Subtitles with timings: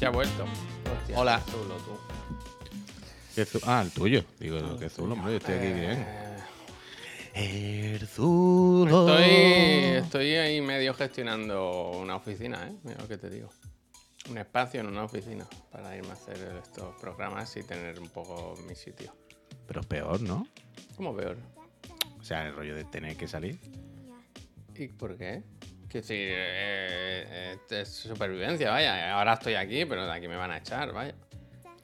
[0.00, 0.44] Ya ha vuelto.
[0.98, 1.42] Hostia, Hola.
[1.44, 1.98] qué zulo, tú.
[3.34, 4.24] ¿Qué zu- Ah, el tuyo.
[4.38, 6.06] Digo, qué zulo, hombre, yo estoy aquí bien.
[7.34, 9.08] El zulo.
[9.18, 12.74] Estoy, estoy ahí medio gestionando una oficina, ¿eh?
[12.82, 13.50] Mira lo que te digo.
[14.30, 18.54] Un espacio en una oficina para irme a hacer estos programas y tener un poco
[18.66, 19.14] mi sitio.
[19.66, 20.46] Pero es peor, ¿no?
[20.96, 21.36] ¿Cómo peor?
[22.18, 23.58] O sea, el rollo de tener que salir.
[24.78, 25.42] ¿Y por qué?
[25.88, 29.12] Que sí, eh, eh, es supervivencia, vaya.
[29.16, 31.14] Ahora estoy aquí, pero de aquí me van a echar, vaya.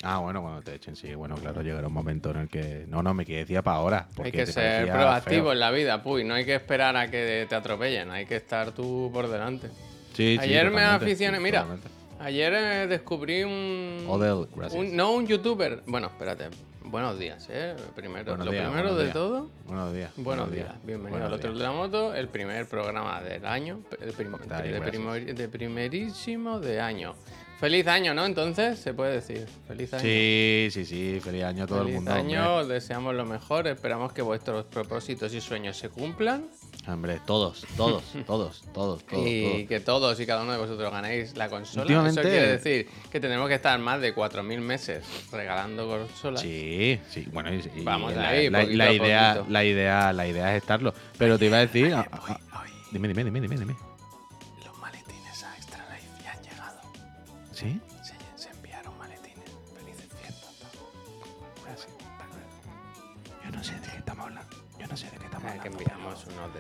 [0.05, 1.15] Ah, bueno, cuando te echen, sí.
[1.15, 2.85] Bueno, claro, llegará un momento en el que.
[2.89, 4.09] No, no, me que decía para ahora.
[4.23, 5.53] Hay que ser proactivo feo.
[5.53, 6.25] en la vida, puy.
[6.25, 9.69] No hay que esperar a que te atropellen, hay que estar tú por delante.
[10.15, 11.89] Sí, sí, Ayer me aficioné, mira, totalmente.
[12.19, 14.81] Ayer eh, descubrí un, Odell, gracias.
[14.81, 15.83] un- No un youtuber.
[15.87, 16.49] Bueno, espérate.
[16.93, 17.75] Buenos días, ¿eh?
[17.97, 19.15] Primero, Buenos lo días, primero buenos de días.
[19.15, 19.51] todo.
[19.65, 20.11] Buenos días.
[20.19, 20.69] Buenos días.
[20.85, 21.59] Bienvenido buenos al otro días.
[21.59, 22.15] de la moto.
[22.15, 23.81] El primer programa del año.
[23.99, 27.15] El prim- de, primer- de primerísimo de año.
[27.59, 28.27] Feliz año, ¿no?
[28.27, 29.47] Entonces, se puede decir.
[29.67, 30.03] Feliz año.
[30.03, 31.19] Sí, sí, sí.
[31.25, 32.13] Feliz año a todo Feliz el mundo.
[32.13, 32.75] año, Hombre.
[32.75, 33.69] deseamos lo mejor.
[33.69, 36.45] Esperamos que vuestros propósitos y sueños se cumplan.
[36.89, 39.27] Hombre, todos, todos, todos, todos, todos.
[39.27, 39.69] y todos.
[39.69, 41.83] que todos y cada uno de vosotros ganéis la consola.
[41.83, 46.41] Últimamente- Eso quiere decir que tenemos que estar más de 4.000 meses regalando consolas.
[46.41, 50.63] Sí, sí, bueno, y, Vamos la, ahí, la- la idea, la idea, la idea es
[50.63, 50.93] estarlo.
[51.19, 53.77] Pero te iba a decir, ah, ah, dime, dime, dime, dime, dime.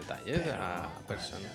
[0.02, 1.50] Detalles a personas.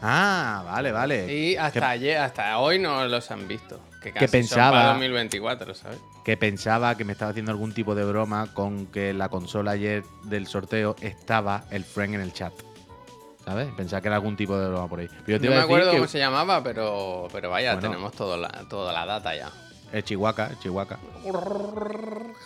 [0.00, 1.32] Ah, vale, vale.
[1.32, 3.80] Y hasta Que- ayer, hasta hoy no los han visto.
[4.02, 5.98] Que casi pensaba- son para 2024, ¿sabes?
[6.24, 10.04] que pensaba que me estaba haciendo algún tipo de broma con que la consola ayer
[10.24, 12.52] del sorteo estaba el friend en el chat.
[13.44, 13.68] ¿Sabes?
[13.76, 15.08] Pensaba que era algún tipo de broma por ahí.
[15.08, 17.50] Pero yo te No iba me a decir acuerdo que cómo se llamaba, pero, pero
[17.50, 17.88] vaya, Bueno.
[17.88, 19.50] tenemos todo la, toda la data ya.
[19.92, 20.98] El Chihuahua, el Chihuahua.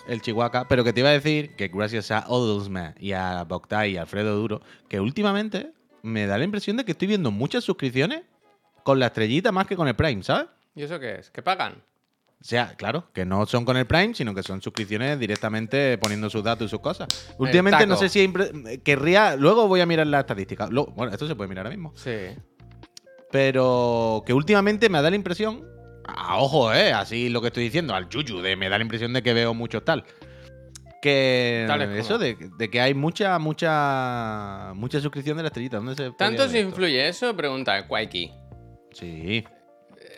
[0.09, 0.67] El Chihuahua.
[0.69, 4.03] Pero que te iba a decir que gracias a Odelsman y a Boctai y a
[4.03, 8.23] Alfredo Duro, que últimamente me da la impresión de que estoy viendo muchas suscripciones
[8.83, 10.47] con la estrellita más que con el Prime, ¿sabes?
[10.75, 11.31] ¿Y eso qué es?
[11.31, 11.75] ¿Que pagan?
[12.39, 16.29] O sea, claro, que no son con el Prime, sino que son suscripciones directamente poniendo
[16.29, 17.09] sus datos y sus cosas.
[17.39, 18.33] Últimamente no sé si
[18.85, 19.37] querría.
[19.37, 20.71] Luego voy a mirar las estadísticas.
[20.71, 21.93] Luego- bueno, esto se puede mirar ahora mismo.
[21.97, 22.37] Sí.
[23.31, 25.65] Pero que últimamente me da la impresión.
[26.07, 29.13] A ojo, eh, así lo que estoy diciendo, al yuyu, de me da la impresión
[29.13, 30.05] de que veo muchos tal.
[31.03, 31.67] Que
[31.99, 35.77] eso de, de que hay mucha, mucha, mucha suscripción de la estrellita.
[35.77, 37.37] ¿Dónde se ¿Tanto se influye eso?
[37.37, 38.33] Pregunta Quaiki.
[38.93, 39.45] Sí.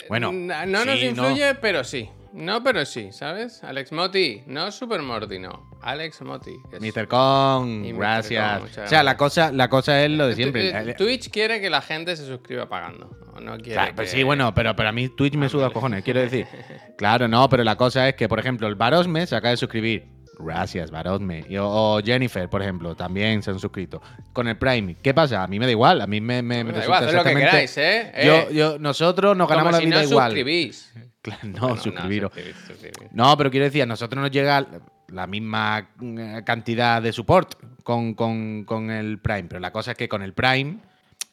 [0.08, 2.08] Bueno, No, no nos influye, pero sí.
[2.32, 3.64] No, pero sí, ¿sabes?
[3.64, 5.70] Alex Moti, no Super Morty, no.
[5.82, 6.56] Alex Moti.
[6.72, 7.08] es- Mr.
[7.08, 8.58] Kong, gracias.
[8.60, 10.68] Kong, o sea, la cosa, la cosa es lo de siempre.
[10.70, 13.10] eh, Twitch quiere que la gente se suscriba pagando.
[13.40, 15.74] No, quiere Claro, pues sí, bueno, pero, pero a mí Twitch me suda vale.
[15.74, 16.46] cojones, quiero decir.
[16.98, 20.08] Claro, no, pero la cosa es que, por ejemplo, el Barosme se acaba de suscribir.
[20.38, 21.44] Gracias, Barosme.
[21.48, 24.00] Y- o, Jennifer, por ejemplo, también se han suscrito.
[24.32, 25.42] Con el Prime, ¿qué pasa?
[25.42, 26.00] A mí me da igual.
[26.00, 28.12] A mí me, me, me da igual, haced lo que queráis, ¿eh?
[28.24, 30.30] Yo, Eh, yo, nosotros nos ganamos como la vida no igual.
[30.30, 30.92] suscribís.
[31.20, 32.32] Claro, no, Bueno, suscribiros.
[32.32, 33.12] suscribís, suscribís.
[33.12, 34.64] No, pero quiero decir, a nosotros nos llega
[35.08, 39.96] la misma eh, cantidad de support con, con- con el Prime, pero la cosa es
[39.98, 40.78] que con el Prime,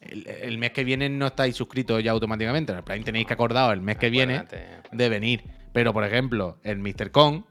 [0.00, 2.72] el, el mes que viene no estáis suscritos ya automáticamente.
[2.72, 4.42] En el Prime tenéis que acordaros el mes que viene
[4.90, 5.44] de venir.
[5.72, 7.10] Pero, por ejemplo, el Mr.
[7.12, 7.42] Kong,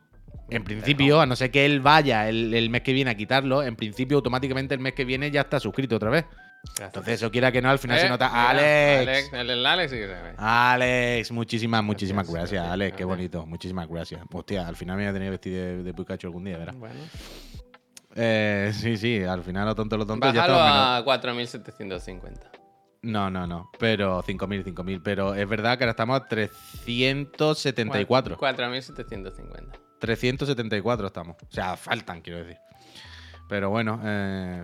[0.50, 3.64] en principio, a no ser que él vaya el, el mes que viene a quitarlo,
[3.64, 6.26] en principio automáticamente el mes que viene ya está suscrito otra vez.
[6.64, 6.88] Gracias.
[6.88, 8.28] Entonces, eso quiera que no, al final Eh, se nota.
[8.28, 9.08] mira, ¡Alex!
[9.08, 10.34] Alex, el, el Alex sí que se ve.
[10.38, 14.22] Alex, muchísimas, muchísimas Gracias, gracias, gracias, Alex, qué bonito, muchísimas gracias.
[14.34, 16.74] Hostia, al final me voy a tener que vestir de, de Pikachu algún día, ¿verdad?
[16.76, 16.96] Bueno.
[18.16, 21.06] Eh, sí, sí, al final lo tonto, lo tonto ya Bájalo menos.
[21.06, 22.40] a 4.750.
[23.04, 28.38] No, no, no, pero 5.000, 5.000, pero es verdad que ahora estamos a 374.
[28.38, 29.80] 4.750.
[30.06, 31.36] 374 estamos.
[31.42, 32.58] O sea, faltan, quiero decir.
[33.50, 34.64] Pero bueno, eh,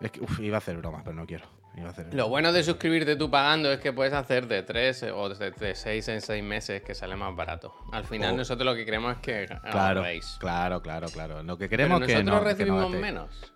[0.00, 1.44] es que uf, iba a hacer bromas, pero no quiero.
[1.76, 5.06] Iba a hacer Lo bueno de suscribirte tú pagando es que puedes hacer de 3
[5.14, 7.74] o de 6 en 6 meses que sale más barato.
[7.92, 8.36] Al final Oh.
[8.36, 10.36] nosotros lo que queremos es que Claro, ahorréis.
[10.38, 11.42] claro, claro, claro.
[11.42, 13.54] Lo que Pero queremos es que nosotros no, que no recibimos menos.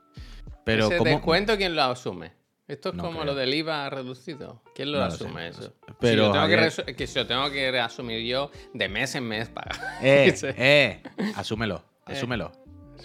[0.65, 1.11] Pero Ese ¿cómo?
[1.11, 2.33] descuento, ¿quién lo asume?
[2.69, 3.33] Esto es No como creo.
[3.33, 4.63] lo del IVA reducido.
[4.75, 5.63] ¿Quién lo No lo sé, asume no eso?
[5.63, 6.47] si, Pero lo tengo
[6.85, 9.75] que que si lo tengo que asumir yo de mes en mes pagar.
[10.03, 10.47] Eh, Sí.
[10.57, 11.03] eh,
[11.35, 12.13] asúmelo, Eh.
[12.13, 12.53] asúmelo.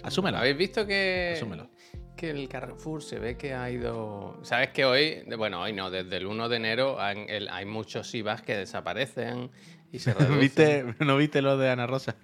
[0.04, 0.38] Asúmelo.
[0.38, 1.70] ¿Habéis visto que, Asúmelo.
[2.18, 4.38] que el Carrefour se ve que ha ido...
[4.44, 8.58] ¿Sabes que hoy, bueno, hoy no, desde el 1 de enero hay muchos IVAs que
[8.58, 9.50] desaparecen
[9.94, 10.40] y se reducen?
[10.40, 12.16] ¿Viste, ¿No viste lo de Ana Rosa?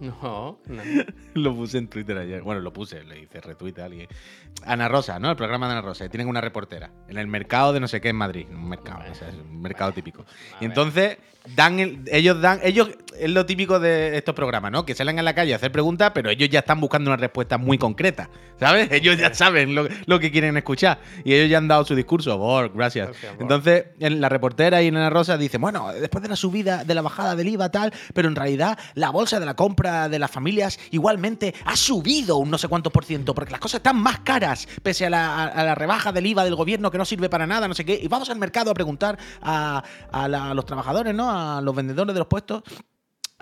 [0.00, 0.82] No, no.
[1.34, 2.42] lo puse en Twitter ayer.
[2.42, 4.08] Bueno, lo puse, le hice retweet a alguien.
[4.64, 5.30] Ana Rosa, ¿no?
[5.30, 6.08] El programa de Ana Rosa.
[6.08, 6.90] Tienen una reportera.
[7.08, 8.46] En el mercado de no sé qué en Madrid.
[8.50, 10.24] Un mercado, o sea, es un mercado típico.
[10.60, 11.18] Y entonces
[11.56, 14.84] dan el- ellos dan, ellos, es lo típico de estos programas, ¿no?
[14.86, 17.58] Que salen a la calle a hacer preguntas, pero ellos ya están buscando una respuesta
[17.58, 18.28] muy concreta.
[18.58, 18.88] ¿Sabes?
[18.92, 20.98] Ellos ya saben lo, lo que quieren escuchar.
[21.24, 22.36] Y ellos ya han dado su discurso.
[22.36, 23.08] Bor, gracias.
[23.40, 26.94] Entonces, en la reportera y en Ana Rosa dice, bueno, después de la subida, de
[26.94, 30.30] la bajada del IVA tal, pero en realidad la bolsa de la compra de las
[30.30, 34.20] familias igualmente ha subido un no sé cuánto por ciento, porque las cosas están más
[34.20, 37.30] caras, pese a la, a- a la rebaja del IVA del gobierno que no sirve
[37.30, 37.98] para nada, no sé qué.
[38.02, 39.82] Y vamos al mercado a preguntar a,
[40.12, 41.29] a la- a los trabajadores, ¿no?
[41.30, 42.62] A los vendedores de los puestos.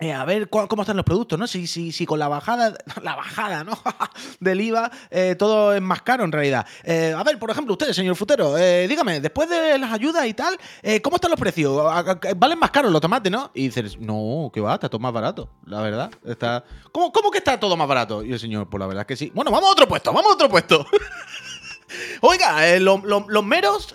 [0.00, 1.46] eh, a ver cómo están los productos, ¿no?
[1.48, 3.72] Si, si, si con la bajada, la bajada, ¿no?
[4.40, 6.64] del IVA, eh, todo es más caro en realidad.
[6.84, 10.56] Eh, a ver, por ejemplo, usted, señor Futero, dígame, después de las ayudas y tal,
[11.02, 11.80] ¿cómo están los precios?
[11.80, 13.50] ¿A- a- a- Valen más caros los tomates, ¿no?
[13.54, 16.10] Y dices, no, que va, está todo más barato, la verdad.
[16.24, 16.62] Está...
[16.92, 18.22] ¿Cómo, ¿Cómo que está todo más barato?
[18.22, 19.32] Y el señor, pues la verdad es que sí.
[19.34, 20.86] Bueno, vamos a otro puesto, vamos a otro puesto.
[22.20, 23.94] Oiga, lo- lo- los meros,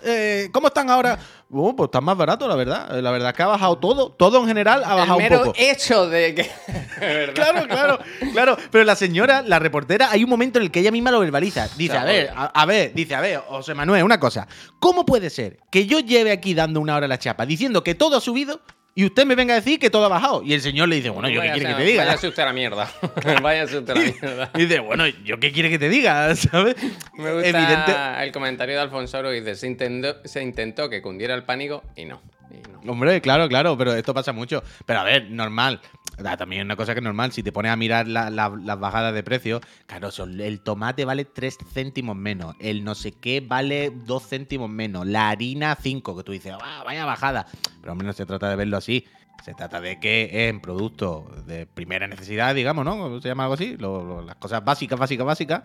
[0.52, 1.18] ¿cómo están ahora?
[1.50, 2.98] Oh, pues están más baratos, la verdad.
[2.98, 4.10] Eh, La verdad es que ha bajado todo.
[4.10, 5.52] Todo en general ha El bajado un mero poco.
[5.56, 6.50] hecho de que.
[7.34, 7.98] Claro, claro,
[8.32, 8.56] claro.
[8.70, 11.68] Pero la señora, la reportera, hay un momento en el que ella misma lo verbaliza.
[11.76, 14.46] Dice, a ver, a, a ver, dice, a ver, José Manuel, una cosa.
[14.80, 18.16] ¿Cómo puede ser que yo lleve aquí dando una hora la chapa diciendo que todo
[18.16, 18.60] ha subido
[18.96, 20.42] y usted me venga a decir que todo ha bajado?
[20.42, 22.04] Y el señor le dice, bueno, ¿yo qué quiere que te diga?
[22.04, 22.90] Váyase usted a la mierda.
[23.42, 24.50] Váyase usted a la mierda.
[24.54, 26.34] Y dice, bueno, ¿yo qué quiere que te diga?
[26.36, 26.76] ¿Sabes?
[27.14, 27.92] Me gusta Evidente.
[28.22, 32.04] el comentario de Alfonso que dice: se intentó, se intentó que cundiera el pánico y
[32.04, 32.22] no.
[32.50, 32.92] y no.
[32.92, 34.62] Hombre, claro, claro, pero esto pasa mucho.
[34.86, 35.80] Pero a ver, normal.
[36.16, 37.32] También es una cosa que es normal.
[37.32, 41.24] Si te pones a mirar la- la- las bajadas de precio, claro, el tomate vale
[41.24, 42.54] 3 céntimos menos.
[42.60, 45.06] El no sé qué vale 2 céntimos menos.
[45.06, 47.46] La harina 5, que tú dices, "Ah, vaya bajada.
[47.80, 49.04] Pero hombre, no se trata de verlo así.
[49.44, 53.20] Se trata de que en productos de primera necesidad, digamos, ¿no?
[53.20, 53.76] Se llama algo así.
[53.76, 55.62] lo- las cosas básicas, básicas, básicas.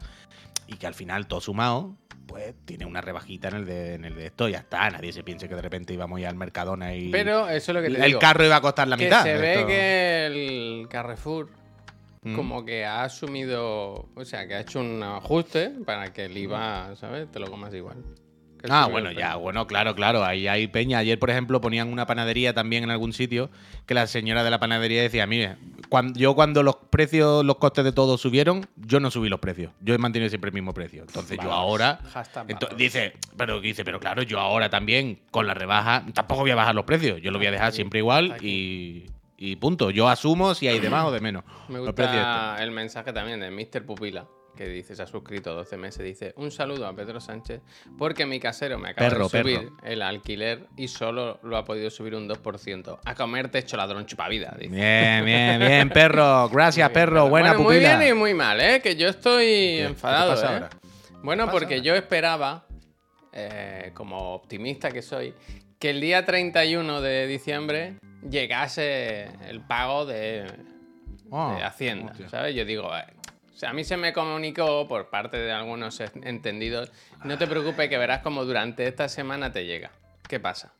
[0.67, 1.95] Y que al final todo sumado,
[2.29, 4.47] pues tiene una rebajita en el de, en el de esto.
[4.47, 4.89] Ya está.
[4.89, 7.75] Nadie se piense que de repente íbamos a ir al Mercadona y Pero eso es
[7.75, 8.19] lo que te el digo.
[8.19, 9.23] carro iba a costar la que mitad.
[9.23, 11.49] se ve Esto- que el Carrefour
[12.21, 12.35] Mm.
[12.35, 16.93] como que ha asumido, o sea, que ha hecho un ajuste para que el IVA,
[16.97, 17.31] ¿sabes?
[17.31, 18.03] Te lo comas igual.
[18.69, 20.23] Ah, bueno, ya, bueno, claro, claro.
[20.23, 20.97] Ahí hay peña.
[20.97, 23.49] Ayer, por ejemplo, ponían una panadería también en algún sitio
[23.85, 25.55] que la señora de la panadería decía, mire,
[25.87, 29.71] cuando, yo cuando los precios, los costes de todo subieron, yo no subí los precios.
[29.81, 31.01] Yo he mantenido siempre el mismo precio.
[31.03, 31.99] Entonces yo ahora...
[32.59, 36.55] Ento- dice, pero dice, pero claro, yo ahora también con la rebaja tampoco voy a
[36.55, 37.21] bajar los precios.
[37.21, 39.05] Yo lo voy a dejar siempre igual y,
[39.37, 39.89] y punto.
[39.89, 41.43] Yo asumo si hay de más o de menos.
[41.69, 41.93] Me gusta
[42.61, 43.85] el mensaje también de Mr.
[43.85, 44.25] Pupila,
[44.59, 47.61] que dice, se ha suscrito 12 meses, dice, un saludo a Pedro Sánchez,
[47.97, 49.77] porque mi casero me acaba Perro, de subir perro.
[49.83, 52.99] el alquiler y solo lo ha podido subir un 2%.
[53.05, 54.75] A comerte hecho ladrón chupavida, dice.
[54.75, 56.49] Bien, bien, bien, perro.
[56.51, 57.29] Gracias, Muy bien, perro.
[57.29, 57.97] Buena Bueno, Muy pupila.
[57.99, 58.81] bien y muy mal, ¿eh?
[58.81, 59.83] Que yo estoy ¿Qué?
[59.85, 60.55] enfadado, ¿Qué te pasa ¿eh?
[60.63, 60.69] ahora?
[61.23, 62.65] Bueno, porque yo esperaba,
[63.31, 65.33] eh, como optimista que soy,
[65.79, 67.93] que el día 31 de diciembre
[68.29, 70.45] llegase el pago de,
[71.31, 72.27] Oh, de Hacienda, hostia.
[72.27, 72.55] ¿sabes?
[72.55, 73.03] Yo digo, eh,
[73.59, 76.91] sea, a mí se me comunicó por parte de algunos en- entendidos,
[77.23, 79.91] no te preocupes que verás como durante esta semana te llega.
[80.27, 80.73] ¿Qué pasa?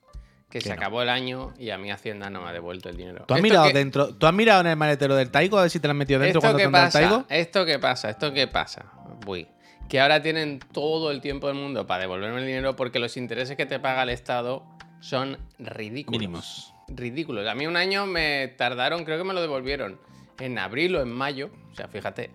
[0.50, 0.76] Que se no.
[0.76, 3.26] acabó el año y a mí Hacienda no me ha devuelto el dinero.
[3.28, 4.16] ¿Tú has ¿Esto mirado dentro?
[4.16, 6.20] ¿Tú has mirado en el maletero del Taigo a ver si te lo has metido
[6.20, 7.00] dentro ¿Esto cuando te han dado el pasa?
[7.00, 7.26] Taigo?
[7.30, 8.10] ¿Esto qué pasa?
[8.10, 8.86] ¿Esto qué pasa?
[9.28, 9.48] Uy.
[9.90, 13.58] Que ahora tienen todo el tiempo del mundo para devolverme el dinero porque los intereses
[13.58, 14.64] que te paga el Estado
[15.02, 16.20] son ridículos.
[16.20, 16.74] Mínimos.
[16.88, 17.48] Ridículos.
[17.48, 20.00] A mí un año me tardaron, creo que me lo devolvieron
[20.40, 21.52] en abril o en mayo.
[21.72, 22.32] O sea, fíjate.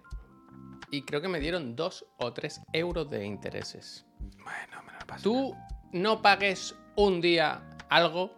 [0.95, 4.07] Y creo que me dieron dos o tres euros de intereses.
[4.45, 5.23] Bueno, me lo paso.
[5.25, 5.57] Tú
[5.93, 8.31] no pagues un día algo,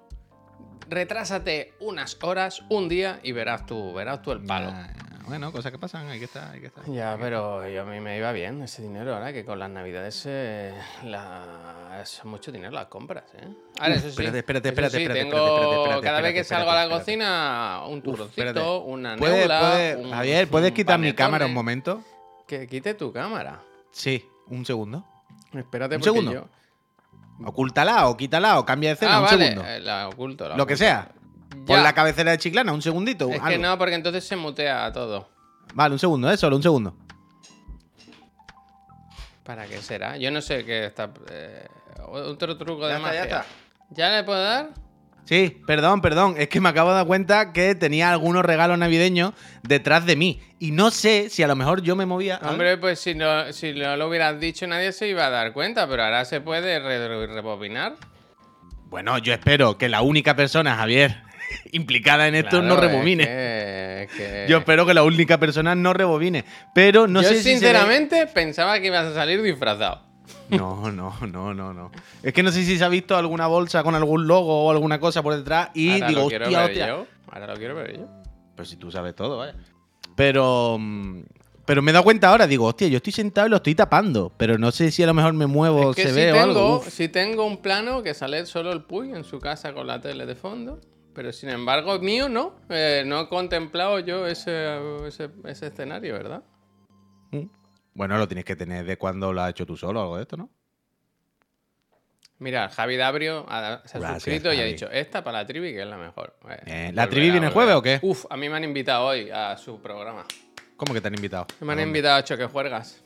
[0.88, 4.70] retrásate unas horas, un día y verás tú, verás tú el palo.
[4.70, 5.02] Ya, ya.
[5.28, 6.84] Bueno, cosas que pasan, hay que estar, hay que estar.
[6.86, 10.22] Ya, pero yo a mí me iba bien ese dinero ahora que con las navidades
[10.26, 10.72] eh,
[11.02, 13.48] la- es mucho dinero las compras, ¿eh?
[13.80, 16.40] Ahora, eso sí, espérate, espérate, eso espérate, espérate, tengo espérate, espérate, espérate, cada vez que
[16.40, 20.98] espérate, salgo a la cocina un turroncito, una ¿Puedes, neula, puedes- un- Javier, ¿puedes quitar
[21.00, 22.02] mi cámara un momento?
[22.46, 23.60] Que quite tu cámara.
[23.90, 25.04] Sí, un segundo.
[25.52, 26.32] Espérate Un porque segundo.
[26.32, 26.48] yo...
[27.44, 29.68] Ocúltala o quítala o cambia de escena, Ah, un vale, segundo.
[29.68, 30.48] eh, la oculto.
[30.48, 31.10] la Lo que sea.
[31.66, 33.28] Pon la cabecera de chiclana, un segundito.
[33.28, 35.28] Es que no, porque entonces se mutea todo.
[35.74, 36.36] Vale, un segundo, ¿eh?
[36.36, 36.94] Solo un segundo.
[39.44, 40.16] ¿Para qué será?
[40.16, 41.10] Yo no sé qué está...
[41.30, 41.66] eh,
[42.08, 43.18] otro truco de está, magia.
[43.20, 43.46] ya está.
[43.90, 44.70] ¿Ya le puedo dar?
[45.26, 46.36] Sí, perdón, perdón.
[46.38, 50.40] Es que me acabo de dar cuenta que tenía algunos regalos navideños detrás de mí.
[50.60, 52.40] Y no sé si a lo mejor yo me movía.
[52.44, 55.88] Hombre, pues si no, si no lo hubieras dicho nadie se iba a dar cuenta,
[55.88, 57.96] pero ahora se puede re- re- rebobinar.
[58.88, 61.16] Bueno, yo espero que la única persona, Javier,
[61.72, 63.24] implicada en esto no es rebobine.
[63.24, 64.46] que es que...
[64.48, 66.44] Yo espero que la única persona no rebobine.
[66.72, 67.42] Pero no Yo, sé si.
[67.42, 70.05] se sinceramente pensaba que ibas a salir disfrazado.
[70.50, 71.90] No, no, no, no, no.
[72.22, 75.00] Es que no sé si se ha visto alguna bolsa con algún logo o alguna
[75.00, 76.88] cosa por detrás y Ahora digo, lo quiero hostia, ver hostia.
[76.88, 77.06] yo.
[77.32, 78.06] Ahora lo quiero ver yo.
[78.54, 79.54] Pues si tú sabes todo, vaya.
[80.14, 80.76] Pero.
[80.78, 81.20] mm,
[81.66, 84.32] Pero me he dado cuenta ahora, digo, hostia, yo estoy sentado y lo estoy tapando.
[84.36, 86.34] Pero no sé si a lo mejor me muevo, Es que se si ve o
[86.34, 86.76] tengo, algo.
[86.78, 86.88] Uf.
[86.88, 90.26] si tengo un plano que sale solo el Puy en su casa con la tele
[90.26, 90.80] de fondo.
[91.12, 92.52] Pero sin embargo, mío no.
[92.68, 96.42] Eh, no he contemplado yo ese, ese, ese escenario, ¿verdad?
[97.96, 100.22] Bueno, lo tienes que tener de cuando lo has hecho tú solo o algo de
[100.22, 100.50] esto, ¿no?
[102.38, 105.72] Mira, Javi Dabrio ha- se ha Gracias, suscrito y ha dicho, esta para la trivi
[105.72, 106.36] que es la mejor.
[106.50, 107.98] Eh, Eh, ¿la trivi viene jueves o qué?
[108.02, 110.26] Uf, a mí me han invitado hoy a su programa.
[110.76, 111.46] ¿Cómo que te han invitado?
[111.62, 113.02] Me han invitado a Choque Juergas.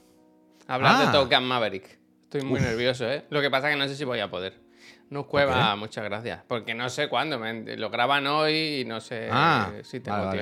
[0.67, 1.07] A hablar Ah.
[1.07, 1.99] de Top Gun Maverick.
[2.25, 3.25] Estoy muy nervioso, ¿eh?
[3.31, 4.59] Lo que pasa es que no sé si voy a poder.
[5.11, 6.43] No cueva, muchas gracias.
[6.49, 7.39] Porque no sé cuándo.
[7.39, 10.39] me- lo graban hoy y no sé Ah, si tengo vale, vale.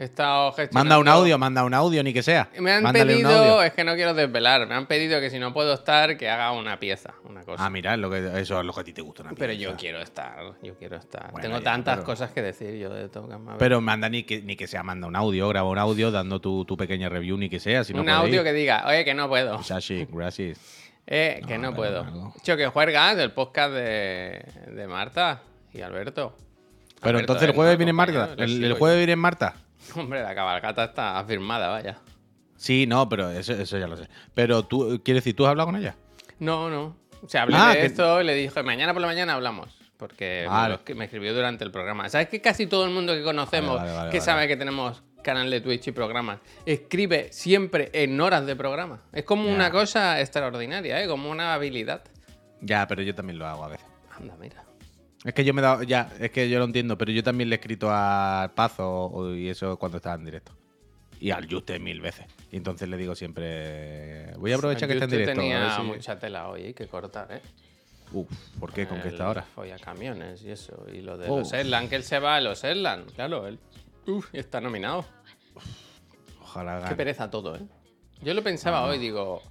[0.00, 0.54] He estado.
[0.72, 2.48] Manda un audio, manda un audio, ni que sea.
[2.58, 5.52] Me han Mándale pedido, es que no quiero desvelar, me han pedido que si no
[5.52, 7.62] puedo estar, que haga una pieza, una cosa.
[7.66, 9.24] Ah, mira, lo que, eso es lo que a ti te gusta.
[9.24, 11.30] una pero yo quiero estar, yo quiero estar.
[11.32, 13.58] Bueno, Tengo ya, tantas pero- cosas que decir yo de Maverick.
[13.58, 16.64] Pero manda ni que, ni que sea, manda un audio, graba un audio dando tu,
[16.64, 17.84] tu pequeña review, ni que sea.
[17.84, 19.62] Si no un audio que diga, oye, que no puedo.
[19.62, 20.58] Sashi, gracias.
[21.12, 22.04] Eh, que No, no, puedo.
[22.04, 22.34] algo.
[22.42, 25.42] Choque Juergas, el podcast de, de Marta
[25.74, 26.36] y Alberto.
[27.00, 28.30] Pero Alberto, entonces el jueves viene Marta.
[28.38, 29.56] El, el jueves viene Marta.
[29.96, 31.98] Hombre, la cabalgata está firmada, vaya.
[32.56, 34.08] Sí, no, pero eso, eso ya lo sé.
[34.34, 35.96] Pero tú, ¿quieres decir, tú has hablado con ella?
[36.38, 36.96] No, no.
[37.22, 39.76] O sea, hablé Ah, de que- esto y le dije, mañana por la mañana hablamos.
[39.96, 40.78] Porque me Vale.
[41.04, 42.08] escribió durante el programa.
[42.08, 45.02] ¿Sabes que casi todo el mundo que conocemos, Vale, vale, vale, que sabe que tenemos
[45.22, 49.02] canal de Twitch y programas, escribe siempre en horas de programa?
[49.12, 49.54] Es como Ya.
[49.54, 51.06] una cosa extraordinaria, ¿eh?
[51.06, 52.02] Como una habilidad.
[52.62, 53.86] Ya, pero yo también lo hago a veces.
[54.18, 54.64] Anda, mira.
[55.24, 57.50] Es que yo me he dado, ya, es que yo lo entiendo, pero yo también
[57.50, 60.52] le he escrito a Pazo y eso cuando estaba en directo.
[61.20, 62.24] Y al Juste mil veces.
[62.50, 65.40] Y entonces le digo siempre, voy a aprovechar que está en directo.
[65.40, 67.42] tenía si- mucha tela hoy, hay que cortar, ¿eh?
[68.12, 68.86] Uf, ¿por qué?
[68.88, 69.42] ¿Con qué está ahora?
[69.54, 70.86] Folla camiones y eso.
[70.92, 71.40] Y lo de Oh.
[71.40, 73.12] los Erland, que él se va a los Erland.
[73.12, 73.58] Claro, él.
[74.06, 75.04] Uf, está nominado.
[76.42, 76.96] Ojalá Qué gane.
[76.96, 77.60] pereza todo, ¿eh?
[78.22, 79.42] Yo lo pensaba hoy, digo.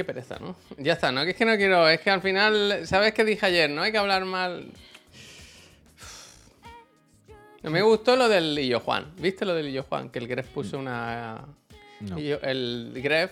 [0.00, 0.56] Qué pereza, ¿no?
[0.78, 1.24] Ya está, ¿no?
[1.24, 1.86] Que es que no quiero.
[1.86, 2.86] Es que al final.
[2.86, 3.68] ¿Sabes qué dije ayer?
[3.68, 4.72] No hay que hablar mal.
[7.62, 9.12] No me gustó lo del Lillo Juan.
[9.18, 10.08] ¿Viste lo del Lillo Juan?
[10.08, 11.44] Que el Gref puso una.
[12.00, 12.16] No.
[12.16, 13.30] El Gref.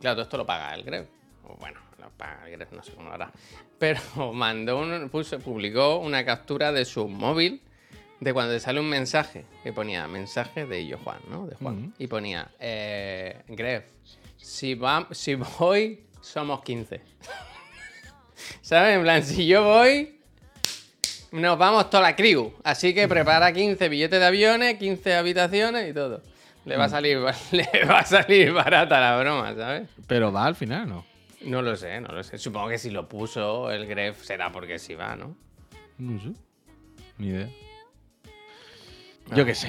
[0.00, 1.06] Claro, todo esto lo paga el Gref.
[1.48, 3.32] O bueno, lo paga el Gref, no sé cómo lo hará.
[3.78, 4.00] Pero
[4.34, 7.62] mandó un, puso, publicó una captura de su móvil
[8.20, 11.46] de cuando te sale un mensaje que ponía mensaje de Illo Juan, ¿no?
[11.46, 11.94] De Juan.
[11.98, 13.84] Y ponía, eh, Gref,
[14.42, 17.00] si, va, si voy, somos 15.
[18.60, 18.96] ¿Sabes?
[18.96, 20.20] En plan, si yo voy,
[21.32, 22.52] nos vamos toda la crew.
[22.64, 26.22] Así que prepara 15 billetes de aviones, 15 habitaciones y todo.
[26.64, 27.18] Le va a salir,
[27.52, 29.88] le va a salir barata la broma, ¿sabes?
[30.06, 31.04] Pero va al final, ¿no?
[31.40, 32.38] No lo sé, no lo sé.
[32.38, 35.36] Supongo que si lo puso el Gref será porque sí va, ¿no?
[35.98, 36.32] No sé.
[37.18, 37.48] Ni idea.
[39.34, 39.68] Yo qué sé.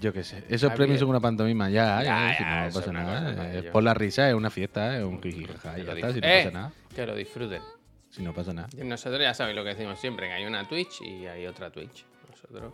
[0.00, 0.44] Yo qué sé.
[0.48, 1.70] Esos premios son una pantomima.
[1.70, 3.48] Ya, ya, Ya, si no pasa nada.
[3.50, 3.72] Es ellos.
[3.72, 5.78] por la risa, es una fiesta, es un jijijaja.
[5.78, 6.72] Ya está, si no pasa Eh, nada.
[6.94, 7.62] Que lo disfruten.
[8.10, 8.68] Si no pasa nada.
[8.76, 12.04] Nosotros ya sabéis lo que decimos siempre, que hay una Twitch y hay otra Twitch.
[12.30, 12.72] Nosotros.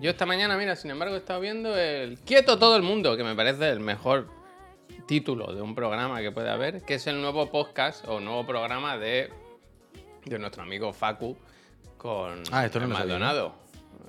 [0.00, 3.22] Yo esta mañana, mira, sin embargo, he estado viendo el Quieto todo el mundo, que
[3.24, 4.28] me parece el mejor
[5.06, 8.98] título de un programa que puede haber, que es el nuevo podcast o nuevo programa
[8.98, 9.30] de,
[10.24, 11.36] de nuestro amigo Facu
[11.96, 13.54] con Ah, esto no sabía yo.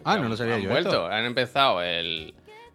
[0.08, 1.08] Ah, Que no lo sabía han yo vuelto, esto.
[1.08, 2.34] han empezado el,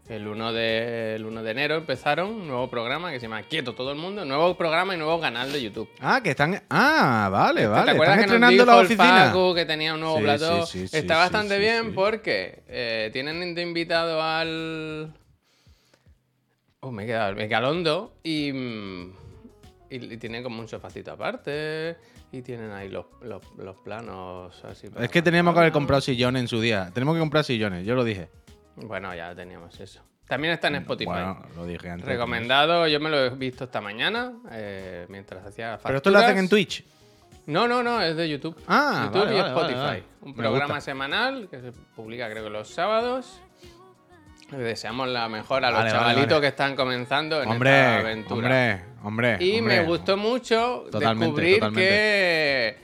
[0.08, 3.74] el, 1 de, el 1 de enero, empezaron un nuevo programa que se llama Quieto
[3.74, 5.88] todo el mundo, nuevo programa y nuevo canal de YouTube.
[6.00, 6.62] Ah, que están.
[6.68, 7.84] Ah, vale, vale.
[7.84, 9.32] ¿Te acuerdas Están que nos dijo la el oficina.
[9.54, 10.66] Que tenía un nuevo Sí, plató?
[10.66, 15.12] sí, sí, Está bastante bien porque eh, tienen de invitado al...
[16.80, 19.12] Oh, me he quedado, me he quedado hondo y, mm,
[19.90, 21.96] y, y tienen como un sofacito aparte
[22.32, 24.88] y tienen ahí los, los, los planos así.
[24.98, 26.90] Es que teníamos que haber comprado sillones en su día.
[26.94, 28.30] Tenemos que comprar sillones, yo lo dije.
[28.76, 30.00] Bueno, ya teníamos eso.
[30.26, 31.10] También está en Spotify.
[31.10, 32.08] Bueno, lo dije antes.
[32.08, 36.28] Recomendado, yo me lo he visto esta mañana eh, mientras hacía Pero esto lo hacen
[36.28, 36.44] facturas.
[36.44, 36.84] en Twitch.
[37.44, 38.56] No, no, no, es de YouTube.
[38.66, 39.78] Ah, YouTube vale, y vale, Spotify.
[39.78, 40.02] vale.
[40.22, 43.40] Un programa semanal que se publica creo que los sábados.
[44.52, 48.34] Le deseamos la mejor a los chavalitos que están comenzando en esta Hombre, aventura.
[48.36, 49.36] hombre, hombre.
[49.40, 49.80] y hombre.
[49.80, 51.80] me gustó mucho Totalmente, descubrir totalmente.
[51.80, 52.76] que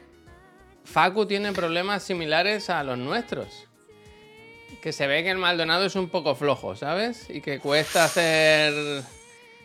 [0.84, 3.66] Facu tiene problemas similares a los nuestros.
[4.80, 7.28] Que se ve que el Maldonado es un poco flojo, ¿sabes?
[7.28, 9.02] Y que cuesta hacer...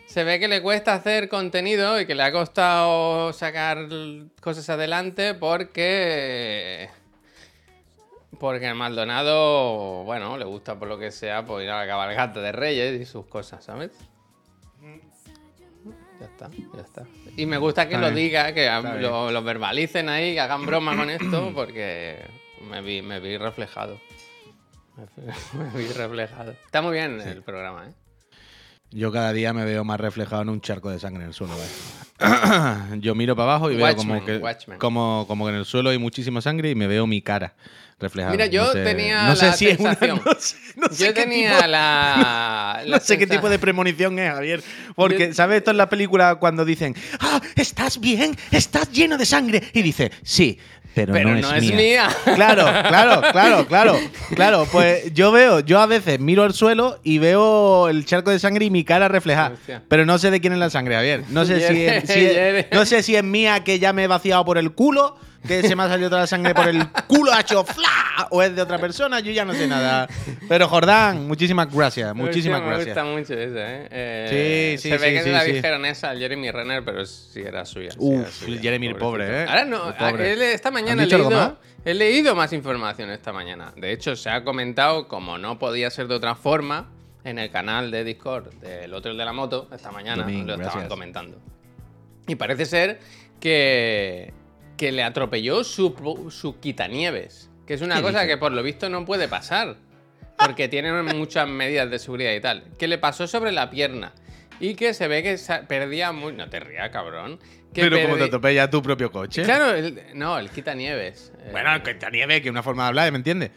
[0.06, 3.88] Se ve que le cuesta hacer contenido y que le ha costado sacar
[4.40, 6.90] cosas adelante porque...
[8.38, 12.40] Porque el Maldonado, bueno, le gusta por lo que sea, pues ir a la cabalgata
[12.40, 13.92] de Reyes y sus cosas, ¿sabes?
[16.24, 17.06] Ya está, ya está.
[17.36, 18.66] Y me gusta que Está lo bien, diga, que
[19.00, 22.16] lo, lo verbalicen ahí, que hagan broma con esto, porque
[22.70, 24.00] me vi, me vi reflejado.
[25.58, 26.52] Me vi, reflejado.
[26.52, 27.92] Está muy bien el programa, ¿eh?
[28.92, 31.54] Yo cada día me veo más reflejado en un charco de sangre en el suelo.
[31.58, 33.00] ¿vale?
[33.00, 34.40] Yo miro para abajo y veo como que,
[34.78, 37.54] como, como que en el suelo hay muchísima sangre y me veo mi cara
[38.30, 40.20] Mira, yo No sé- tenía no sé la si es una- sensación.
[40.26, 43.58] no sé- no sé Yo qué tenía tipo- la, No la sé qué tipo de
[43.58, 44.62] premonición es, Javier.
[44.94, 49.24] Porque, Yo- ¿sabes esto en la película cuando dicen, ah, estás bien, estás lleno de
[49.26, 49.62] sangre?
[49.72, 50.58] Y dice, sí,
[50.94, 51.76] pero, Pero no, es, es mía.
[51.76, 52.08] mía.
[52.36, 53.98] Claro, claro, claro, claro.
[54.36, 58.38] Claro, pues yo veo, yo a veces miro al suelo y veo el charco de
[58.38, 59.54] sangre y mi cara reflejada.
[59.54, 59.82] Hostia.
[59.88, 61.24] Pero no sé de quién es la sangre, Javier.
[61.30, 64.06] No sé si es, si es- no sé si es mía que ya me he
[64.06, 67.32] vaciado por el culo, que se me ha salido toda la sangre por el culo,
[67.32, 70.08] ha hecho fla, o es de otra persona, yo ya no sé nada.
[70.48, 72.96] Pero Jordán, muchísimas gracias, muchísimas gracias.
[72.96, 73.88] Me gusta mucho esa, ¿eh?
[73.90, 75.52] Eh, Sí, sí, Se ve sí, que sí, se la sí.
[75.52, 77.90] dijeron esa al Jeremy Renner, pero sí era suya.
[77.92, 79.42] sí Uf, era suya, Jeremy el pobre.
[79.42, 79.46] ¿eh?
[79.48, 80.52] Ahora no, pobre.
[80.54, 81.52] esta mañana ¿Han he leído, más?
[81.84, 83.72] he leído más información esta mañana.
[83.76, 86.90] De hecho, se ha comentado, como no podía ser de otra forma,
[87.24, 90.58] en el canal de Discord del otro el de la moto, esta mañana lo estaban
[90.58, 90.88] gracias.
[90.88, 91.38] comentando.
[92.26, 93.00] Y parece ser
[93.40, 94.32] que,
[94.76, 97.50] que le atropelló su, su quitanieves.
[97.66, 99.76] Que es una ¿Qué cosa que por lo visto no puede pasar.
[100.36, 102.64] Porque tienen muchas medidas de seguridad y tal.
[102.78, 104.12] Que le pasó sobre la pierna.
[104.60, 105.38] Y que se ve que
[105.68, 106.32] perdía muy.
[106.32, 107.38] No te rías, cabrón.
[107.72, 109.42] Que Pero como te atropella tu propio coche.
[109.42, 111.32] Claro, el- no, el quitanieves.
[111.40, 113.50] Eh, Bueno, el que nieve, que es una forma de hablar, ¿me entiendes?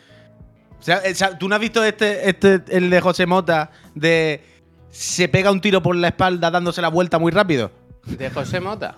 [0.79, 4.41] O sea, o sea, ¿tú no has visto este, este, el de José Mota, de
[4.89, 7.71] se pega un tiro por la espalda dándose la vuelta muy rápido?
[8.05, 8.97] ¿De José Mota?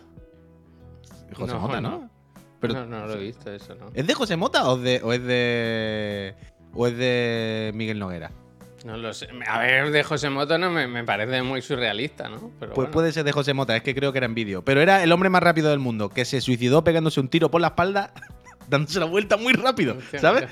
[1.35, 1.89] José No, Mota, ¿no?
[1.91, 2.09] no.
[2.59, 3.85] Pero, no, no lo he visto eso, ¿no?
[3.93, 6.35] ¿Es de José Mota o, de, o es de.
[6.73, 8.31] o es de Miguel Noguera?
[8.85, 9.27] No lo sé.
[9.47, 12.51] A ver, de José Mota no me, me parece muy surrealista, ¿no?
[12.59, 12.91] Pero Pues bueno.
[12.91, 14.61] puede ser de José Mota, es que creo que era en vídeo.
[14.63, 17.59] Pero era el hombre más rápido del mundo, que se suicidó pegándose un tiro por
[17.61, 18.13] la espalda,
[18.69, 20.45] dándose la vuelta muy rápido, ¿sabes?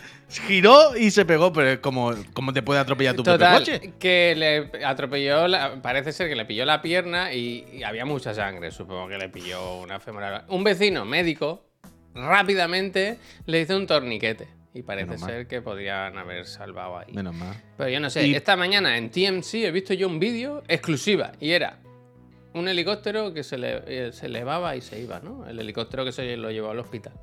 [0.47, 3.93] Giró y se pegó, pero es como, como te puede atropellar tu Total, propio coche.
[3.99, 8.33] que le atropelló, la- parece ser que le pilló la pierna y, y había mucha
[8.33, 10.45] sangre, supongo que le pilló una femoral.
[10.49, 11.63] Un vecino médico
[12.15, 15.29] rápidamente le hizo un torniquete y parece Menos mal.
[15.31, 17.11] ser que podrían haber salvado ahí.
[17.13, 17.55] Menos mal.
[17.77, 21.31] Pero yo no sé, Y- esta mañana en TMC he visto yo un vídeo exclusiva
[21.39, 21.79] y era
[22.53, 25.47] un helicóptero que se, le, eh, se elevaba y se iba, ¿no?
[25.47, 27.13] El helicóptero que se lo llevó al hospital.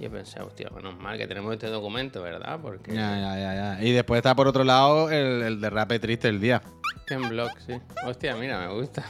[0.00, 2.58] Yo pensé, hostia, menos mal que tenemos este documento, ¿verdad?
[2.62, 3.84] Porque Ya, ya, ya, ya.
[3.84, 6.62] Y después está por otro lado el, el derrape triste del día.
[7.06, 7.74] Ken Block, sí.
[8.06, 9.04] Hostia, mira, me gusta.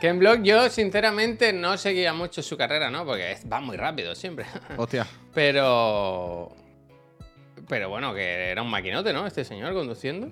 [0.00, 3.04] Ken Block, yo sinceramente no seguía mucho su carrera, ¿no?
[3.04, 4.44] Porque va muy rápido siempre.
[4.76, 5.06] Hostia.
[5.34, 6.54] Pero.
[7.68, 9.26] Pero bueno, que era un maquinote, ¿no?
[9.26, 10.30] Este señor conduciendo.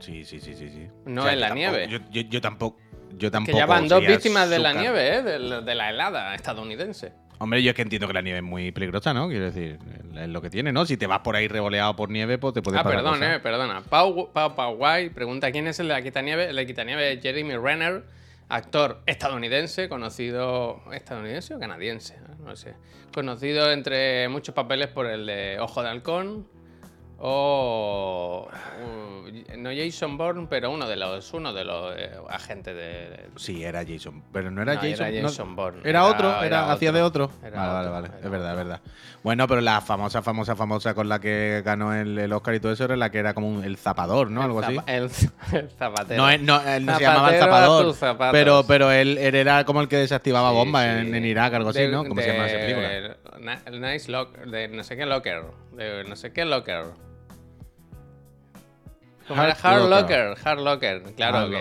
[0.00, 0.86] Sí, sí, sí, sí, sí.
[1.04, 1.88] No en la tampoco- nieve.
[1.88, 2.78] Yo, yo- yo tampoco.
[3.10, 3.58] Yo Que tampoco.
[3.58, 5.22] ya van dos víctimas de la nieve, ¿eh?
[5.22, 7.12] De la helada estadounidense.
[7.40, 9.28] Hombre, yo es que entiendo que la nieve es muy peligrosa, ¿no?
[9.28, 9.78] Quiero decir,
[10.16, 10.84] es lo que tiene, ¿no?
[10.86, 13.82] Si te vas por ahí revoleado por nieve, pues te puede Ah, perdón, eh, perdona.
[13.82, 16.50] Pau, Pau, Pau Guay pregunta quién es el de la quitanieve.
[16.50, 18.02] El de quitanieve es Jeremy Renner,
[18.48, 20.82] actor estadounidense, conocido.
[20.92, 22.16] ¿Estadounidense o canadiense?
[22.44, 22.74] No sé.
[23.14, 26.46] Conocido entre muchos papeles por el de Ojo de Halcón.
[27.20, 28.48] O.
[28.48, 33.26] uh, no Jason Bourne, pero uno de los, uno de los eh, agentes de.
[33.36, 34.22] Sí, era Jason.
[34.32, 35.06] Pero no era No, Jason.
[35.06, 35.80] era no- Jason Bourne.
[35.80, 37.30] Era, Era- otro, era, era hacía de otro.
[37.42, 38.08] Vale, otro, vale, vale.
[38.22, 38.80] Es verdad, es verdad.
[39.24, 42.70] Bueno, pero la famosa, famosa, famosa con la que ganó el, el Oscar y todo
[42.72, 44.42] eso era la que era como un- el zapador, ¿no?
[44.42, 44.76] Algo así.
[44.86, 45.10] El,
[45.52, 46.22] el zapatero.
[46.22, 47.96] No, es- no, él no se llamaba el zapador.
[48.30, 50.90] Pero, pero él, él era como el que desactivaba Sí, bombas sí.
[51.08, 52.04] en, en Irak, algo así, De- ¿no?
[52.04, 53.58] ¿Cómo se llama esa de- película?
[53.66, 56.84] El Nice Locker, de no sé qué Locker, de no sé qué Locker.
[59.28, 60.28] Como era Hard Hard Locker.
[60.28, 61.56] Locker, Hard Locker, claro Hard que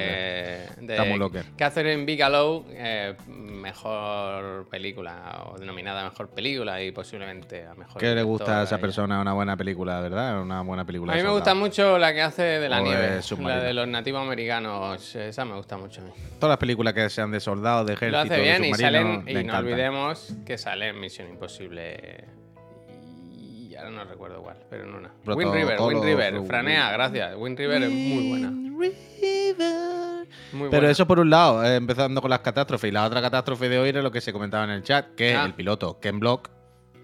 [0.82, 1.46] de Está muy locker.
[1.58, 8.00] Catherine Bigelow, eh, mejor película o denominada mejor película y posiblemente a mejor.
[8.00, 9.20] ¿Qué le gusta a esa persona?
[9.20, 10.42] Una buena película, ¿verdad?
[10.42, 11.14] Una buena película.
[11.14, 13.60] A de mí me gusta mucho la que hace de la O de nieve, la
[13.60, 16.12] de los nativos americanos, esa me gusta mucho a mí.
[16.40, 19.24] Todas las películas que sean de soldados, de ejército, Lo hace de bien y salen,
[19.28, 22.37] y no olvidemos que sale en Misión Imposible.
[23.78, 25.12] Ahora no recuerdo cuál, pero en una.
[25.26, 27.36] Wind River, Wind River, Franea, gracias.
[27.38, 28.52] Wind River es muy buena.
[28.52, 28.94] Muy
[30.70, 30.90] Pero buena.
[30.92, 32.90] eso por un lado, eh, empezando con las catástrofes.
[32.90, 35.36] Y la otra catástrofe de hoy era lo que se comentaba en el chat, que
[35.36, 35.46] Ah.
[35.46, 36.50] el piloto Ken Block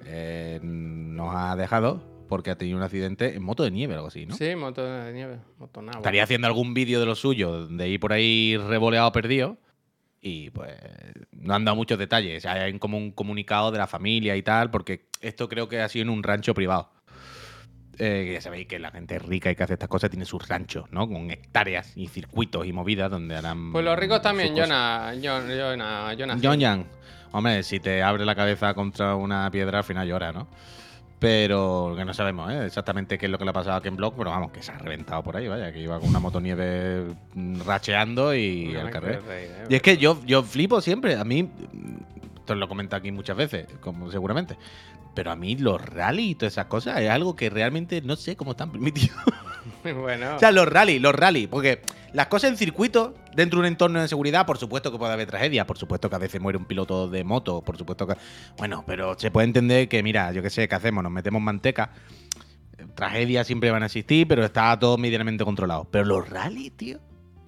[0.05, 4.07] eh, nos ha dejado porque ha tenido un accidente en moto de nieve o algo
[4.07, 4.35] así, ¿no?
[4.35, 5.97] Sí, moto de nieve, moto nave.
[5.97, 9.57] Estaría haciendo algún vídeo de lo suyo, de ir por ahí revoleado perdido.
[10.25, 10.73] Y pues
[11.33, 12.45] no han dado muchos detalles.
[12.45, 16.03] Hay como un comunicado de la familia y tal, porque esto creo que ha sido
[16.03, 16.89] en un rancho privado.
[17.99, 20.85] eh, ya sabéis que la gente rica y que hace estas cosas tiene sus ranchos,
[20.91, 21.07] ¿no?
[21.07, 23.71] Con hectáreas y circuitos y movidas donde harán.
[23.73, 24.55] Pues los ricos también.
[24.57, 25.13] Jonah.
[25.21, 26.39] Jon- Jonah.
[26.41, 26.83] Jonah.
[27.33, 30.47] Hombre, si te abre la cabeza contra una piedra, al final llora, ¿no?
[31.23, 32.65] Pero que no sabemos ¿eh?
[32.65, 34.73] exactamente qué es lo que le ha pasado a Ken Block, pero vamos, que se
[34.73, 38.89] ha reventado por ahí, vaya, que iba con una motonieve mm, racheando y No al
[38.89, 39.23] carrer.
[39.23, 39.63] reír, ¿eh?
[39.69, 41.15] Y es que yo, yo flipo siempre.
[41.15, 41.49] A mí,
[42.35, 44.57] esto lo comento aquí muchas veces, como seguramente.
[45.13, 48.35] Pero a mí los rally y todas esas cosas es algo que realmente no sé
[48.35, 49.17] cómo están permitidos.
[49.83, 50.35] bueno.
[50.35, 51.47] o sea, los rally, los rally.
[51.47, 51.81] Porque
[52.13, 55.27] las cosas en circuito, dentro de un entorno de seguridad, por supuesto que puede haber
[55.27, 55.67] tragedia.
[55.67, 57.61] Por supuesto que a veces muere un piloto de moto.
[57.61, 58.15] Por supuesto que.
[58.57, 61.03] Bueno, pero se puede entender que, mira, yo qué sé, ¿qué hacemos?
[61.03, 61.91] Nos metemos manteca.
[62.95, 65.87] Tragedias siempre van a existir, pero está todo medianamente controlado.
[65.89, 66.99] Pero los rally, tío.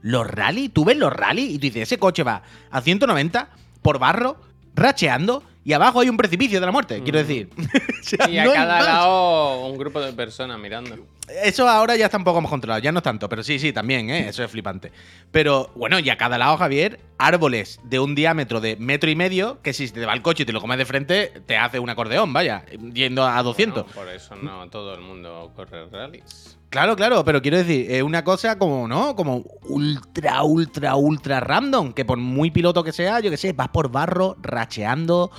[0.01, 3.49] Los rally, tú ves los rally y tú dices, ese coche va a 190
[3.81, 4.39] por barro,
[4.75, 7.21] racheando, y abajo hay un precipicio de la muerte, quiero Mm.
[7.23, 7.49] decir.
[7.57, 10.95] O sea, y a no cada lado un grupo de personas mirando.
[11.43, 13.73] Eso ahora ya está un poco más controlado, ya no es tanto, pero sí, sí,
[13.73, 14.29] también, ¿eh?
[14.29, 14.91] eso es flipante.
[15.31, 19.59] Pero bueno, y a cada lado, Javier, árboles de un diámetro de metro y medio,
[19.63, 21.89] que si te va el coche y te lo comes de frente, te hace un
[21.89, 23.85] acordeón, vaya, yendo a 200.
[23.85, 26.59] Bueno, por eso no todo el mundo corre rallies.
[26.75, 29.15] Claro, claro, pero quiero decir, es una cosa como, ¿no?
[29.15, 33.69] Como ultra, ultra, ultra random, que por muy piloto que sea, yo que sé, vas
[33.69, 35.31] por barro, racheando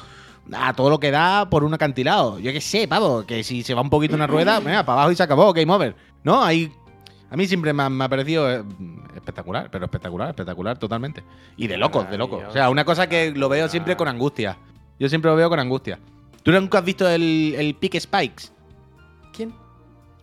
[0.50, 2.38] a todo lo que da por un acantilado.
[2.38, 5.12] Yo que sé, pavo, que si se va un poquito una rueda, venga, para abajo
[5.12, 5.94] y se acabó, game over.
[6.24, 6.42] ¿No?
[6.42, 6.72] Hay...
[7.30, 8.64] A mí siempre me ha, me ha parecido eh,
[9.14, 11.22] espectacular, pero espectacular, espectacular totalmente.
[11.58, 12.44] Y de locos, de locos.
[12.48, 14.56] O sea, una cosa que lo veo siempre con angustia.
[14.98, 15.98] Yo siempre lo veo con angustia.
[16.42, 18.55] ¿Tú nunca has visto el, el Peak Spikes?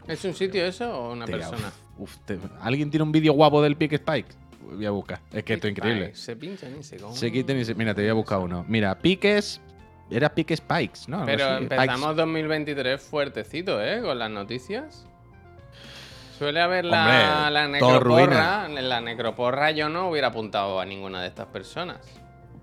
[0.08, 1.72] ¿Es un sitio eso o una persona?
[1.98, 4.36] uf, te- ¿Alguien tiene un vídeo guapo del Peak Spikes?
[4.62, 5.20] Voy a buscar.
[5.32, 6.16] Es que esto es increíble.
[6.16, 7.16] Se pinchan y se comen.
[7.16, 7.76] Se quiten y se...
[7.76, 8.66] Mira, te voy a buscar uno.
[8.68, 9.62] Mira, Piques.
[10.10, 11.26] Era Pique Spikes, ¿no?
[11.26, 14.02] Pero empezamos 2023 fuertecito, ¿eh?
[14.02, 15.06] Con las noticias.
[16.38, 18.66] Suele haber Hombre, la, la todo necroporra.
[18.68, 22.00] En la necroporra yo no hubiera apuntado a ninguna de estas personas.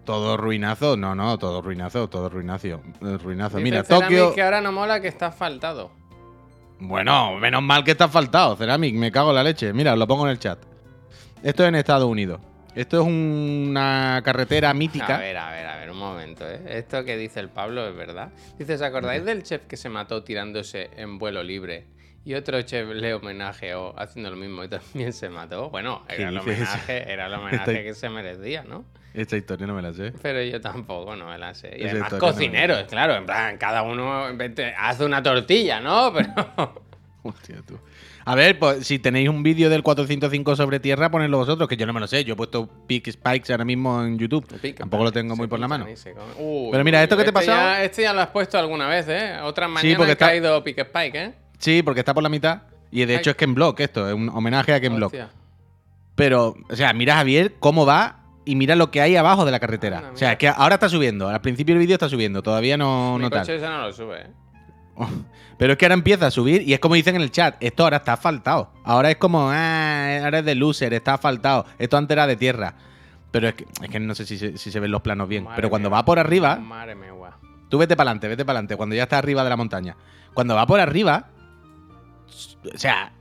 [0.04, 0.96] Todo ruinazo.
[0.96, 2.66] No, no, todo ruinazo, todo ruinazo.
[2.68, 2.78] eh,
[3.22, 3.56] Ruinazo.
[3.58, 4.34] Dice Mira, Tokio.
[4.34, 5.92] que ahora no mola que está asfaltado.
[6.80, 8.94] Bueno, menos mal que está faltado, Ceramic.
[8.94, 9.72] Me cago en la leche.
[9.72, 10.58] Mira, lo pongo en el chat.
[11.42, 12.40] Esto es en Estados Unidos.
[12.74, 15.16] Esto es una carretera mítica.
[15.16, 16.60] A ver, a ver, a ver, un momento, ¿eh?
[16.66, 18.30] Esto que dice el Pablo es verdad.
[18.58, 21.86] Dice, ¿os acordáis del chef que se mató tirándose en vuelo libre?
[22.24, 25.70] Y otro chef le homenajeó haciendo lo mismo y también se mató.
[25.70, 28.84] Bueno, ¿Qué era el homenaje, era el homenaje que se merecía, ¿no?
[29.12, 30.12] Esta historia no me la sé.
[30.22, 31.74] Pero yo tampoco, no me la sé.
[31.76, 34.26] Y Esa además no cocineros, claro, en plan, cada uno
[34.78, 36.12] hace una tortilla, ¿no?
[36.14, 36.32] Pero...
[37.22, 37.78] Hostia, tú.
[38.24, 41.86] A ver, pues si tenéis un vídeo del 405 sobre tierra, ponedlo vosotros, que yo
[41.86, 42.22] no me lo sé.
[42.24, 44.46] Yo he puesto Peak Spikes ahora mismo en YouTube.
[44.76, 45.86] Tampoco lo tengo muy por la mano.
[46.38, 48.86] Uy, Pero mira, esto que te este pasado- ya- este ya lo has puesto alguna
[48.88, 49.38] vez, ¿eh?
[49.42, 51.32] Otras mañanas porque he está- caído Pick Spike, ¿eh?
[51.58, 52.62] Sí, porque está por la mitad.
[52.90, 55.12] Y de hecho es Ken Block esto, es un homenaje a Ken Block.
[55.12, 55.30] Hostia.
[56.14, 59.60] Pero, o sea, mira Javier cómo va y mira lo que hay abajo de la
[59.60, 59.98] carretera.
[59.98, 61.28] Anda, o sea, que ahora está subiendo.
[61.28, 63.40] Al principio del vídeo está subiendo, todavía no, Mi no tal.
[63.40, 64.30] coche no lo sube, ¿eh?
[65.58, 67.84] Pero es que ahora empieza a subir y es como dicen en el chat, esto
[67.84, 68.70] ahora está asfaltado.
[68.82, 71.66] Ahora es como, ah, ahora es de loser, está asfaltado.
[71.78, 72.74] Esto antes era de tierra.
[73.30, 75.44] Pero es que, es que no sé si se, si se ven los planos bien.
[75.44, 75.98] Madre Pero cuando mía.
[75.98, 77.12] va por arriba, Madre mía,
[77.68, 79.96] tú vete para adelante, vete para adelante, cuando ya está arriba de la montaña.
[80.34, 81.28] Cuando va por arriba,
[82.74, 83.12] o sea,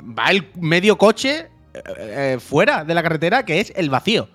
[0.00, 4.28] va el medio coche eh, eh, fuera de la carretera, que es el vacío.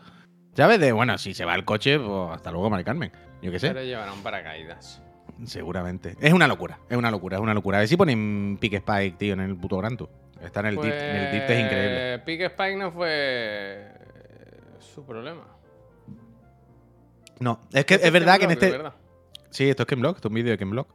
[0.56, 0.80] ¿Sabes?
[0.80, 3.12] De, bueno, si se va el coche, pues hasta luego, Mari Carmen.
[3.41, 3.69] Yo qué sé.
[3.69, 5.02] Pero llevará un paracaídas.
[5.46, 6.15] Seguramente.
[6.22, 7.78] Es una locura, es una locura, es una locura.
[7.78, 10.10] A ver si ponen Pick Spike, tío, en el puto Gran Tour.
[10.41, 10.88] Está en el Pues...
[10.88, 12.19] DIRT, en el DIRT es increíble.
[12.19, 13.88] Pick Spike no fue
[14.80, 15.48] su problema.
[17.39, 18.80] No, es que Este es verdad que en este.
[19.50, 20.88] Sí, esto es Ken Block, esto es un vídeo de Ken Block.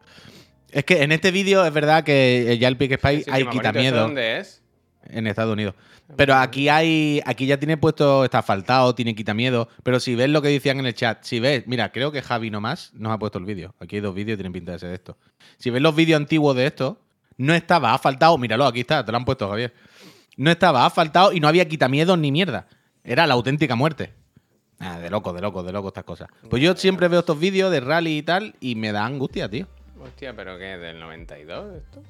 [0.70, 4.01] Es que en este vídeo es verdad que ya el Pick Spike hay ¿este quitamiedo
[4.01, 4.62] ¿Dónde es?
[5.04, 5.74] En Estados Unidos.
[6.16, 7.20] Pero aquí hay.
[7.24, 8.24] Aquí ya tiene puesto.
[8.24, 9.68] Está asfaltado, tiene quitamiedo.
[9.82, 12.50] Pero si ves lo que decían en el chat, si ves, mira, creo que Javi
[12.50, 13.74] nomás nos ha puesto el vídeo.
[13.80, 15.16] Aquí hay dos vídeos y tienen pinta de ser de esto.
[15.58, 17.00] Si ves los vídeos antiguos de esto,
[17.37, 18.38] no estaba asfaltado.
[18.38, 19.74] Míralo, aquí está, te lo han puesto, Javier.
[20.37, 22.68] No estaba asfaltado y no había quitamiedos ni mierda.
[23.04, 24.12] Era la auténtica muerte.
[24.80, 26.28] Ah, de loco, de loco, de loco estas cosas.
[26.48, 29.66] Pues yo siempre veo estos vídeos de rally y tal y me da angustia, tío.
[30.00, 30.78] Hostia, ¿pero qué?
[30.78, 32.02] ¿Del 92 esto?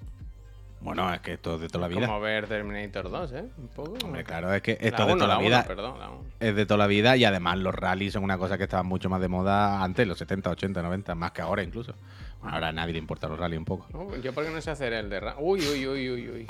[0.80, 2.06] Bueno, es que esto es de toda la vida.
[2.06, 3.44] Como ver Terminator 2, ¿eh?
[3.58, 3.94] Un poco.
[4.04, 5.64] Hombre, claro, es que La esto es de uno, toda la, uno, vida.
[5.66, 8.64] perdón, la es de toda la vida y además los rallies son una cosa que
[8.64, 11.94] estaba mucho más de moda antes, los 70, 80, 90, más que ahora incluso.
[12.40, 13.86] Bueno, ahora a nadie le importa los rallies un poco.
[13.92, 15.18] No, yo porque no sé hacer el de...
[15.18, 16.46] ra- Uy, uy, uy, uy, uy.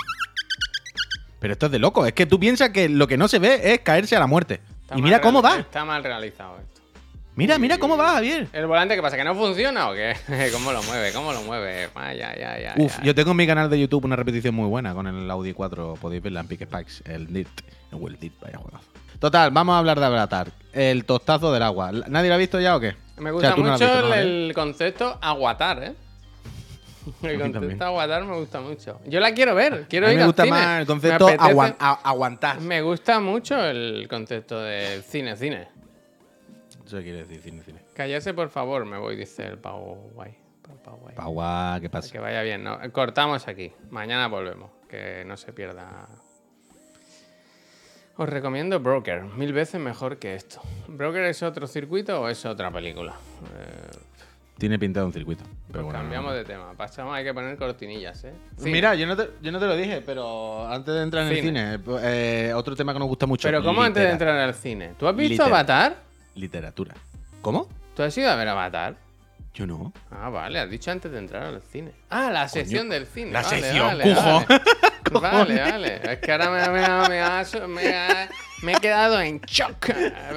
[1.38, 3.72] Pero esto es de loco, es que tú piensas que lo que no se ve
[3.72, 4.60] es caerse a la muerte.
[4.82, 5.58] Está y mira cómo va.
[5.58, 6.77] Está mal realizado esto.
[7.38, 8.48] Mira, mira cómo va, Javier.
[8.52, 9.16] ¿El volante qué pasa?
[9.16, 10.16] ¿Que no funciona o qué?
[10.52, 11.12] ¿Cómo lo mueve?
[11.12, 11.88] ¿Cómo lo mueve?
[11.94, 13.04] Ah, ya, ya, Uf, ya.
[13.04, 15.98] yo tengo en mi canal de YouTube una repetición muy buena con el Audi 4.
[16.00, 17.02] Podéis verla en Pick Spikes.
[17.04, 17.60] El DIRT.
[17.92, 18.84] El DIRT, vaya juegazo.
[19.20, 20.48] Total, vamos a hablar de Avatar.
[20.72, 21.92] El tostazo del agua.
[22.08, 22.96] ¿Nadie lo ha visto ya o qué?
[23.18, 25.92] Me O gusta sea, no mucho visto, ¿no, el, concepto aguatar, ¿eh?
[27.22, 28.98] El concepto aguatar me gusta mucho.
[29.06, 30.56] Yo la quiero ver, quiero A mí ir me al gusta cine.
[30.56, 31.28] más el concepto
[32.02, 32.60] aguantar.
[32.62, 35.77] Me gusta mucho el concepto del cine, cine.
[36.88, 37.80] Eso quiere decir cine, cine.
[37.92, 40.34] Cállese, por favor, me voy, dice el pavo guay.
[41.14, 41.80] Pavo guay.
[41.82, 42.10] ¿qué pasa?
[42.10, 42.78] Que vaya bien, ¿no?
[42.92, 43.70] Cortamos aquí.
[43.90, 44.70] Mañana volvemos.
[44.88, 46.08] Que no se pierda.
[48.16, 49.22] Os recomiendo Broker.
[49.22, 50.62] Mil veces mejor que esto.
[50.86, 53.12] ¿Broker es otro circuito o es otra película?
[53.12, 53.98] Eh,
[54.56, 55.44] Tiene pintado un circuito.
[55.70, 56.38] Pero bueno, cambiamos no.
[56.38, 56.72] de tema.
[56.72, 58.32] Pasamos, hay que poner cortinillas, ¿eh?
[58.60, 61.42] Mira, yo no, te, yo no te lo dije, pero antes de entrar en el
[61.42, 61.78] Cine.
[62.02, 63.46] eh, otro tema que nos gusta mucho.
[63.46, 64.94] Pero ¿cómo antes de entrar al cine?
[64.98, 66.07] ¿Tú has visto Avatar?
[66.38, 66.94] Literatura.
[67.42, 67.68] ¿Cómo?
[67.96, 68.94] ¿Tú has ido a ver Avatar?
[69.54, 69.92] Yo no.
[70.10, 71.90] Ah, vale, has dicho antes de entrar al cine.
[72.10, 73.32] Ah, la sección del cine.
[73.32, 75.20] La vale, sección, vale, cujo.
[75.20, 76.12] Vale, vale, vale.
[76.12, 78.28] Es que ahora me, me, ha- me ha- me ha-
[78.62, 79.88] me he quedado en shock.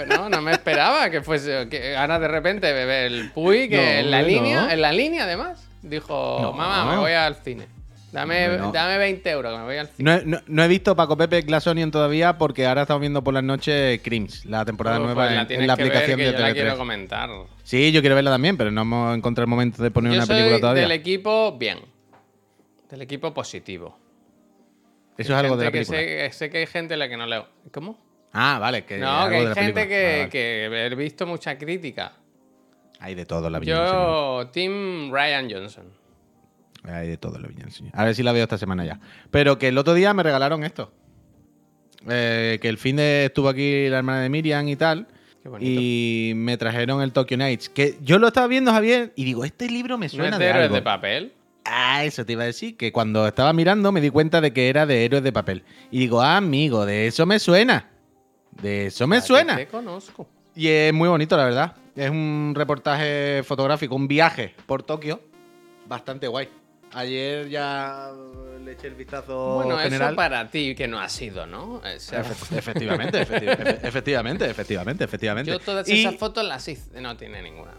[0.08, 1.68] No, no me esperaba que fuese.
[1.70, 5.24] Que ahora de repente bebé el Puy, que No, en la línea, en la línea
[5.26, 6.54] además, dijo: No.
[6.54, 7.68] Mamá, me voy al cine.
[8.12, 8.72] Dame, no.
[8.74, 10.04] dame 20 euros, que me voy al cine.
[10.12, 13.24] No he, no- no he visto Paco Pepe Glass Onion todavía porque ahora estamos viendo
[13.24, 16.26] por las noches Crims, la temporada Pues, nueva la en- la que ver, aplicación que
[16.26, 16.78] de yo la quiero Tele3.
[16.78, 17.30] comentar.
[17.64, 20.26] Sí, yo quiero verla también, pero no hemos encontrado el momento de poner Yo una
[20.26, 20.82] soy película todavía.
[20.84, 21.80] del equipo bien.
[22.90, 23.98] Del equipo positivo.
[25.18, 26.00] Eso es algo de la que película.
[26.00, 27.48] sé, sé que hay gente a la que no leo.
[27.72, 27.98] ¿Cómo?
[28.34, 30.30] Ah, vale, que No, que hay gente que, Vale, vale.
[30.30, 32.14] que he visto mucha crítica.
[33.00, 33.88] Hay de todo en la Señor.
[33.88, 36.01] Yo, Team Ryan Johnson.
[36.84, 37.94] Hay de todo en la Viña del Señor.
[37.96, 39.00] A ver si la veo esta semana ya.
[39.30, 40.92] Pero que el otro día me regalaron esto.
[42.10, 45.08] Eh, que el fin de estuvo aquí la hermana de Miriam y tal.
[45.44, 45.66] Qué.
[45.66, 47.70] Y me trajeron el Tokyo Nights.
[47.70, 50.46] Que yo lo estaba viendo, Javier, y digo, este libro me ¿No suena es de
[50.46, 50.76] de héroes algo.
[50.76, 51.34] de papel?
[51.66, 54.70] Ah, eso te iba a decir, que cuando estaba mirando me di cuenta de que
[54.70, 55.64] era de héroes de papel.
[55.92, 57.90] Y digo, ah, amigo, de eso me suena.
[58.62, 59.56] De eso me suena.
[59.56, 60.28] Te conozco.
[60.56, 61.76] Y es muy bonito, la verdad.
[61.96, 65.22] Es un reportaje fotográfico, un viaje por Tokio.
[65.88, 66.50] Bastante guay.
[66.94, 68.12] Ayer ya
[68.66, 70.10] le eché el vistazo bueno, general.
[70.10, 71.76] eso para ti que no ha sido, ¿no?
[71.76, 75.52] O sea, Efe- efectivamente, efecti- efe- efectivamente, efectivamente, efectivamente.
[75.52, 77.00] yo todas Y- esas fotos las hice.
[77.02, 77.72] No tiene ninguna.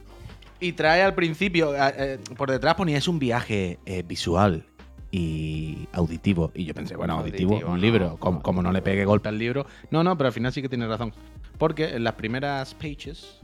[0.61, 4.65] Y trae al principio, eh, por detrás ponía es un viaje eh, visual
[5.11, 6.51] y auditivo.
[6.55, 7.83] Y yo pensé, bueno, auditivo, Auditivo, un no.
[7.83, 9.67] libro, como, como no le pegue golpe al libro.
[9.91, 11.13] No, no, pero al final sí que tiene razón.
[11.59, 13.41] Porque en las primeras pages,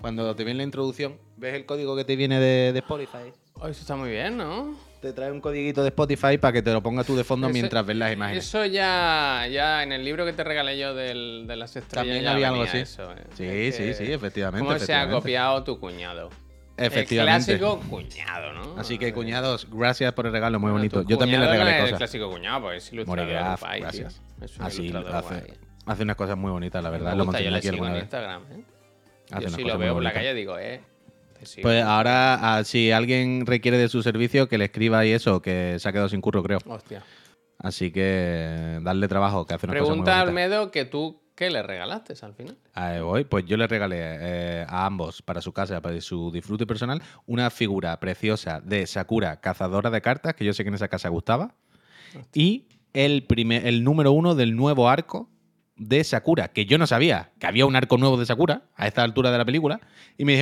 [0.00, 3.32] cuando te viene la introducción, ves el código que te viene de, de Spotify.
[3.54, 4.76] Oh, eso está muy bien, ¿no?
[5.00, 7.84] Te trae un codiguito de Spotify para que te lo ponga tú de fondo mientras
[7.86, 8.46] ves las imágenes.
[8.46, 12.22] Eso ya, ya en el libro que te regalé yo del- de las estrellas También
[12.24, 12.78] ya había algo así.
[12.78, 13.24] eso, ¿eh?
[13.36, 14.66] Sí, Es sí, sí, efectivamente.
[14.66, 16.30] ¿Cómo se ha copiado tu cuñado?
[16.76, 17.52] Efectivamente.
[17.52, 18.76] El clásico cuñado, ¿no?
[18.80, 21.02] Así que, cuñados, gracias por el regalo, muy bonito.
[21.02, 21.92] Yo también le regalé no es cosas.
[21.92, 23.82] el clásico cuñado, pues es ilustrador guay, tío.
[23.82, 24.20] gracias.
[24.40, 25.54] Es Así hace,
[25.86, 27.12] hace unas cosas muy bonitas, la verdad.
[27.12, 27.96] Me Lo gusta, mencioné yo le aquí sigo en.
[28.02, 28.64] Instagram, ¿eh?
[29.30, 30.80] Hace Yo si lo veo por la calle digo, eh.
[31.62, 35.76] Pues ahora, ah, si alguien requiere de su servicio, que le escriba y eso, que
[35.78, 36.58] se ha quedado sin curro, creo.
[36.66, 37.02] Hostia.
[37.58, 40.50] Así que darle trabajo, que hace unas Pregunta cosas al muy bonitas.
[40.50, 42.58] Medo que tú, ¿qué le regalaste al final?
[42.74, 43.24] Ahí voy.
[43.24, 47.50] Pues yo le regalé eh, a ambos, para su casa, para su disfrute personal, una
[47.50, 51.54] figura preciosa de Sakura, cazadora de cartas, que yo sé que en esa casa gustaba,
[52.32, 55.30] y el, primer, el número uno del nuevo arco
[55.76, 59.02] de Sakura, que yo no sabía que había un arco nuevo de Sakura a esta
[59.02, 59.80] altura de la película,
[60.16, 60.32] y me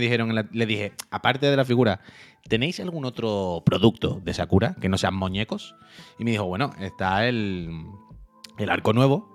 [0.00, 2.00] dijeron, le dije, aparte de la figura,
[2.48, 5.74] ¿tenéis algún otro producto de Sakura que no sean muñecos?
[6.18, 7.70] Y me dijo, bueno, está el,
[8.58, 9.34] el arco nuevo,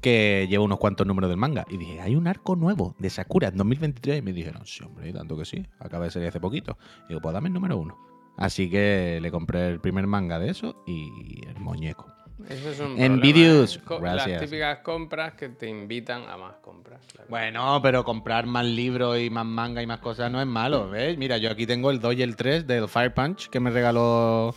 [0.00, 1.66] que lleva unos cuantos números del manga.
[1.68, 4.18] Y dije, hay un arco nuevo de Sakura en 2023.
[4.18, 5.66] Y me dijeron, sí, hombre, tanto que sí.
[5.78, 6.78] Acaba de salir hace poquito.
[7.06, 7.98] Y digo, pues dame el número uno.
[8.36, 12.06] Así que le compré el primer manga de eso y el muñeco.
[12.48, 13.98] Eso es un En vídeos, ¿eh?
[14.00, 17.00] Las típicas compras que te invitan a más compras.
[17.12, 17.26] claro.
[17.28, 21.18] Bueno, pero comprar más libros y más manga y más cosas no es malo, ¿ves?
[21.18, 24.54] Mira, yo aquí tengo el 2 y el 3 del Fire Punch que me regaló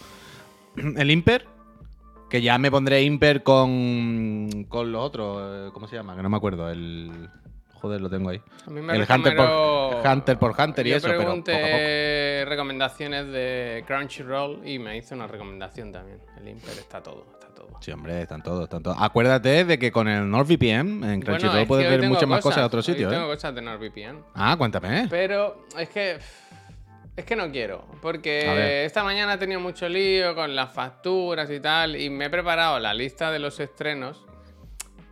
[0.98, 1.48] el Imper.
[2.30, 5.68] Que ya me pondré Imper con, con los otros.
[5.70, 6.16] eh, ¿Cómo se llama?
[6.16, 6.70] Que no me acuerdo.
[6.70, 7.30] El.
[7.74, 8.40] Joder, lo tengo ahí.
[8.68, 11.34] A mí me el Hunter por- Hunter por Hunter y Yo eso, pero poco a
[11.44, 16.20] pregunté recomendaciones de Crunchyroll y me hizo una recomendación también.
[16.38, 17.26] El Imper está todo.
[17.80, 18.98] Sí, hombre, están todos, están todos.
[19.00, 22.60] Acuérdate de que con el NordVPN en Crunchyroll Bueno, es puedes ver muchas más cosas
[22.60, 23.36] de otro hoy sitio, Tengo ¿eh?
[23.36, 24.24] cosas de NordVPN.
[24.36, 25.08] Ah, cuéntame.
[25.10, 26.20] Pero es que.
[27.16, 27.86] Es que no quiero.
[28.02, 31.96] Porque esta mañana he tenido mucho lío con las facturas y tal.
[31.96, 34.26] Y me he preparado la lista de los estrenos.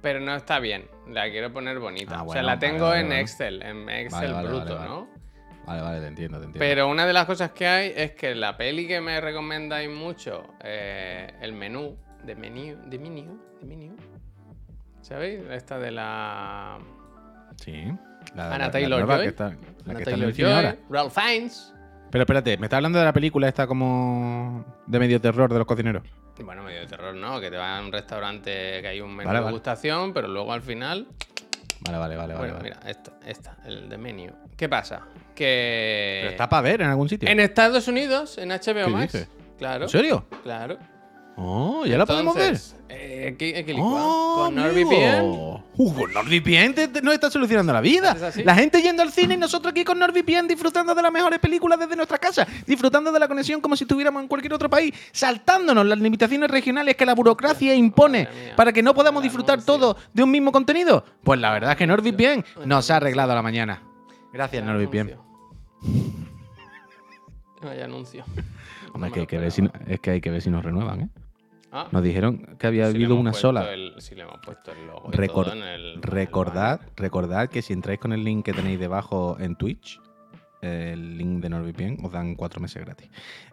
[0.01, 0.87] Pero no está bien.
[1.09, 2.19] La quiero poner bonita.
[2.19, 3.21] Ah, o sea, la tengo vale, en vale.
[3.21, 4.79] Excel, en Excel bruto.
[4.79, 5.09] ¿no?
[5.65, 6.59] Vale, vale, te entiendo, te entiendo.
[6.59, 10.43] Pero una de las cosas que hay es que la peli que me recomendáis mucho,
[10.63, 13.95] eh, el menú, de menú, de menú, de menú.
[15.01, 15.41] ¿Sabéis?
[15.51, 16.77] Esta de la.
[17.57, 17.85] Sí.
[18.35, 19.23] La, Anna la- la Taylor nueva Joy.
[19.25, 20.75] que está, la Anna que está en Taylor el cine Joy, ahora.
[20.89, 21.73] Ralph Fiennes.
[22.11, 25.67] Pero espérate, me está hablando de la película esta como de medio terror de los
[25.67, 26.03] cocineros.
[26.43, 27.39] Bueno, medio terror, ¿no?
[27.39, 29.53] Que te vas a un restaurante que hay un menú Vale, de vale.
[29.55, 31.07] gustación, pero luego al final.
[31.81, 32.37] Vale, vale, vale, vale.
[32.37, 32.63] bueno, vale.
[32.75, 34.31] mira, esta, esta, el de menú.
[34.57, 35.01] ¿Qué pasa?
[35.35, 36.19] Que.
[36.21, 37.29] Pero está para ver en algún sitio.
[37.29, 39.13] En Estados Unidos, en HBO ¿Qué Max.
[39.13, 39.29] dices?
[39.57, 39.83] Claro.
[39.83, 40.25] ¿En serio?
[40.43, 40.77] Claro.
[41.41, 42.57] Oh, ya la podemos ver.
[42.89, 43.75] Eh, ¿qué- qué?
[43.79, 44.55] Oh, con.
[44.55, 45.21] NordVPN.
[45.77, 48.13] Uh, con NordVPN te- te- nos está solucionando la vida.
[48.43, 51.79] La gente yendo al cine y nosotros aquí con NordVPN disfrutando de las mejores películas
[51.79, 55.85] desde nuestra casa, disfrutando de la conexión como si estuviéramos en cualquier otro país, saltándonos
[55.85, 59.73] las limitaciones regionales que la burocracia impone para que no podamos disfrutar anuncio.
[59.75, 61.05] todo de un mismo contenido.
[61.23, 63.81] Pues la verdad es que NordVPN nos ha arreglado la mañana.
[64.33, 65.15] Gracias, NordVPN.
[67.61, 68.25] Vaya anuncio.
[68.93, 70.49] Hombre, No es, me que hay que ver si, es que hay que ver si
[70.49, 71.09] nos renuevan, ¿eh?
[71.71, 73.71] Ah, Nos dijeron que había le habido una sola.
[73.73, 78.11] el- sí le hemos puesto el logo en el- Recordad, recordad que si entráis con
[78.11, 79.99] el link que tenéis debajo en Twitch,
[80.61, 83.09] el link de NordVPN, os dan cuatro meses gratis.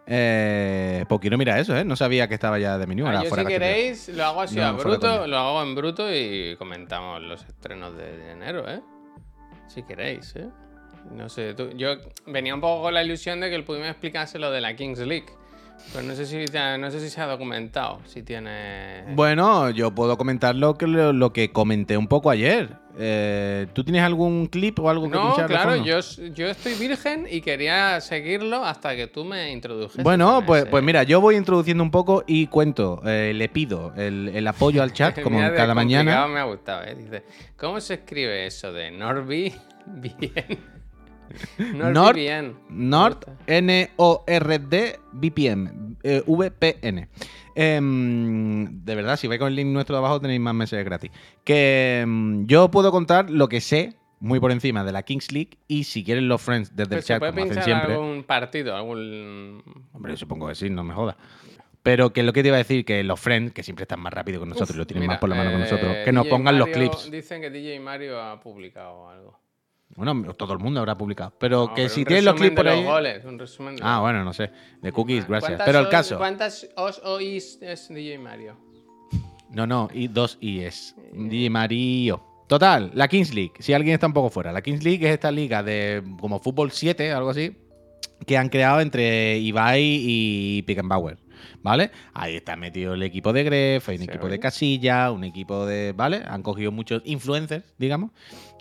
[0.07, 1.85] Eh, pues quiero mirar eso, ¿eh?
[1.85, 3.05] No sabía que estaba ya de menú.
[3.07, 6.55] Ah, yo si queréis lo hago así No, a bruto, lo hago en bruto y
[6.57, 8.81] comentamos los estrenos de, de enero, ¿eh?
[9.67, 10.49] Si queréis, ¿eh?
[11.11, 14.39] No sé, tú- yo venía un poco con la ilusión de que el me explicase
[14.39, 15.27] lo de la Kings League.
[15.93, 16.45] Pero no sé si,
[16.79, 19.03] no sé si se ha documentado, si tiene...
[19.15, 22.69] Bueno, yo puedo comentar lo que, lo, que comenté un poco ayer.
[22.99, 25.99] Eh, ¿Tú tienes algún clip o algo que No, claro, yo,
[26.33, 30.03] yo estoy virgen y quería seguirlo hasta que tú me introdujeses.
[30.03, 33.49] Bueno, en pues, ese- pues mira, yo voy introduciendo un poco y cuento, eh, le
[33.49, 36.27] pido el, el apoyo al chat como Mira cada mañana.
[36.27, 36.95] me ha gustado, ¿eh?
[36.95, 37.23] Dice,
[37.55, 39.53] ¿cómo se escribe eso de Norby
[39.85, 40.76] bien?
[41.73, 42.55] Nord-.
[42.69, 43.17] Nord,
[45.13, 47.07] VPN, eh, VPN.
[47.55, 51.11] Em, de verdad, si vais con el link nuestro de abajo tenéis más meses gratis.
[51.43, 55.57] Que em, yo puedo contar lo que sé muy por encima de la Kings League
[55.67, 57.93] y si quieren los friends desde Pero el ¿Se chat, como hacen siempre.
[57.93, 58.75] algún partido?
[58.75, 59.63] Algún...
[59.93, 61.15] Hombre, yo supongo que sí, no me jodas.
[61.83, 64.13] Pero que lo que te iba a decir, que los friends, que siempre están más
[64.13, 66.11] rápido que nosotros y lo tienen Mira, más por la mano que eh, nosotros, que
[66.11, 67.09] nos DJ pongan los clips.
[67.09, 69.39] Dicen que DJ Mario ha publicado algo.
[69.97, 71.33] Bueno, todo el mundo habrá publicado.
[71.39, 72.83] Pero No, que pero si tienes los clips por ahí.
[72.83, 74.51] Los goles, un resumen de Ah, bueno, no sé.
[74.79, 75.49] De cookies, gracias.
[75.49, 76.17] ¿Cuántas Pero el caso.
[76.19, 78.55] ¿Cuántas os oís es DJ Mario?
[79.49, 80.95] No, no, y dos IES.
[81.13, 82.23] DJ Mario.
[82.47, 83.53] Total, la Kings League.
[83.57, 84.51] Si alguien está un poco fuera.
[84.51, 87.57] La Kings League es esta liga de como fútbol 7, algo así,
[88.27, 91.17] que han creado entre Ibai y Pickenbauer.
[91.63, 91.89] ¿Vale?
[92.13, 94.39] Ahí está metido el equipo de Gref, hay un equipo de.
[94.39, 95.93] Casilla, un equipo de.
[95.93, 96.21] ¿Vale?
[96.27, 98.11] Han cogido muchos influencers, digamos,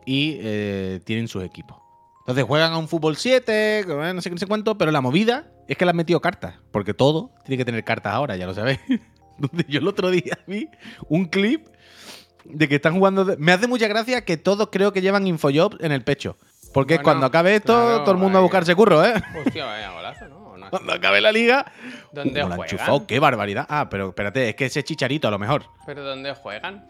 [0.06, 1.76] y eh, tienen sus equipos.
[2.20, 4.90] Entonces juegan a un fútbol 7, que, eh, no sé qué, no sé cuánto, pero
[4.90, 8.36] la movida es que le han metido cartas, porque todo tiene que tener cartas ahora,
[8.36, 8.80] ya lo sabéis.
[9.38, 10.68] Donde yo el otro día vi
[11.08, 11.66] un clip
[12.44, 13.24] de que están jugando.
[13.24, 16.36] de- Me hace mucha gracia que todos creo que llevan Infojobs en el pecho.
[16.72, 18.44] Porque Bueno, cuando acabe esto, claro, todo el mundo a ahí.
[18.44, 19.14] buscarse curro, ¿eh?
[19.44, 20.36] Hostia, vaya golazo, ¿no?
[20.70, 21.70] Cuando acabe la liga.
[22.12, 22.64] ¿Dónde la han juegan?
[22.64, 23.66] enchufado, qué barbaridad.
[23.68, 25.64] Ah, pero espérate, es que ese chicharito a lo mejor.
[25.86, 26.88] ¿Pero dónde juegan?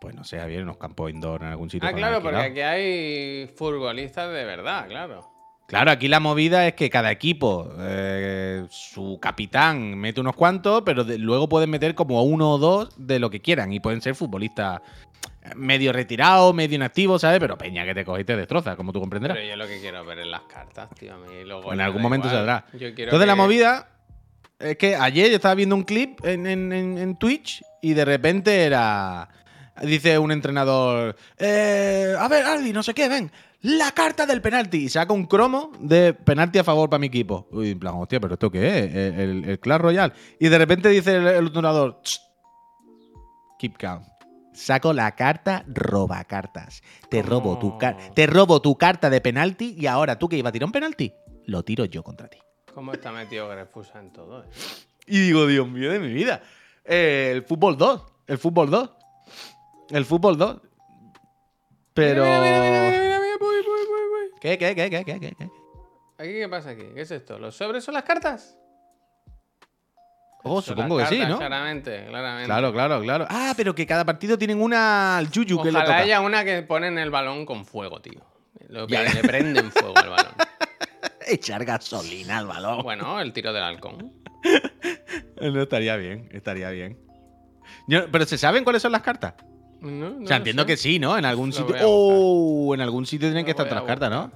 [0.00, 1.88] Pues no sé, en unos campos indoor en algún sitio.
[1.88, 5.28] Ah, claro, porque aquí hay futbolistas de verdad, claro.
[5.66, 11.04] Claro, aquí la movida es que cada equipo, eh, su capitán mete unos cuantos, pero
[11.04, 14.14] de- luego pueden meter como uno o dos de lo que quieran y pueden ser
[14.14, 14.80] futbolistas
[15.56, 17.38] medio retirados, medio inactivos, ¿sabes?
[17.40, 19.36] Pero peña que te coge y te destroza, como tú comprenderás.
[19.36, 21.14] Pero yo lo que quiero ver es las cartas, tío.
[21.14, 22.46] A mí los en algún momento igual.
[22.46, 22.64] saldrá.
[22.72, 23.88] Entonces la que- movida
[24.58, 29.28] es que ayer yo estaba viendo un clip en- en Twitch y de repente era...
[29.82, 33.30] Dice un entrenador, "Eh, a ver, Aldi, no sé qué, ven,
[33.62, 34.84] la carta del penalti.
[34.84, 37.48] Y saca un cromo de penalti a favor para mi equipo.
[37.50, 38.94] Uy, en plan, hostia, pero ¿esto qué es?
[38.94, 40.12] El, el- el Clash Royale.
[40.38, 42.20] Y de repente dice el, el entrenador, "Tss,
[43.58, 44.02] keep calm.
[44.52, 46.82] Saco la carta roba cartas.
[47.08, 48.12] Te robo, tu car- Oh.
[48.14, 51.12] te robo tu carta de penalti y ahora tú que ibas a tirar un penalti,
[51.46, 52.38] lo tiro yo contra ti.
[52.74, 54.42] ¿Cómo está metido Grefusa en todo?
[54.42, 54.46] eh?
[55.06, 56.42] Y digo, Dios mío de mi vida.
[56.84, 58.02] Eh, el fútbol 2.
[58.26, 58.90] El fútbol 2.
[59.90, 60.60] El fútbol 2.
[61.94, 62.24] Pero.
[62.24, 64.40] Mira, mira, mira, mira, mira, mira, voy, voy, voy, voy.
[64.40, 65.50] ¿Qué, qué, qué, qué, qué, qué?
[66.18, 66.82] ¿Aquí qué pasa aquí?
[66.94, 67.38] ¿Qué es esto?
[67.38, 68.58] ¿Los sobres son las cartas?
[70.44, 71.38] Oh, Son supongo que sí, ¿no?
[71.38, 72.46] Claramente, claramente.
[72.46, 73.26] Claro, claro, claro.
[73.28, 75.96] Ah, pero que cada partido tienen una al yuyu que le Ojalá toca.
[75.98, 78.20] haya una que ponen el balón con fuego, tío.
[78.68, 80.32] Lo que le prenden fuego al balón.
[81.26, 82.82] Echar gasolina al balón.
[82.82, 84.12] Bueno, el tiro del halcón.
[85.40, 86.98] No estaría bien, estaría bien.
[87.86, 89.34] Yo- pero ¿se saben cuáles son las cartas?
[89.80, 90.66] No, no O sea, entiendo sé.
[90.66, 91.16] que sí, ¿no?
[91.16, 91.74] En algún sitio.
[91.82, 92.74] ¡Oh!
[92.74, 94.30] En algún sitio tienen Lo que estar otras cartas, ¿no?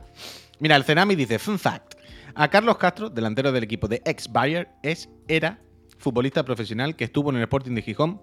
[0.60, 1.94] Mira, el Cenami dice: Fun fact.
[2.34, 5.60] A Carlos Castro, delantero del equipo de ex Bayer, es, era
[5.98, 8.20] futbolista profesional que estuvo en el Sporting de Gijón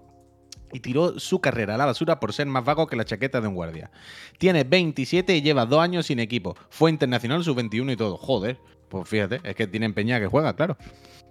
[0.72, 3.47] y tiró su carrera a la basura por ser más vago que la chaqueta de
[3.47, 3.91] un guardia.
[4.38, 6.55] Tiene 27 y lleva dos años sin equipo.
[6.70, 8.17] Fue internacional sub-21 y todo.
[8.17, 8.59] Joder.
[8.89, 10.76] Pues fíjate, es que tienen Peña que juega, claro.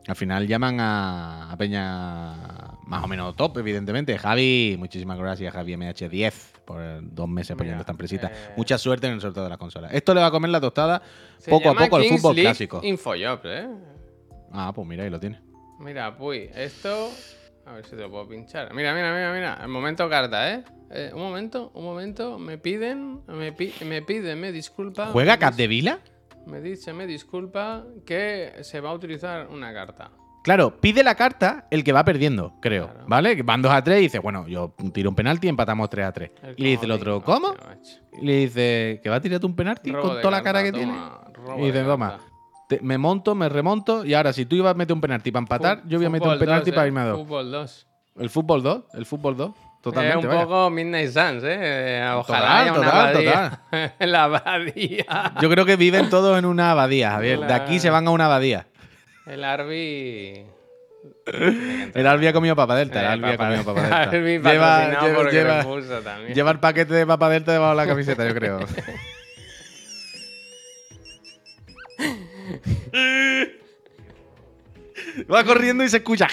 [0.08, 2.34] Al final llaman a, a Peña
[2.86, 4.16] más o menos top, evidentemente.
[4.18, 6.32] Javi, muchísimas gracias, Javi MH10,
[6.64, 8.28] por dos meses Mira, esta empresita.
[8.28, 9.88] eh, Mucha suerte en el sorteo de la consola.
[9.88, 11.02] Esto le va a comer la tostada
[11.38, 12.80] Se poco a poco al fútbol League clásico.
[12.82, 13.68] Infojob, ¿eh?
[14.50, 15.40] Ah, pues mira, ahí lo tiene.
[15.78, 17.10] Mira, puy, esto.
[17.66, 18.72] A ver si te lo puedo pinchar.
[18.72, 19.58] Mira, mira, mira, mira.
[19.62, 20.64] El momento carta, ¿eh?
[20.90, 22.38] Eh, un momento, un momento.
[22.38, 25.08] Me piden, me, pi- me piden, me disculpa.
[25.12, 25.98] ¿Juega Capdevila?
[26.48, 30.10] Me dice, me disculpa que se va a utilizar una carta.
[30.42, 32.86] Claro, pide la carta el que va perdiendo, creo.
[32.90, 33.04] Claro.
[33.06, 33.36] ¿Vale?
[33.36, 36.06] Que van 2 a 3 y dice, bueno, yo tiro un penalti y empatamos 3
[36.06, 36.30] a 3.
[36.56, 37.54] Y le dice el otro, ¿cómo?
[38.20, 40.72] Y le dice, ¿que va a tirarte un penalti Robo con toda la cara que
[40.72, 40.92] tiene?
[41.34, 42.18] toma, Y dice, toma,
[42.66, 45.42] te- me monto, me remonto y ahora si tú ibas a meter un penalti para
[45.42, 47.18] empatar, yo voy a meter un penalti 2, para eh, irme a dos.
[47.18, 47.86] Fútbol 2.
[48.16, 49.50] El fútbol 2, el fútbol 2.
[49.80, 50.18] Totalmente.
[50.18, 50.42] es un vaya.
[50.44, 51.56] poco Midnight Suns, ¿eh?
[51.60, 53.94] Eh, Ojalá Total, haya una total, abadía.
[54.06, 55.32] la abadía.
[55.40, 57.40] Yo creo que viven todos en una abadía, Javier.
[57.40, 58.66] De aquí se van a una abadía.
[59.26, 60.46] El Arby.
[61.94, 63.00] El Albi ha comido papa delta.
[63.00, 64.10] El Eh, Albi ha comido papa delta.
[64.10, 66.34] Lleva, patrocinado lleva- lleva- Crepusca también.
[66.34, 68.58] lleva el paquete de papa delta debajo de la camiseta, yo creo.
[75.32, 76.28] Va corriendo y se escucha.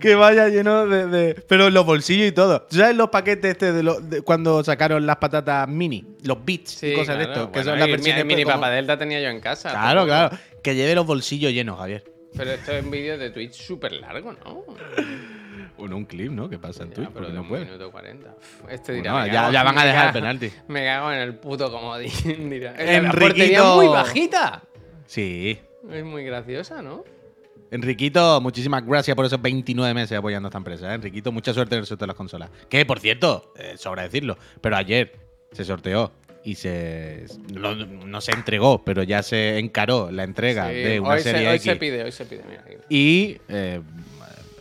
[0.00, 2.62] Que vaya lleno de, de- Pero los bolsillos y todo.
[2.62, 6.04] ¿Tú sabes los paquetes este de, los- de cuando sacaron las patatas mini?
[6.24, 7.40] Los bits Sí, y cosas de claro.
[7.42, 7.52] esto.
[7.52, 9.70] Que son las versiones mi- Mini como- Papa Delta tenía yo en casa.
[9.70, 10.36] Claro, claro.
[10.62, 12.04] Que lleve los bolsillos llenos, Javier.
[12.36, 14.64] Pero esto es un vídeo de Twitch súper largo, ¿no?
[15.78, 16.50] Bueno, un clip, ¿no?
[16.50, 17.64] Que pasa en Ya, Twitch, pero de no un puede.
[17.64, 18.28] minuto 40.
[18.36, 20.52] Uf, Este dirá, Bueno, me ya- van a dejar el penalti.
[20.68, 22.50] Me cago en el puto comodín.
[22.50, 22.74] dirá.
[22.76, 24.62] Enriquito- La portería es muy bajita.
[25.06, 25.58] Sí.
[25.90, 27.02] Es muy graciosa, ¿no?
[27.70, 30.90] Enriquito, muchísimas gracias por esos 29 meses apoyando a esta empresa.
[30.90, 30.94] ¿eh?
[30.94, 32.50] Enriquito, mucha suerte en el sorteo de las consolas.
[32.68, 35.12] Que, por cierto, eh, sobra decirlo, pero ayer
[35.52, 36.12] se sorteó
[36.42, 41.10] y se no, no se entregó, pero ya se encaró la entrega Sí, de una
[41.10, 41.64] hoy, serie se, hoy X.
[41.64, 42.42] se pide, hoy se pide.
[42.48, 42.64] Mira.
[42.88, 43.80] Y eh,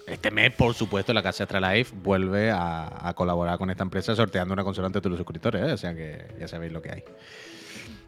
[0.08, 4.54] este mes, por supuesto, la Casa Astralife vuelve a, a colaborar con esta empresa sorteando
[4.54, 5.62] una consola entre todos los suscriptores.
[5.68, 5.72] ¿eh?
[5.72, 7.04] O sea que ya sabéis lo que hay.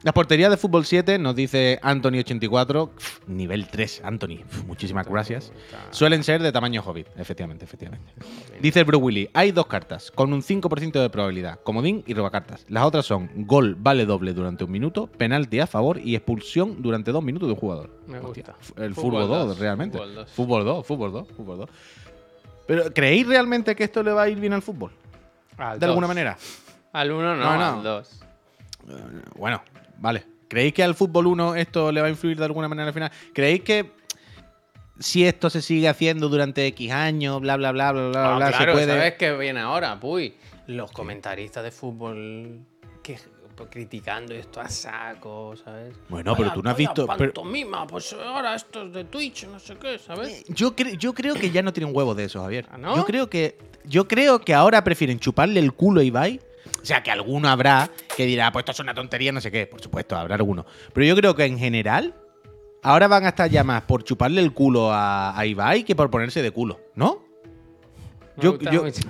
[0.04, 5.52] Las porterías de fútbol 7 nos dice Anthony84, pf, nivel 3, Anthony, muchísimas gracias.
[5.92, 8.12] Suelen ser de tamaño hobbit, efectivamente, efectivamente.
[8.60, 12.66] Dice Bro Willy, hay dos cartas con un 5% de probabilidad, comodín y robacartas.
[12.68, 17.12] Las otras son gol vale doble durante un minuto, penalti a favor y expulsión durante
[17.12, 17.92] dos minutos de un jugador.
[18.08, 18.56] Me Hostia, gusta.
[18.60, 19.98] f- el Fútbol fútbol 2, dos, realmente.
[20.00, 20.32] fútbol dos.
[20.32, 21.70] Fútbol 2, fútbol 2, fútbol 2.
[22.66, 24.92] Pero ¿creéis realmente que esto le va a ir bien al fútbol?
[25.58, 26.16] Al De alguna dos.
[26.16, 26.38] manera.
[26.92, 27.66] Al 1 no, No, no.
[27.78, 28.20] al 2.
[29.36, 29.62] Bueno,
[30.02, 30.26] vale.
[30.50, 33.12] ¿Creéis que al fútbol 1 esto le va a influir de alguna manera al final?
[33.34, 33.92] ¿Creéis que
[35.00, 38.48] si esto se sigue haciendo durante X años, bla, bla, bla, bla, bla, Ah, bla,
[38.50, 38.98] claro, se puede...
[38.98, 40.00] ¿sabes qué viene ahora?
[40.00, 40.36] Puy,
[40.68, 42.60] los comentaristas de fútbol
[43.02, 43.18] que
[43.56, 45.96] pues, criticando esto a saco, ¿sabes?
[46.10, 49.58] Bueno, pero tú no has visto- pero- Pantomima, pues ahora esto es de Twitch, no
[49.60, 50.44] sé qué, ¿sabes?
[50.50, 52.66] Yo, cre- yo creo que ya no tienen huevo de eso, Javier.
[52.72, 52.96] ¿Ah, no?
[52.96, 56.40] Yo creo que yo creo que ahora prefieren chuparle el culo a Ibai.
[56.82, 59.68] O sea, que alguno habrá que dirá, pues esto es una tontería, no sé qué.
[59.68, 60.66] Por supuesto, habrá alguno.
[60.94, 62.16] Pero yo creo que en general,
[62.82, 66.10] ahora van a estar ya más por chuparle el culo a, a Ibai que por
[66.10, 67.24] ponerse de culo, ¿no?
[68.38, 69.02] Me Yo- gusta yo- mucho.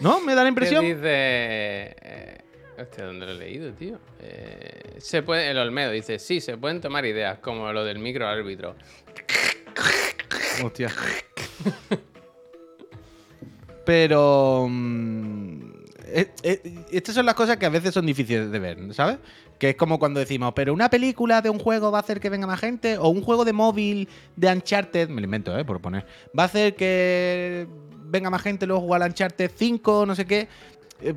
[0.00, 0.20] ¿No?
[0.20, 0.84] ¿Me da la ¿Qué impresión?
[0.84, 1.00] dice?
[1.04, 2.38] eh,
[2.80, 3.98] hostia, ¿dónde lo he leído, tío?
[4.18, 8.74] Eh, se puede, el Olmedo dice, sí, se pueden tomar ideas, como lo del microárbitro.
[10.64, 10.88] Hostia.
[13.84, 14.66] Pero.
[14.68, 15.39] mm,
[16.12, 19.18] eh, eh, estas son las cosas que a veces son difíciles de ver, ¿sabes?
[19.58, 22.30] Que es como cuando decimos, pero una película de un juego va a hacer que
[22.30, 25.64] venga más gente, o un juego de móvil de Uncharted, me lo invento, ¿eh?
[25.64, 26.06] Por poner,
[26.38, 27.66] va a hacer que
[28.06, 30.48] venga más gente luego jugar al Uncharted 5, no sé qué.
[31.02, 31.14] Eh,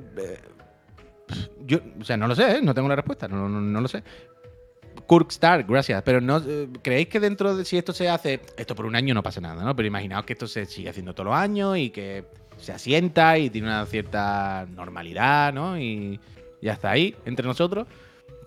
[1.65, 4.03] yo, o sea, no lo sé, no tengo la respuesta, no, no- no lo sé.
[5.07, 6.01] Kirk Stark, gracias.
[6.03, 6.41] Pero no
[6.81, 9.63] creéis que dentro de si esto se hace, esto por un año no pasa nada,
[9.63, 9.75] ¿no?
[9.75, 12.25] Pero imaginaos que esto se sigue haciendo todos los años y que
[12.63, 15.77] se asienta y tiene una cierta normalidad, ¿no?
[15.77, 16.19] Y
[16.61, 17.87] ya está ahí entre nosotros.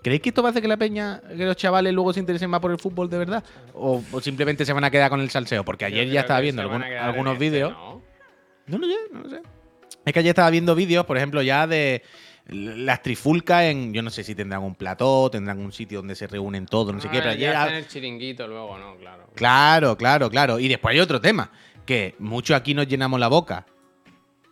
[0.03, 2.49] ¿Creéis que esto va a hacer que la peña, que los chavales luego se interesen
[2.49, 3.43] más por el fútbol de verdad?
[3.73, 5.65] ¿O, o simplemente se van a quedar con el salseo?
[5.65, 7.71] Porque ayer ya estaba viendo algún- algunos este, vídeos.
[7.73, 8.01] ¿no?
[8.67, 9.41] No lo sé, no lo sé.
[10.05, 12.03] Es que ayer estaba viendo vídeos, por ejemplo, ya de
[12.47, 13.93] las trifulcas en.
[13.93, 17.01] Yo no sé si tendrán un plató, tendrán un sitio donde se reúnen todos, no
[17.01, 17.51] sé qué, pero Ah, ayer.
[17.51, 18.95] ya hacen el chiringuito luego, ¿no?
[18.97, 19.27] Claro.
[19.35, 20.59] Claro, claro, claro.
[20.59, 21.51] Y después hay otro tema,
[21.85, 23.65] que muchos aquí nos llenamos la boca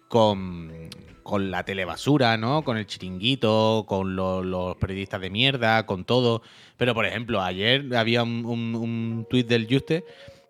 [0.07, 0.89] con,
[1.23, 2.63] con la telebasura, ¿no?
[2.63, 6.41] Con el chiringuito, con lo- los periodistas de mierda, con todo.
[6.77, 10.03] Pero, por ejemplo, ayer había un, un, un tuit del Juste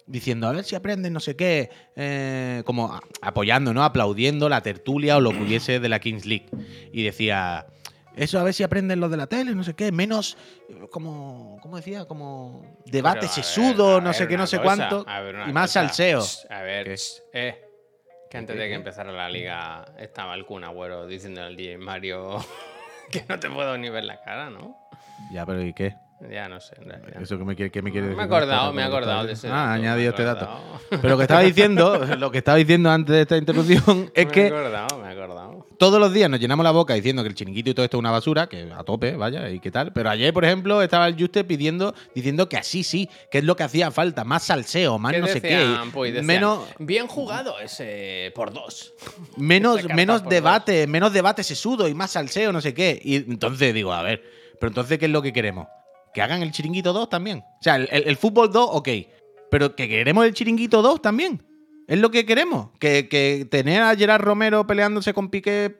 [0.07, 3.83] diciendo, a ver si aprenden no sé qué, eh, como apoyando, ¿no?
[3.83, 6.47] Aplaudiendo la tertulia o lo que hubiese de la Kings League.
[6.91, 7.65] Y decía...
[8.17, 10.37] Eso a ver si aprenden los de la tele, no sé qué, menos
[10.69, 12.05] eh, como, ¿cómo decía?
[12.05, 15.81] Como debate sesudo, no sé qué, no sé cosa, cuánto, ver y más cosa.
[15.89, 16.23] salseo.
[16.49, 16.95] A ver,
[17.33, 17.64] eh.
[18.29, 21.77] Que antes ¿Qué, de que empezara la liga estaba el Kun Agüero diciendo al DJ
[21.77, 22.37] Mario
[23.11, 24.77] que no te puedo ni ver la cara, ¿no?
[25.31, 25.95] Ya, pero ¿y qué?
[26.31, 26.75] Ya no sé.
[26.75, 27.21] realidad.
[27.21, 28.29] ¿Eso qué me, quiere- qué me quiere me he decir?
[28.29, 28.45] con esto?
[28.51, 29.47] acordado, me he que acordado de ese.
[29.49, 30.49] Ah, me he añadido este dato.
[30.89, 34.31] Pero lo que estaba diciendo, lo que estaba diciendo antes de esta interrupción es me
[34.31, 35.67] he que acordado, me he acordado.
[35.77, 37.99] todos los días nos llenamos la boca diciendo que el chiringuito y todo esto es
[37.99, 39.93] una basura, que a tope, vaya, y qué tal.
[39.93, 43.55] Pero ayer, por ejemplo, estaba el Juste pidiendo, diciendo que así sí, que es lo
[43.55, 45.89] que hacía falta, más salseo, más ¿Qué no sé decían, qué.
[45.93, 46.11] pues?
[46.13, 48.93] Decían, menos, Bien jugado ese por dos.
[49.37, 52.99] menos, menos debate, menos debate sesudo y más salseo, no sé qué.
[53.03, 54.23] Y entonces digo, a ver,
[54.59, 55.67] pero entonces, ¿qué es lo que queremos?
[56.15, 57.39] Que hagan el chiringuito 2 también.
[57.39, 58.89] O sea, el, el- fútbol 2, ok.
[59.51, 61.43] Pero que queremos el chiringuito 2 también.
[61.89, 62.69] Es lo que queremos.
[62.79, 65.75] Que, que tener a Gerard Romero peleándose con Piqué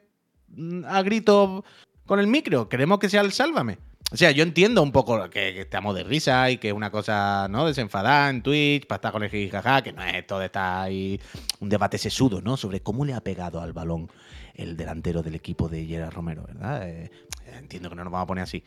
[0.49, 1.63] mm, a gritos
[2.05, 2.67] con el micro.
[2.67, 3.77] Queremos que sea el sálvame.
[4.11, 6.91] O sea, yo entiendo un poco que, que estamos de risa y que es una
[6.91, 7.65] cosa, ¿no?
[7.65, 11.19] Desenfadada en Twitch, para estar con el jijaja, que no es esto de estar ahí
[11.61, 12.57] un debate sesudo, ¿no?
[12.57, 14.11] Sobre cómo le ha pegado al balón
[14.53, 16.87] el delantero del equipo de Gerard Romero, ¿verdad?
[16.87, 17.09] Eh,
[17.57, 18.63] entiendo que no nos vamos a poner así.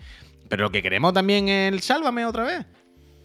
[0.49, 2.67] Pero lo que queremos también es el sálvame otra vez.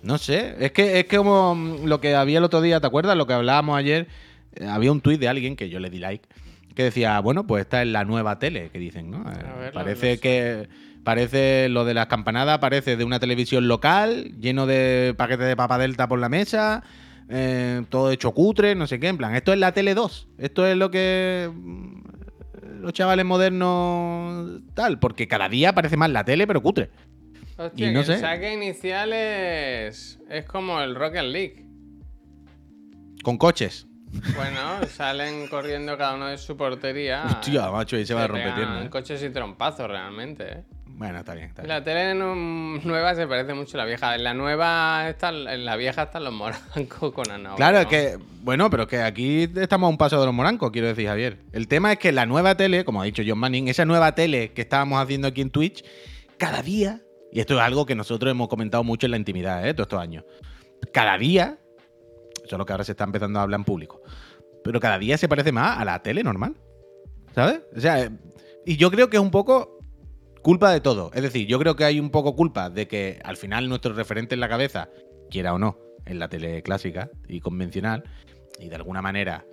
[0.01, 2.87] No sé, es que es que como mm, lo que había el otro día, ¿te
[2.87, 3.15] acuerdas?
[3.15, 4.07] Lo que hablábamos ayer,
[4.55, 6.27] eh, había un tuit de alguien que yo le di like,
[6.75, 9.19] que decía, bueno, pues esta es la nueva tele, que dicen, ¿no?
[9.31, 10.67] Eh, ver, parece que
[11.05, 15.77] parece lo de las campanadas, parece de una televisión local, lleno de paquetes de papa
[15.77, 16.83] delta por la mesa,
[17.29, 20.65] eh, todo hecho cutre, no sé qué, en plan, esto es la tele 2, esto
[20.65, 22.01] es lo que mm,
[22.81, 26.89] los chavales modernos tal, porque cada día parece más la tele, pero cutre.
[27.57, 28.13] Hostia, Y no que sé.
[28.15, 31.65] el saque inicial es, es como el Rocket League.
[33.23, 33.87] Con coches.
[34.35, 37.23] Bueno, salen corriendo cada uno de su portería.
[37.25, 38.85] Hostia, macho, ahí se va a romper piernas.
[38.85, 38.89] ¿eh?
[38.89, 40.63] coches y trompazos realmente, ¿eh?
[40.95, 41.69] Bueno, está bien, está bien.
[41.69, 44.13] La tele nu- nueva se parece mucho a la vieja.
[44.13, 47.55] En la nueva, está, en la vieja están los morancos con Ana.
[47.55, 50.69] Claro, es que, bueno, pero es que aquí estamos a un paso de los morancos,
[50.71, 51.39] quiero decir, Javier.
[51.51, 54.51] El tema es que la nueva tele, como ha dicho John Manning, esa nueva tele
[54.51, 55.83] que estábamos haciendo aquí en Twitch,
[56.37, 57.01] cada día,
[57.33, 59.73] y esto es algo que nosotros hemos comentado mucho en la intimidad, ¿eh?
[59.73, 60.23] todos estos años,
[60.93, 61.57] cada día,
[62.45, 64.01] solo que ahora se está empezando a hablar en público,
[64.63, 66.55] pero cada día se parece más a la tele normal,
[67.33, 67.61] ¿sabes?
[67.75, 68.11] O sea, eh,
[68.65, 69.79] y yo creo que es un poco
[70.41, 71.09] culpa de todo.
[71.13, 74.35] Es decir, yo creo que hay un poco culpa de que al final nuestro referente
[74.35, 74.89] en la cabeza,
[75.29, 78.03] quiera o no, en la tele clásica y convencional,
[78.59, 79.45] y de alguna manera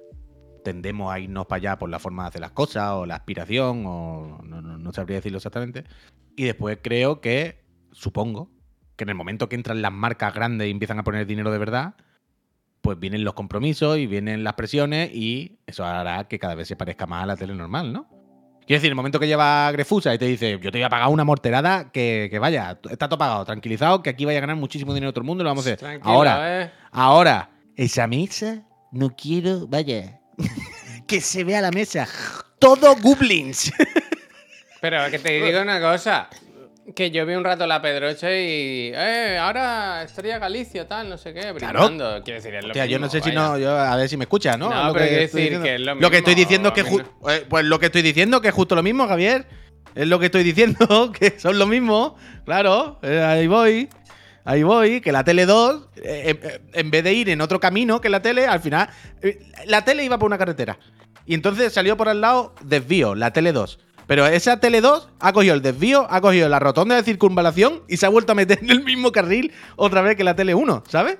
[0.64, 3.84] tendemos a irnos para allá por la forma de hacer las cosas o la aspiración
[3.86, 5.84] o no- no sabría decirlo exactamente.
[6.36, 7.62] Y después creo que,
[7.92, 8.50] supongo,
[8.96, 11.58] que en el momento que entran las marcas grandes y empiezan a poner dinero de
[11.58, 11.94] verdad,
[12.80, 16.76] pues vienen los compromisos y vienen las presiones y eso hará que cada vez se
[16.76, 18.08] parezca más a la tele normal, ¿no?
[18.66, 21.08] Quiero decir, el momento que lleva Grefusa y te dice, yo te voy a pagar
[21.08, 24.94] una morterada que, que vaya, está todo pagado, tranquilizado, que aquí vaya a ganar muchísimo
[24.94, 25.78] dinero todo el mundo y lo vamos a hacer.
[25.78, 26.70] Tranquilo, Ahora, ¿eh?
[26.92, 28.62] Ahora, esa mesa
[28.92, 30.20] no quiero, vaya,
[31.06, 32.06] que se vea la mesa.
[32.60, 33.72] Todo goblins.
[34.80, 36.28] Pero que te digo una cosa.
[36.94, 38.92] Que yo vi un rato la Pedroche y.
[38.94, 41.86] Eh, ahora Estrella Galicia, tal, no sé qué, Claro.
[41.86, 42.22] brindando.
[42.24, 43.48] Quiero decir, es lo Hostia, yo no mismo, sé si vaya.
[43.48, 44.70] no, yo, a ver si me escuchas, ¿no?
[44.70, 45.62] No, Lo pero quiero decir diciendo.
[45.64, 47.86] que es lo Lo que estoy mismo, diciendo es que ju- eh, pues lo que
[47.86, 49.46] estoy diciendo que es justo lo mismo, Javier.
[49.94, 52.16] Es lo que estoy diciendo, que son lo mismo.
[52.44, 53.88] Claro, eh, ahí voy.
[54.44, 58.00] Ahí voy, que la tele 2, eh, eh, en vez de ir en otro camino
[58.00, 58.88] que la tele, al final.
[59.22, 60.78] eh, la tele iba por una carretera.
[61.26, 63.78] Y entonces salió por al lado desvío, la tele 2.
[64.10, 67.96] Pero esa tele 2 ha cogido el desvío, ha cogido la rotonda de circunvalación y
[67.96, 70.82] se ha vuelto a meter en el mismo carril otra vez que la tele 1,
[70.88, 71.18] ¿sabes?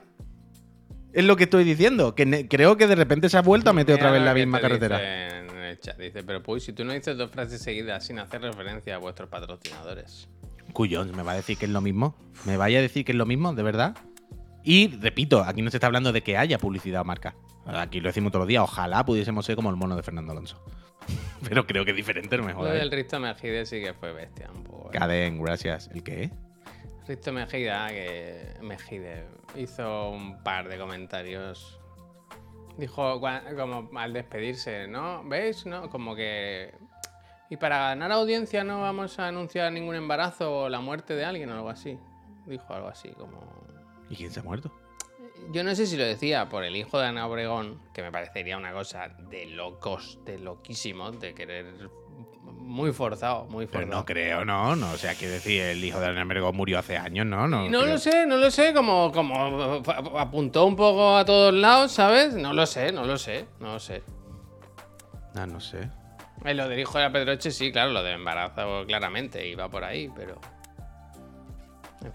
[1.13, 3.95] Es lo que estoy diciendo, que creo que de repente se ha vuelto a meter
[3.95, 4.99] otra vez en la misma te carretera.
[4.99, 5.99] dice En el chat.
[5.99, 9.29] Dice, pero pues si tú no dices dos frases seguidas sin hacer referencia a vuestros
[9.29, 10.29] patrocinadores.
[10.73, 12.17] Cuyón, ¿me va a decir que es lo mismo?
[12.45, 13.97] ¿Me vaya a decir que es lo mismo, de verdad?
[14.65, 17.37] Y repito, aquí no se está hablando de que haya publicidad o marca.
[17.67, 18.65] Aquí lo decimos todos los días.
[18.65, 20.61] Ojalá pudiésemos ser como el mono de Fernando Alonso.
[21.49, 22.75] Pero creo que es diferente, no me Lo jodas.
[22.75, 24.89] del Risto Mejide sí que fue bestia un poco.
[24.89, 24.99] ¿eh?
[24.99, 25.89] Cadén, gracias.
[25.93, 26.31] ¿El qué?
[27.09, 31.79] Risto Mejida, que Mejide hizo un par de comentarios.
[32.77, 33.21] Dijo
[33.57, 35.23] como al despedirse, ¿no?
[35.25, 35.67] ¿Veis?
[35.67, 35.91] ¿No?
[35.91, 36.73] Como que
[37.51, 41.51] Y para ganar audiencia no vamos a anunciar ningún embarazo o la muerte de alguien
[41.51, 41.99] o algo así.
[42.47, 43.41] Dijo algo así, como...
[44.09, 44.73] ¿Y quién se ha muerto?
[45.51, 48.57] Yo no sé si lo decía por el hijo de Ana Obregón, que me parecería
[48.57, 51.67] una cosa de locos, de loquísimos, de querer
[52.43, 54.01] muy forzado, muy Pero forzado.
[54.01, 54.93] no creo, no, no.
[54.93, 57.49] O sea, quiero decir, el hijo de Albergo murió hace años, ¿no?
[57.49, 57.93] No, Y no creo.
[57.95, 59.83] lo sé, no lo sé, como, como
[60.19, 62.35] apuntó un poco a todos lados, ¿sabes?
[62.35, 64.03] No lo sé, no lo sé, no lo sé.
[65.35, 65.89] Ah, no sé.
[66.45, 69.85] Eh, lo del hijo de la Pedroche, sí, claro, lo del embarazo claramente iba por
[69.85, 70.41] ahí, pero.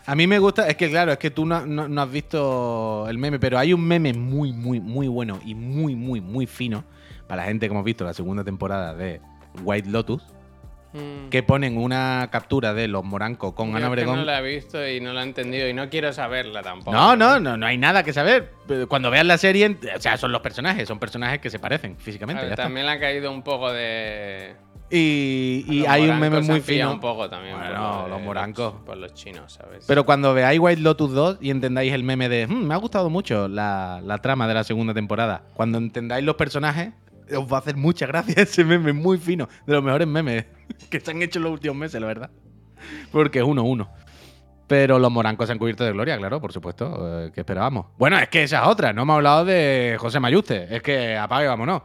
[0.06, 3.06] A mí me gusta, es que claro, es que tú no, no- no has visto
[3.10, 6.84] el meme, pero hay un meme muy, muy, muy bueno y muy, muy, muy fino
[7.28, 9.22] para la gente que hemos visto la segunda temporada de
[9.64, 10.24] White Lotus,
[10.94, 14.16] mm, que ponen una captura de los morancos con yo Ana Obregón.
[14.18, 16.92] no la he visto y no la he entendido y no quiero saberla tampoco.
[16.92, 18.52] No, no, no, no hay nada que saber.
[18.88, 22.42] Cuando veas la serie, o sea, son los personajes, son personajes que se parecen físicamente.
[22.42, 24.56] Ver, ya también le ha caído un poco de.
[24.90, 26.94] Y, hay un meme muy fino.
[26.94, 27.58] un poco también.
[27.58, 28.76] Bueno, los morancos.
[28.86, 29.84] Por los chinos, ¿sabes?
[29.88, 33.10] Pero cuando veáis White Lotus 2 y entendáis el meme de "Hmm, me ha gustado
[33.10, 36.94] mucho la, la trama de la segunda temporada, cuando entendáis los personajes,
[37.36, 40.46] os va a hacer mucha gracia ese meme muy fino, de los mejores memes
[40.90, 42.30] que se han hecho en los últimos meses, la verdad.
[43.12, 43.90] Porque es uno uno.
[44.68, 47.26] Pero los morancos se han cubierto de gloria, claro, por supuesto.
[47.26, 47.88] eh, ¿Qué esperábamos?
[47.98, 48.94] Bueno, es que esa es otra.
[48.94, 50.76] No hemos hablado de José Mayuste.
[50.76, 51.84] Es que apague, vámonos.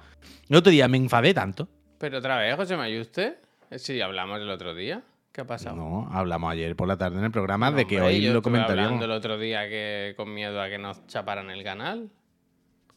[0.49, 1.69] El otro día me enfadé tanto.
[2.01, 3.37] Pero otra vez, José Mayuste.
[3.71, 5.03] Eh, Sí, hablamos el otro día.
[5.33, 5.77] ¿Qué ha pasado?
[5.77, 8.43] No, hablamos ayer por la tarde en el programa de que Hombre, hoy yo lo
[8.43, 8.95] comentaríamos.
[8.95, 12.11] hablando el otro día que con miedo a que nos chaparan el canal.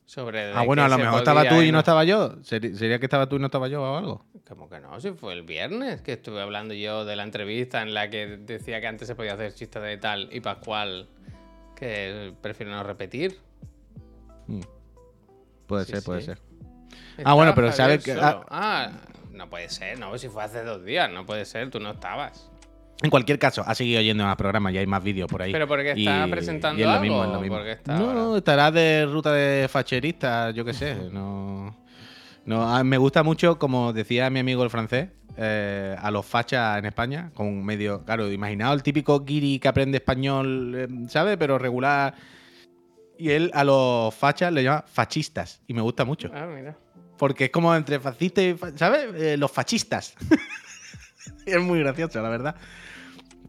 [0.05, 2.43] Sobre Ah, bueno, a lo mejor estaba tú y no estaba yo.
[2.43, 4.25] ¿Sería que estaba tú y no estaba yo o algo?
[4.47, 7.93] Como que no, si fue el viernes que estuve hablando yo de la entrevista en
[7.93, 11.07] la que decía que antes se podía hacer chistes de tal y Pascual
[11.75, 13.37] que prefiero no repetir.
[14.47, 14.59] Mm.
[15.67, 16.25] Puede Sí, ser, puede sí.
[16.27, 16.39] ser.
[17.17, 18.45] Estaba bueno, pero Javier sabes que- solo.
[18.49, 18.89] Ah,
[19.31, 22.49] no puede ser, no, si fue hace dos días, no puede ser, tú no estabas.
[23.01, 25.51] En cualquier caso, ha seguido yendo más programas y hay más vídeos por ahí.
[25.51, 27.55] Pero porque está Y- presentando y es lo algo, mismo, es lo ¿o mismo.
[27.57, 28.37] porque está no, ahora?
[28.37, 30.95] estará de ruta de facherista, yo qué sé.
[31.11, 31.75] No,
[32.45, 36.77] no, a- me gusta mucho, como decía mi amigo el francés, eh, a los fachas
[36.77, 41.37] en España, con medio, claro, imaginaos el típico guiri que aprende español, eh, ¿sabe?
[41.37, 42.13] Pero regular.
[43.17, 45.61] Y él a los fachas le llama fachistas.
[45.67, 46.29] Y me gusta mucho.
[46.33, 46.77] Ah, mira.
[47.17, 48.57] Porque es como entre fascista y.
[48.75, 49.13] ¿Sabes?
[49.15, 50.15] Eh, los fascistas.
[51.45, 52.55] es muy gracioso, la verdad.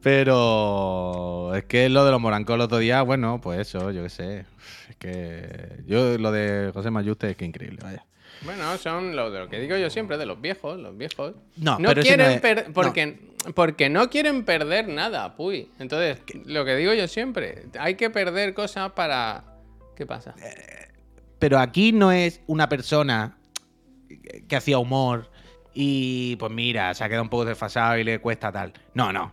[0.03, 4.11] Pero es que lo de los morancos el otro día, bueno, pues eso, yo qué
[4.11, 4.45] sé.
[4.91, 8.05] Es que yo lo de José Mayuste es que increíble, vaya.
[8.45, 11.35] Bueno, son lo de lo que digo yo siempre, de los viejos, los viejos.
[11.57, 12.73] No, no pero quieren no es- no.
[12.75, 13.19] porque,
[13.55, 15.71] porque no quieren perder nada, puy.
[15.79, 19.43] Entonces, lo que digo yo siempre, hay que perder cosas para.
[19.97, 20.35] ¿Qué pasa?
[21.39, 23.39] Pero aquí no es una persona
[24.49, 25.31] que hacía humor
[25.75, 28.73] y pues mira, se ha quedado un poco desfasado y le cuesta tal.
[28.95, 29.33] No, no.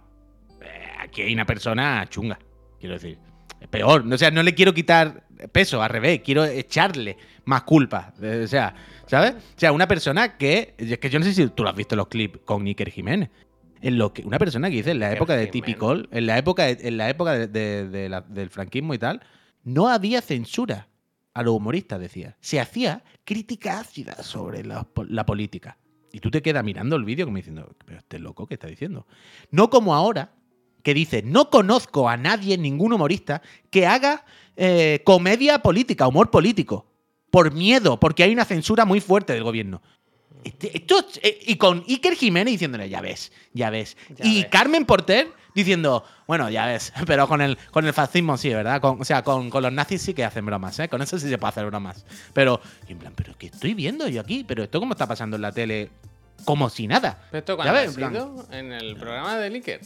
[0.61, 0.67] Eh,
[0.99, 2.39] Aquí hay una persona chunga,
[2.79, 3.17] quiero decir.
[3.59, 4.03] Es peor.
[4.11, 7.15] O sea, no le quiero quitar peso, al revés, quiero echarle
[7.45, 8.13] más culpa.
[8.21, 8.73] Eh, O sea,
[9.05, 9.33] ¿sabes?
[9.33, 10.73] O sea, una persona que.
[10.77, 12.89] Es que yo no sé si tú lo has visto en los clips con Iker
[12.89, 13.29] Jiménez.
[13.83, 15.47] En lo que, una persona que dice en la época de.
[15.47, 18.97] Typical, en la época, de- en la época de- de- de la- del franquismo y
[18.99, 19.21] tal,
[19.63, 20.87] no había censura
[21.33, 22.35] a los humoristas, decía.
[22.41, 25.77] Se hacía crítica ácida sobre la, po- la política.
[26.11, 29.07] Y tú te quedas mirando el vídeo como diciendo, pero este loco, ¿qué está diciendo?
[29.49, 30.33] No como ahora,
[30.83, 34.25] que dice, no conozco a nadie, ningún humorista, que haga
[34.57, 36.85] eh, comedia política, humor político.
[37.29, 39.81] Por miedo, porque hay una censura muy fuerte del gobierno.
[40.43, 43.95] Este- esto, eh, y con Iker Jiménez diciéndole, ya ves, ya ves.
[44.17, 44.47] Ya y ves.
[44.51, 48.79] Carmen Porter diciendo, bueno, ya ves, pero con el, con el fascismo sí, ¿verdad?
[48.81, 50.89] Con- o sea, con, con los nazis sí que hacen bromas, ¿eh?
[50.89, 52.05] Con eso sí se puede hacer bromas.
[52.33, 54.43] Pero, y en plan, ¿pero qué estoy viendo yo aquí?
[54.47, 55.89] ¿Pero esto cómo está pasando en la tele?
[56.45, 57.19] Como si nada.
[57.29, 58.47] ¿Pero ¿Esto Ya cuándo ves, ha en plan- sido?
[58.51, 59.81] En el programa de Licker.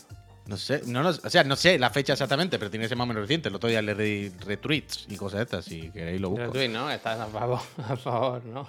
[0.47, 2.97] No sé, no, lo- o sea, no sé la fecha exactamente, pero tiene que ser
[2.97, 3.49] más o menos reciente.
[3.49, 6.43] El otro día le di retweets y cosas de estas, si queréis lo busco.
[6.43, 6.91] Gratuito, ¿no?
[6.91, 7.59] Estás a favor,
[7.89, 8.67] a favor, ¿no?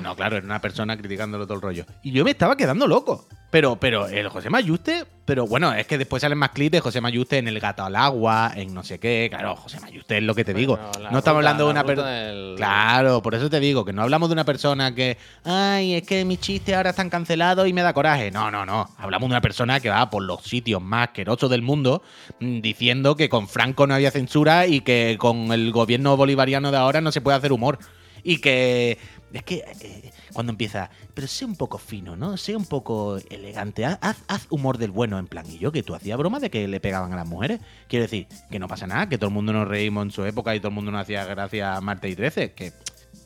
[0.00, 1.84] No, claro, era una persona criticándolo todo el rollo.
[2.02, 3.26] Y yo me estaba quedando loco.
[3.50, 7.00] Pero, pero el José Mayuste, pero bueno, es que después salen más clips de José
[7.00, 9.26] Mayuste en el gato al agua, en no sé qué.
[9.28, 10.76] Claro, José Mayuste es lo que te digo.
[10.76, 12.10] Bueno, no estamos ruta- hablando de una persona.
[12.10, 16.04] del- Claro, por eso te digo que no hablamos de una persona que, ay, es
[16.04, 18.30] que mis chistes ahora están cancelados y me da coraje.
[18.30, 18.88] No, no, no.
[18.98, 22.02] Hablamos de una persona que va por los sitios más asquerosos del mundo
[22.38, 26.76] mm, diciendo que con Franco no había censura y que con el gobierno bolivariano de
[26.76, 27.80] ahora no se puede hacer humor.
[28.22, 28.98] Y que
[29.32, 32.36] es que eh, cuando empieza, pero sé un poco fino, ¿no?
[32.36, 33.84] Sé un poco elegante.
[33.84, 35.44] Haz, haz- humor del bueno, en plan.
[35.50, 37.60] Y yo, que tú hacías broma de que le pegaban a las mujeres.
[37.88, 40.54] Quiero decir, que no pasa nada, que todo el mundo nos reímos en su época
[40.54, 42.52] y todo el mundo nos hacía gracia a Marte y 13.
[42.52, 42.72] Que,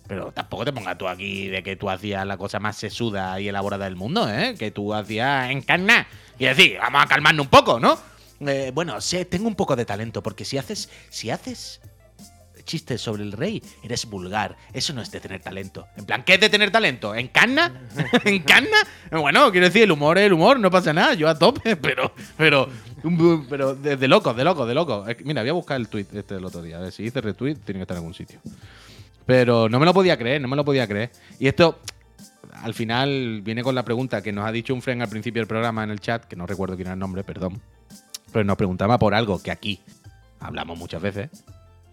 [0.07, 3.49] Pero tampoco te pongas tú aquí de que tú hacías la cosa más sesuda y
[3.49, 4.55] elaborada del mundo, ¿eh?
[4.59, 6.07] Que tú hacías encarna.
[6.39, 7.97] Y decir, vamos a calmarnos un poco, ¿no?
[8.41, 10.91] Eh, bueno, sé, tengo un poco de talento, porque si haces.
[11.09, 11.81] Si haces
[12.65, 14.57] chistes sobre el rey, eres vulgar.
[14.73, 15.87] Eso no es de tener talento.
[15.97, 17.15] En plan, ¿qué es de tener talento?
[17.15, 17.73] ¿En canna?
[18.25, 18.77] ¿En canna?
[19.11, 22.13] Bueno, quiero decir, el humor es el humor, no pasa nada, yo a tope, pero,
[22.37, 22.69] pero,
[23.49, 25.07] pero de, de locos, de locos, de locos.
[25.25, 26.79] Mira, voy a buscar el tweet este del otro día.
[26.79, 28.41] A ver si hice retweet, tiene que estar en algún sitio.
[29.27, 31.11] Pero no me lo podía creer, no me lo podía creer.
[31.39, 31.79] Y esto,
[32.63, 35.47] al final, viene con la pregunta que nos ha dicho un friend al principio del
[35.47, 37.61] programa en el chat, que no recuerdo quién era el nombre, perdón.
[38.33, 39.81] Pero nos preguntaba por algo que aquí
[40.41, 41.31] hablamos muchas veces,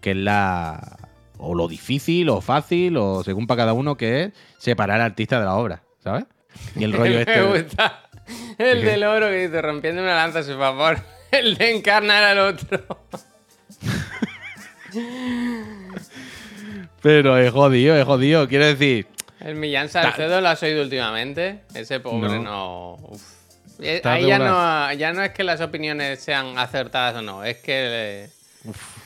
[0.02, 0.98] que es la.
[1.38, 5.38] o lo difícil, o fácil, o según para cada uno, que es separar al artista
[5.38, 6.24] de la obra, ¿sabes?
[6.76, 7.40] Y el rollo este.
[7.40, 8.02] Me gusta.
[8.58, 8.86] El ¿Qué?
[8.86, 10.98] del oro que dice, rompiendo una lanza a su favor.
[11.32, 12.84] El de encarnar al otro.
[17.00, 18.46] Pero es jodido, es jodido.
[18.48, 19.06] Quiero decir,
[19.40, 21.60] El Millán Salcedo lo has oído últimamente.
[21.74, 22.98] Ese pobre no.
[23.02, 23.22] Uf.
[23.80, 27.56] Está Ahí ya no, ya no es que las opiniones sean acertadas o no, es
[27.56, 28.28] que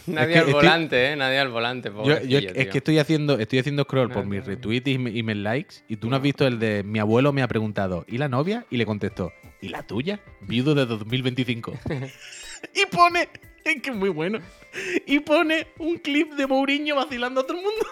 [0.14, 1.16] nadie que al estoy- volante, ¿eh?
[1.16, 1.90] Nadie al volante.
[1.90, 2.70] Yo, yo- es tío.
[2.70, 6.08] que estoy haciendo, estoy haciendo scroll por No, mis retweets y mis likes y tú
[6.10, 8.64] no has visto el de mi abuelo me ha preguntado ¿y la novia?
[8.70, 10.20] y le contestó ¿y la tuya?
[10.42, 11.72] Viudo de 2025
[12.74, 13.28] y pone
[13.64, 14.38] es que es muy bueno
[15.06, 17.86] y pone un clip de Mourinho vacilando a todo el mundo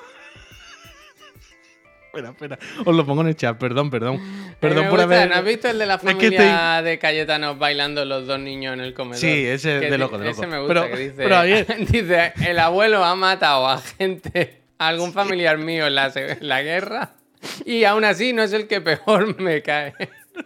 [2.15, 5.35] espera espera os lo pongo en el chat perdón perdón Eh, perdón por haber ¿No
[5.37, 8.81] has visto el de la Es que familia de Cayetanos bailando los dos niños en
[8.81, 9.19] el comedor?
[9.19, 10.53] Sí, ese Que de loco, de Ese loco.
[10.53, 11.43] me gusta, Pero- que dice, pero
[11.91, 16.62] dice, el abuelo ha matado a gente, a algún familiar mío en la, en la
[16.62, 17.11] guerra,
[17.67, 19.93] y aún así no es el que peor me cae.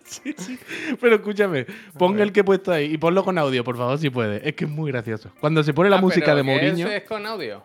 [0.05, 0.59] Sí, sí.
[1.01, 1.64] Pero escúchame,
[1.97, 4.43] pon el que he puesto ahí y ponlo con audio, por favor, si puedes.
[4.45, 5.31] Es que es muy gracioso.
[5.41, 6.87] Cuando se pone la Ah, música pero de Mourinho.
[6.87, 7.62] ese es con audio?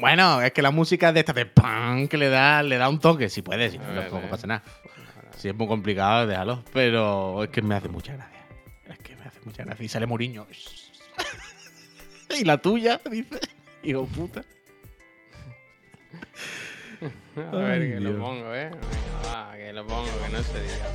[0.00, 2.98] Bueno, es que la música de esta de pan que le da, le da un
[3.00, 3.28] toque.
[3.28, 4.62] Si puedes, si no, ver, tampoco pasa nada.
[5.36, 6.64] Si es muy complicado, déjalo.
[6.72, 8.38] Pero es que me hace mucha gracia.
[8.88, 9.84] Es que me hace mucha gracia.
[9.84, 10.46] Y sale Mourinho.
[12.38, 13.38] y la tuya, dice.
[13.82, 14.42] Hijo puta.
[17.36, 18.14] A ver, Ay, que Dios.
[18.14, 18.70] lo pongo, ¿eh?
[18.70, 18.78] Venga,
[19.28, 20.86] va, que lo pongo, que no se diga.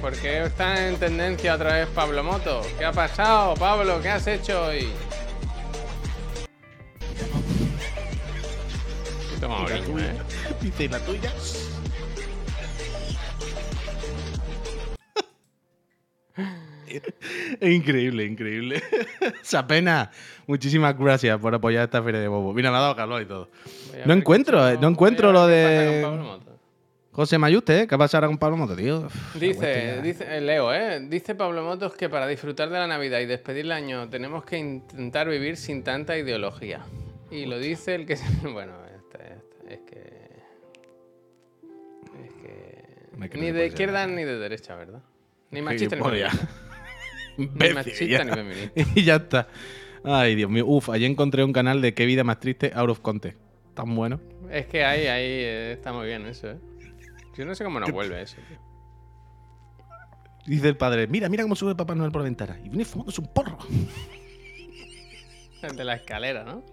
[0.00, 2.62] ¿Por qué está en tendencia otra vez Pablo Moto?
[2.78, 4.00] ¿Qué ha pasado, Pablo?
[4.00, 4.88] ¿Qué has hecho hoy?
[9.42, 10.06] Toma Y la tuya.
[10.06, 10.18] ¿eh?
[10.62, 11.32] Dice, ¿y la tuya?
[16.86, 17.02] Es
[17.74, 18.82] increíble, increíble.
[19.42, 20.10] Sapena,
[20.46, 22.52] muchísimas gracias por apoyar esta feria de bobo.
[22.52, 23.48] Mira, me ha dado calor y todo.
[24.04, 26.06] No encuentro, eh, no encuentro lo de-.
[27.12, 27.86] José Mayuste, ¿eh?
[27.86, 29.00] ¿qué ha pasado ahora con Pablo Moto, tío?
[29.00, 30.98] Uf, Dice, dice, eh, Leo, ¿eh?
[31.10, 34.56] Dice Pablo Motos que para disfrutar de la Navidad y despedir el año tenemos que
[34.56, 36.80] intentar vivir sin tanta ideología.
[37.30, 38.16] Y lo dice el que...
[38.16, 38.72] se- Bueno,
[39.72, 40.42] es que...
[42.24, 43.38] Es que...
[43.38, 45.02] Ni de izquierda ni de derecha, ¿verdad?
[45.50, 46.48] Ni machista ni feminista.
[47.36, 48.82] Ni machista ni feminista.
[48.94, 49.48] Y ya está.
[50.04, 50.66] Ay, Dios mío.
[50.66, 53.38] Uf, ayer encontré un canal de qué vida más triste, out of context.
[53.74, 54.20] Tan bueno.
[54.50, 56.58] Es que ahí, ahí eh, está muy bien eso, ¿eh?
[57.36, 58.58] Yo no sé cómo nos vuelve eso, tío.
[60.46, 62.58] Dice el padre, mira, mira cómo sube Papá Noel por la ventana.
[62.64, 63.58] Y viene fumándose un porro.
[65.62, 66.64] El de la escalera, ¿no?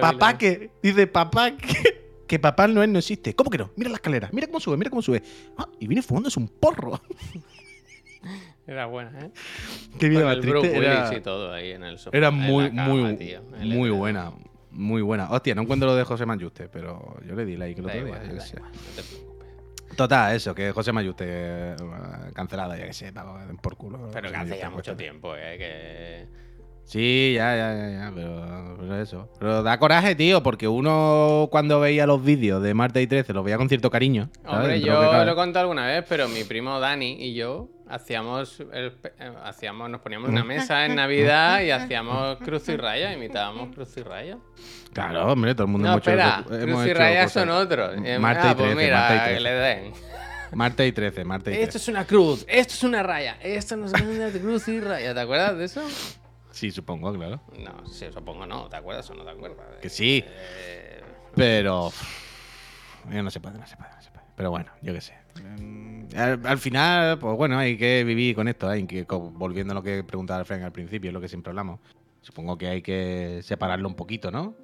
[0.00, 0.70] Papá que.
[0.82, 1.98] Dice, papá que.
[2.28, 3.34] Que Papá Noel no existe.
[3.34, 3.70] ¿Cómo que no?
[3.76, 4.28] Mira la escalera.
[4.32, 5.22] Mira cómo sube, mira cómo sube.
[5.56, 7.00] Ah, y viene fumándose un porro.
[8.66, 9.30] Era buena, ¿eh?
[9.98, 10.76] Qué vida más triste.
[10.76, 12.14] Era, y todo ahí en el sofá.
[12.14, 13.98] era muy, la cama, muy, tío, en muy edredón.
[13.98, 14.32] buena.
[14.70, 15.30] Muy buena.
[15.30, 18.28] Hostia, no encuentro lo de José Mayuste, pero yo le di like el otro igual,
[18.30, 18.40] día.
[18.42, 18.56] sé.
[18.56, 19.96] igual, no te preocupes.
[19.96, 21.76] Total, eso, que José Mayuste eh,
[22.34, 23.10] cancelada, ya que sé,
[23.62, 24.10] por culo.
[24.12, 24.96] Pero que hace ya mucho cuesta.
[24.98, 25.56] tiempo, ¿eh?
[25.56, 26.47] Que...
[26.88, 29.28] Sí, ya, ya, ya, ya, pero, pero eso.
[29.38, 33.44] Pero da coraje, tío, porque uno cuando veía los vídeos de Marta y 13 los
[33.44, 34.30] veía con cierto cariño.
[34.42, 34.56] ¿sabes?
[34.56, 37.68] Hombre, Dentro que yo lo he contado alguna vez, pero mi primo Dani y yo
[37.90, 43.12] hacíamos, el eh, hacíamos nos poníamos una mesa en Navidad y hacíamos cruz y raya,
[43.12, 44.38] imitábamos cruz y raya.
[44.94, 47.22] Claro, hombre, todo el mundo No, hemos hecho espera, eso- hemos cruz y hecho raya
[47.24, 47.32] cosas.
[47.42, 47.96] son otros.
[48.02, 49.40] Eh, Marta ah, y pues 13, mira, Marta y que 13.
[49.42, 49.92] le den.
[50.52, 51.64] Marta y 13, Marta y 13.
[51.64, 55.12] Esto es una cruz, esto es una raya, esto no es una cruz y raya.
[55.12, 55.82] ¿Te acuerdas de eso?
[56.58, 57.40] Sí, supongo, claro.
[57.58, 58.68] No, sí, supongo no.
[58.68, 59.64] ¿Te acuerdas o no te acuerdas?
[59.80, 61.00] Que sí, Eh,
[61.34, 61.92] pero.
[63.12, 64.24] eh, no se puede, no se puede, no se puede.
[64.34, 65.14] Pero bueno, yo qué sé.
[65.60, 68.68] Mm, Al, al final, pues bueno, hay que vivir con esto.
[68.68, 71.78] Hay que, volviendo a lo que preguntaba Frank al principio, es lo que siempre hablamos.
[72.22, 74.54] Supongo que hay que separarlo un poquito, ¿no?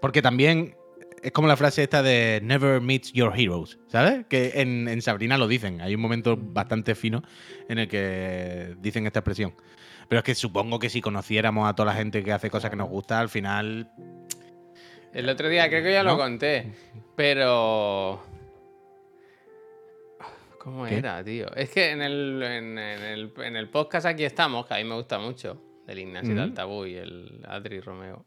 [0.00, 0.76] Porque también
[1.22, 4.26] es como la frase esta de never meet your heroes, ¿sabes?
[4.28, 5.80] Que en, en Sabrina lo dicen.
[5.80, 7.22] Hay un momento bastante fino
[7.68, 9.54] en el que dicen esta expresión.
[10.08, 12.76] Pero es que supongo que si conociéramos a toda la gente que hace cosas que
[12.76, 13.90] nos gusta, al final
[15.12, 16.72] El otro día creo que ya lo conté,
[17.16, 18.22] pero...
[20.60, 20.96] ¿Cómo ¿Qué?
[20.98, 21.52] era, tío?
[21.54, 24.84] Es que en el, en, en el, en el podcast aquí estamos, que a mí
[24.84, 26.42] me gusta mucho, del Ignacio Ujú.
[26.42, 28.26] Altabú y el Adri Romeo,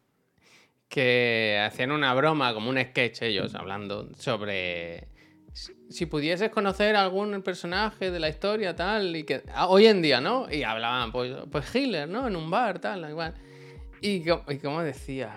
[0.89, 5.07] que hacían una broma, como un sketch ellos, hablando sobre
[5.89, 10.21] si, pudieses conocer algún personaje de la historia, tal, y que ah, hoy en día,
[10.21, 10.51] ¿no?
[10.51, 12.27] Y hablaban, pues, pues Hitler, ¿no?
[12.27, 13.35] En un bar, tal, igual.
[14.01, 15.31] Y, y como decía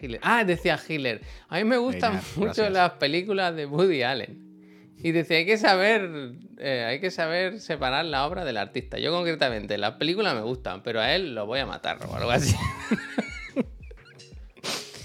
[0.00, 0.20] Hitler.
[0.22, 1.20] Ah, decía Hitler.
[1.48, 2.72] A mí me gustan mucho gracias.
[2.72, 4.46] las películas de Woody Allen.
[5.00, 8.98] Y decía, hay que saber, eh, hay que saber separar la obra del artista.
[8.98, 12.30] Yo concretamente, las películas me gustan, pero a él lo voy a matar o algo
[12.30, 12.56] así.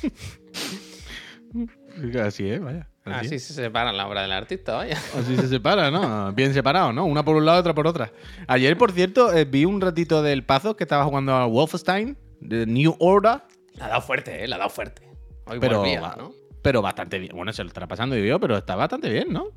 [2.23, 2.87] Así es, vaya.
[3.05, 4.97] Así, Así se separan la obra del artista, vaya.
[5.17, 6.31] Así se separa, ¿no?
[6.33, 7.05] Bien separado, ¿no?
[7.05, 8.11] Una por un lado, otra por otra.
[8.47, 12.65] Ayer, por cierto, eh, vi un ratito del Pazo que estaba jugando a Wolfenstein, de
[12.65, 13.41] New Order,
[13.75, 14.47] La ha dado fuerte, ¿eh?
[14.47, 15.03] La ha dado fuerte.
[15.45, 16.31] Hoy pero, volvía, ¿no?
[16.61, 17.35] pero bastante bien.
[17.35, 19.47] Bueno, se lo estará pasando yo, pero está bastante bien, ¿no?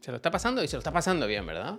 [0.00, 1.76] Se lo está pasando y se lo está pasando bien, ¿verdad?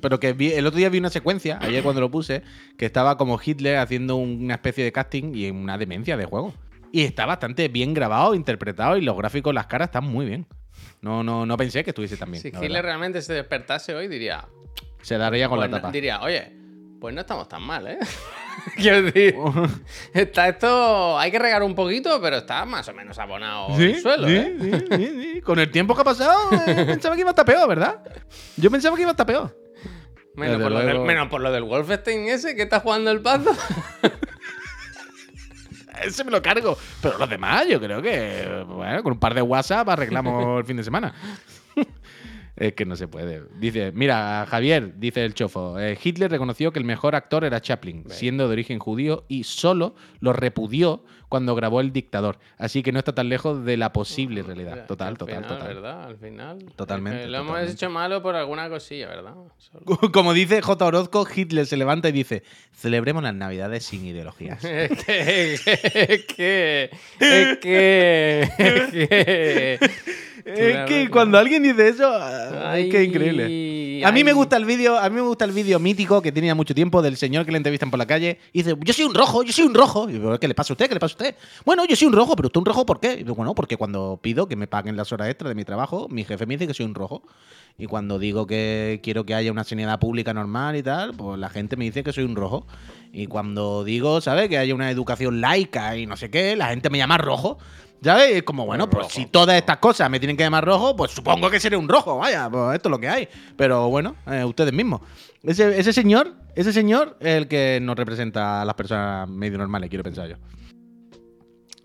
[0.00, 2.42] Pero que vi- el otro día vi una secuencia, ayer cuando lo puse,
[2.78, 6.54] que estaba como Hitler haciendo una especie de casting y una demencia de juego.
[6.92, 10.46] Y está bastante bien grabado, interpretado y los gráficos, las caras están muy bien.
[11.00, 12.42] No, no, no pensé que estuviese tan bien.
[12.42, 14.46] si Hitler realmente se despertase hoy, diría,
[15.02, 15.92] Se daría con pues la no- tapa.
[15.92, 16.52] diría, oye,
[17.00, 17.98] pues no estamos tan mal, ¿eh?
[18.76, 19.36] Quiero decir,
[20.14, 24.00] está esto, hay que regar un poquito, pero está más o menos abonado Sí, el
[24.00, 24.84] suelo, sí, ¿eh?
[25.36, 25.40] sí.
[25.42, 26.36] Con el tiempo que ha pasado,
[26.66, 28.02] eh, pensaba que iba a estar peor, ¿verdad?
[28.56, 29.56] Yo pensaba que iba a estar peor.
[30.34, 33.50] Menos por, lo del, menos por lo del Wolfenstein ese que está jugando el pazo.
[36.02, 36.76] Ese me lo cargo.
[37.02, 40.76] Pero los demás, yo creo que, bueno, con un par de WhatsApp arreglamos el fin
[40.76, 41.12] de semana.
[42.58, 43.44] Es que no se puede.
[43.60, 48.04] Dice, mira, Javier, dice el chofo, eh, Hitler reconoció que el mejor actor era Chaplin,
[48.08, 52.38] siendo de origen judío, y solo lo repudió cuando grabó El Dictador.
[52.56, 54.72] Así que no está tan lejos de la posible realidad.
[54.72, 55.74] Mira, Total, al total, final, total.
[55.74, 56.04] ¿verdad?
[56.04, 56.58] Al final.
[56.74, 59.34] Totalmente, Eh, lo hemos hecho malo por alguna cosilla, ¿verdad?
[59.58, 59.84] Solo.
[60.12, 60.84] Como dice J.
[60.84, 62.42] Orozco, Hitler se levanta y dice,
[62.74, 64.64] celebremos las navidades sin ideologías.
[64.64, 66.90] Es que, es que,
[67.20, 69.78] es que, es que,
[70.56, 74.02] Es que cuando alguien dice eso, ah, es que es increíble.
[74.04, 76.54] A mí me gusta el vídeo, a mí me gusta el vídeo mítico que tenía
[76.54, 79.14] mucho tiempo del señor que le entrevistan por la calle y dice, "Yo soy un
[79.14, 80.88] rojo, yo soy un rojo." Y digo, "¿Qué le pasa a usted?
[80.88, 81.34] ¿Qué le pasa a usted?"
[81.64, 83.76] "Bueno, yo soy un rojo, pero usted un rojo ¿por qué?" Y digo, "Bueno, porque
[83.76, 86.66] cuando pido que me paguen las horas extras de mi trabajo, mi jefe me dice
[86.66, 87.22] que soy un rojo."
[87.76, 91.48] Y cuando digo que quiero que haya una sanidad pública normal y tal, pues la
[91.48, 92.66] gente me dice que soy un rojo.
[93.12, 94.48] Y cuando digo, ¿sabes?
[94.48, 97.58] Que haya una educación laica y no sé qué, la gente me llama rojo.
[98.02, 98.36] ¿Sabes?
[98.36, 99.14] Es como, bueno, pues Rojo.
[99.14, 102.18] si todas estas cosas me tienen que llamar rojo, pues supongo que seré un rojo,
[102.18, 103.28] vaya, pues esto es lo que hay.
[103.56, 105.00] Pero bueno, eh, ustedes mismos.
[105.42, 109.88] Ese, ese señor, ese señor es el que nos representa a las personas medio normales,
[109.90, 110.36] quiero pensar yo.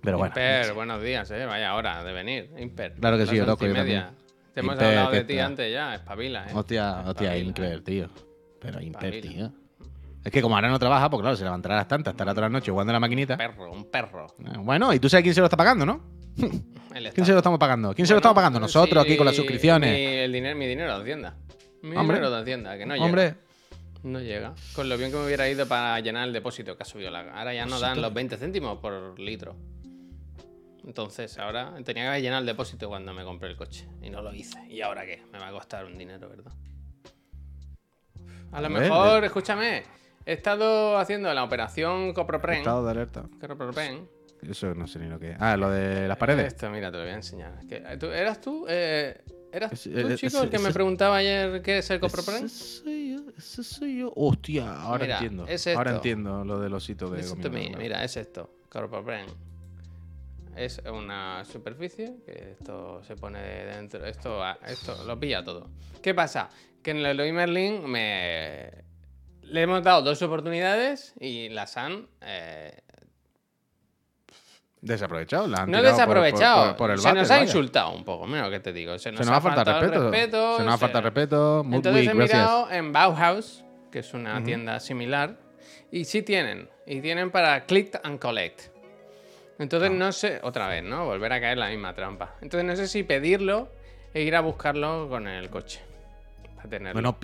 [0.02, 0.32] Pero bueno.
[0.32, 1.46] Imper, buenos días, ¿eh?
[1.46, 2.94] Vaya hora de venir, Imper.
[2.94, 3.74] Claro que sí, yo media.
[3.76, 4.06] también.
[4.54, 6.52] Te hemos Imper, hablado de ti antes ya, espabila, ¿eh?
[6.54, 7.82] Hostia, hostia, Espabila, Imper, ¿eh?
[7.82, 8.10] tío.
[8.60, 9.50] Pero Imper, Espabila.
[9.50, 9.63] tío.
[10.24, 12.44] Es que como ahora no trabaja, pues claro, se levantará a las tantas, estará toda
[12.48, 13.34] la noche jugando a la maquinita.
[13.34, 14.28] Un perro, un perro.
[14.40, 16.02] Eh, Bueno, y tú sabes quién se lo está pagando, ¿no?
[17.14, 17.94] ¿Quién se lo estamos pagando?
[17.94, 18.60] ¿Quién se lo estamos pagando?
[18.60, 19.90] Nosotros sí, aquí con las Mi, suscripciones.
[20.26, 21.36] el dinero, mi dinero de Hacienda.
[21.82, 22.18] Mi Hombre.
[22.18, 23.06] dinero de Hacienda, que no llega.
[23.06, 23.36] Hombre,
[24.04, 24.54] No llega.
[24.76, 27.20] Con lo bien que me hubiera ido para llenar el depósito que ha subido la.
[27.34, 29.56] Ahora ya no dan los 20 céntimos por litro.
[30.86, 33.88] Entonces, ahora tenía que haber llenado el depósito cuando me compré el coche.
[34.02, 34.60] Y no lo hice.
[34.70, 35.24] ¿Y ahora qué?
[35.32, 36.52] Me va a costar un dinero, ¿verdad?
[38.52, 39.84] A lo A ver, mejor, escúchame.
[40.26, 42.60] He estado haciendo la operación Copropren.
[42.60, 43.26] estado de alerta.
[43.40, 44.08] Copropren.
[44.42, 45.38] Eso no sé ni lo que es.
[45.40, 46.48] Ah, lo de las paredes.
[46.48, 47.54] Esto, mira, te lo voy a enseñar.
[47.62, 48.66] Es que, eh, ¿tú- ¿Eras tú?
[48.68, 49.22] Eh,
[49.54, 52.46] ¿Eras Es- tú, eh, chico, el que me preguntaba ayer qué es el Copropren?
[52.46, 54.12] Ese soy yo, ese soy yo.
[54.16, 55.44] Hostia, ahora Mira, entiendo.
[55.44, 55.54] Ahora
[55.92, 55.96] esto.
[55.96, 57.68] entiendo lo del osito de Listen to gomina, me.
[57.70, 57.84] claro.
[57.84, 58.50] Mira, es esto.
[58.70, 59.28] Copropren.
[60.58, 64.06] Es una superficie que esto se pone dentro.
[64.06, 65.70] Esto, esto lo pilla todo.
[66.02, 66.50] ¿Qué pasa?
[66.82, 68.83] Que en el Eloy Merlin me.
[69.44, 72.08] Le hemos dado dos oportunidades y las han.
[72.22, 72.80] eh,
[74.82, 75.48] Desaprovechado.
[75.48, 76.68] la han no tirado por- desaprovechado.
[76.70, 77.46] Por, por el se nos ha vaya.
[77.46, 78.98] insultado un poco, mira lo que te digo.
[79.00, 80.58] Se nos, Se nos ha faltado respeto.
[80.58, 81.62] Se nos ha faltado respeto.
[81.72, 82.18] Entonces he gracias.
[82.40, 85.38] mirado en Bauhaus, que es una tienda similar,
[85.92, 86.70] y sí tienen.
[86.86, 88.64] Y tienen para click and collect.
[89.58, 89.94] Entonces Ah.
[89.94, 91.06] no sé, otra vez, ¿no?
[91.06, 92.36] Volver a caer en la misma trampa.
[92.42, 93.70] Entonces no sé si pedirlo
[94.14, 95.80] e ir a buscarlo con el coche.
[96.58, 96.94] Para tenerlo.
[96.94, 97.18] Bueno,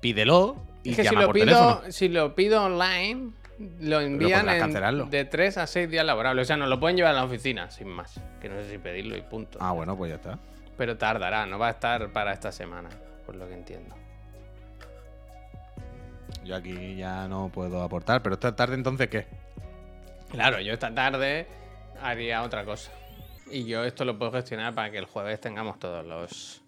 [0.00, 1.92] pídelo y es que si lo, pido, teléfono.
[1.92, 3.32] si lo pido online,
[3.80, 6.42] lo envían en de 3 a 6 días laborables.
[6.42, 8.20] O sea, nos lo pueden llevar a la oficina, sin más.
[8.40, 9.58] Que no sé si pedirlo y punto.
[9.60, 10.38] Ah, bueno, pues ya está.
[10.76, 12.88] Pero tardará, no va a estar para esta semana,
[13.26, 13.94] por lo que entiendo.
[16.44, 19.26] Yo aquí ya no puedo aportar, pero esta tarde entonces, ¿qué?
[20.30, 21.46] Claro, yo esta tarde
[22.00, 22.92] haría otra cosa.
[23.50, 26.62] Y yo esto lo puedo gestionar para que el jueves tengamos todos los,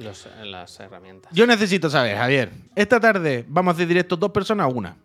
[0.00, 1.32] los las herramientas.
[1.34, 2.50] Yo necesito saber, Javier.
[2.74, 4.96] Esta tarde vamos a hacer directo dos personas o una.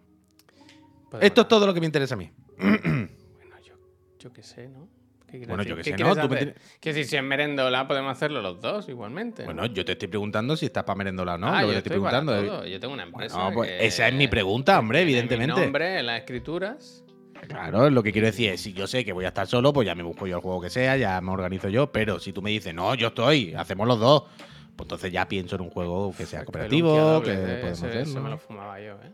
[1.10, 2.30] Podemos- Esto es todo lo que me interesa a mí.
[2.58, 3.76] Bueno, yo,
[4.20, 4.88] yo qué sé, ¿no?
[5.26, 5.70] ¿Qué quieres Bueno, decir?
[5.70, 6.10] yo ¿Qué sé, ¿no?
[6.16, 6.54] Tú me hacer?
[6.54, 9.44] tienes- Que si, si en merendola podemos hacerlo los dos igualmente.
[9.44, 11.48] Bueno, yo te estoy preguntando si estás para merendola o no.
[11.48, 12.52] Ah, lo yo que te estoy estoy para preguntando.
[12.60, 12.68] todo.
[12.68, 13.36] Yo tengo una empresa.
[13.38, 15.56] Bueno, pues que- esa es mi pregunta, hombre, que evidentemente.
[15.56, 17.02] Mi nombre en las escrituras.
[17.50, 19.86] Claro, lo que quiero decir es, si yo sé que voy a estar solo, pues
[19.86, 22.42] ya me busco yo el juego que sea, ya me organizo yo, pero si tú
[22.42, 24.24] me dices, no, yo estoy, hacemos los dos,
[24.76, 28.22] pues entonces ya pienso en un juego que sea cooperativo, que eh, podemos ese hacerlo.
[28.22, 29.14] me lo fumaba yo, ¿eh?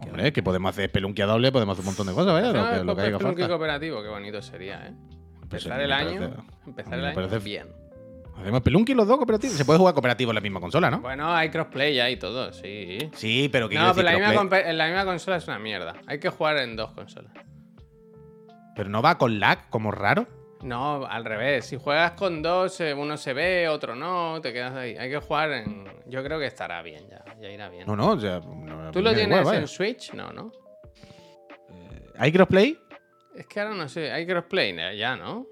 [0.00, 3.10] Hombre, que podemos hacer pelunquia doble, podemos hacer un montón de cosas, vaya, lo que,
[3.10, 3.48] lo falta.
[3.48, 4.94] cooperativo, qué bonito sería, ¿eh?
[5.48, 7.66] Pues Empezar el año, empezar el año bien.
[8.38, 9.56] Hacemos pelunqui los dos cooperativos.
[9.56, 11.00] Se puede jugar cooperativo en la misma consola, ¿no?
[11.00, 12.98] Bueno, hay crossplay ya y todo, sí.
[13.14, 15.94] Sí, pero que No, pero la misma, en la misma consola es una mierda.
[16.06, 17.32] Hay que jugar en dos consolas.
[18.74, 20.26] pero no va con lag, como raro.
[20.62, 21.66] No, al revés.
[21.66, 24.96] Si juegas con dos, eh, uno se ve, otro no, te quedas ahí.
[24.96, 25.84] Hay que jugar en.
[26.06, 27.24] Yo creo que estará bien ya.
[27.40, 27.84] Ya irá bien.
[27.86, 30.12] No, no, sea, no, ¿Tú lo tienes igual, en Switch?
[30.14, 30.52] No, ¿no?
[32.16, 32.78] ¿Hay crossplay?
[33.34, 34.12] Es que ahora no sé.
[34.12, 35.46] Hay crossplay ya, ¿no?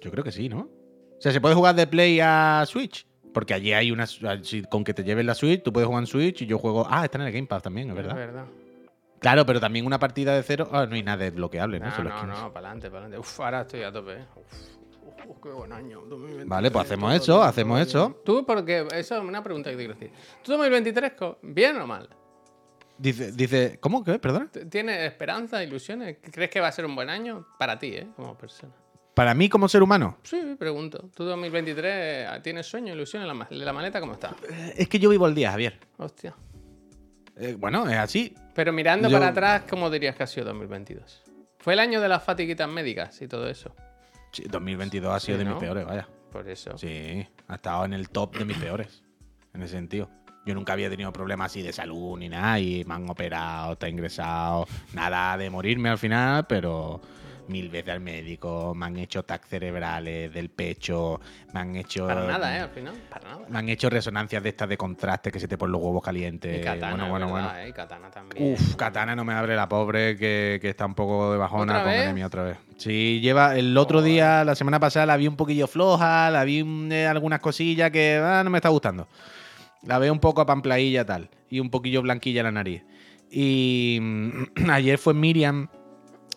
[0.00, 0.60] Yo creo que sí, ¿no?
[0.60, 3.06] O sea, se puede jugar de Play a Switch.
[3.32, 4.06] Porque allí hay una.
[4.06, 6.86] si- con que te lleves la Switch, tú puedes jugar en Switch y yo juego.
[6.88, 8.12] Ah, está en el Game Pass también, es verdad.
[8.12, 8.46] Es verdad.
[9.24, 10.68] Claro, pero también una partida de cero.
[10.70, 11.86] Ah, no hay nada desbloqueable, ¿no?
[11.86, 13.18] No, Solo no, no, para adelante, para adelante.
[13.18, 14.12] Uf, ahora estoy a tope.
[14.12, 14.24] eh.
[14.36, 16.00] Uf, uf, qué buen año.
[16.02, 18.20] 2023, Vale, pues hacemos eso, hacemos eso.
[18.24, 18.86] Tú, porque.
[18.94, 20.10] Eso es una pregunta que te quiero decir.
[20.42, 22.06] ¿Tú 2023, co- bien o mal?
[22.98, 23.78] Dice, dice.
[23.80, 24.04] ¿Cómo?
[24.04, 24.18] ¿Qué?
[24.18, 24.48] Perdona.
[24.50, 26.18] ¿T- ¿Tienes esperanza, ilusiones?
[26.30, 27.46] ¿Crees que va a ser un buen año?
[27.58, 28.06] Para ti, ¿eh?
[28.16, 28.72] Como persona.
[29.14, 31.08] Para mí, como ser humano, Sí, pregunto.
[31.14, 33.26] ¿Tú 2023 tienes sueño, ilusiones?
[33.28, 34.34] ¿La, ma- la maleta cómo está?
[34.76, 35.78] es que yo vivo el día, Javier.
[35.96, 36.34] Hostia.
[37.36, 38.34] Eh, bueno, es así.
[38.54, 41.22] Pero mirando Yo- para atrás, ¿cómo dirías que ha sido 2022?
[41.58, 43.74] Fue el año de las fatiguitas médicas y todo eso.
[44.32, 45.54] Sí, 2022 ha sido Sí, de ¿no?
[45.56, 46.08] mis peores, vaya.
[46.30, 46.76] Por eso.
[46.76, 49.02] Sí, ha estado en el top de mis peores.
[49.54, 50.10] En ese sentido.
[50.46, 52.58] Yo nunca había tenido problemas así de salud ni nada.
[52.58, 54.66] Y me han operado, está ingresado.
[54.92, 57.00] Nada de morirme al final, pero
[57.48, 58.74] mil veces al médico.
[58.74, 61.20] Me han hecho tac cerebrales del pecho.
[61.52, 62.06] Me han hecho.
[62.06, 62.60] Para nada, ¿eh?
[62.60, 62.94] Al final.
[63.10, 63.46] Para nada.
[63.48, 66.60] Me han hecho resonancias de estas de contraste que se te ponen los huevos calientes.
[66.60, 67.68] Y Katana, bueno, bueno, ¿verdad, bueno.
[67.68, 67.72] eh?
[67.72, 68.52] Katana también.
[68.52, 71.84] Uf, Katana no me abre la pobre, que, que está un poco de bajona ¿Otra
[71.84, 72.56] con anemia otra vez.
[72.76, 76.64] Sí, lleva el otro día, la semana pasada, la vi un poquillo floja, la vi
[76.64, 79.06] mm, eh, algunas cosillas que ah, no me está gustando.
[79.82, 82.82] La veo un poco apampladilla tal, y un poquillo blanquilla la nariz.
[83.30, 85.68] Y mm, ayer fue Miriam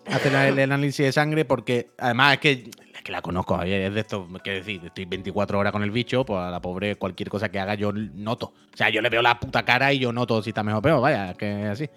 [0.10, 2.52] a hacer el, el análisis de sangre porque, además, es que,
[2.96, 6.26] es que la conozco, es de esto, quiero decir, estoy 24 horas con el bicho,
[6.26, 8.54] pues a la pobre cualquier cosa que haga yo noto.
[8.74, 10.82] O sea, yo le veo la puta cara y yo noto si está mejor o
[10.82, 11.90] peor, vaya, que es así.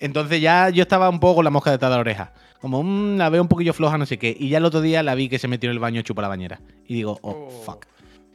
[0.00, 2.32] Entonces ya yo estaba un poco con la mosca detrás de la oreja.
[2.60, 4.36] Como, "Mm, la veo un poquillo floja, no sé qué.
[4.38, 6.22] Y ya el otro día la vi que se metió en el baño y chupa
[6.22, 6.60] la bañera.
[6.86, 7.62] Y digo, oh, Oh.
[7.64, 7.86] fuck.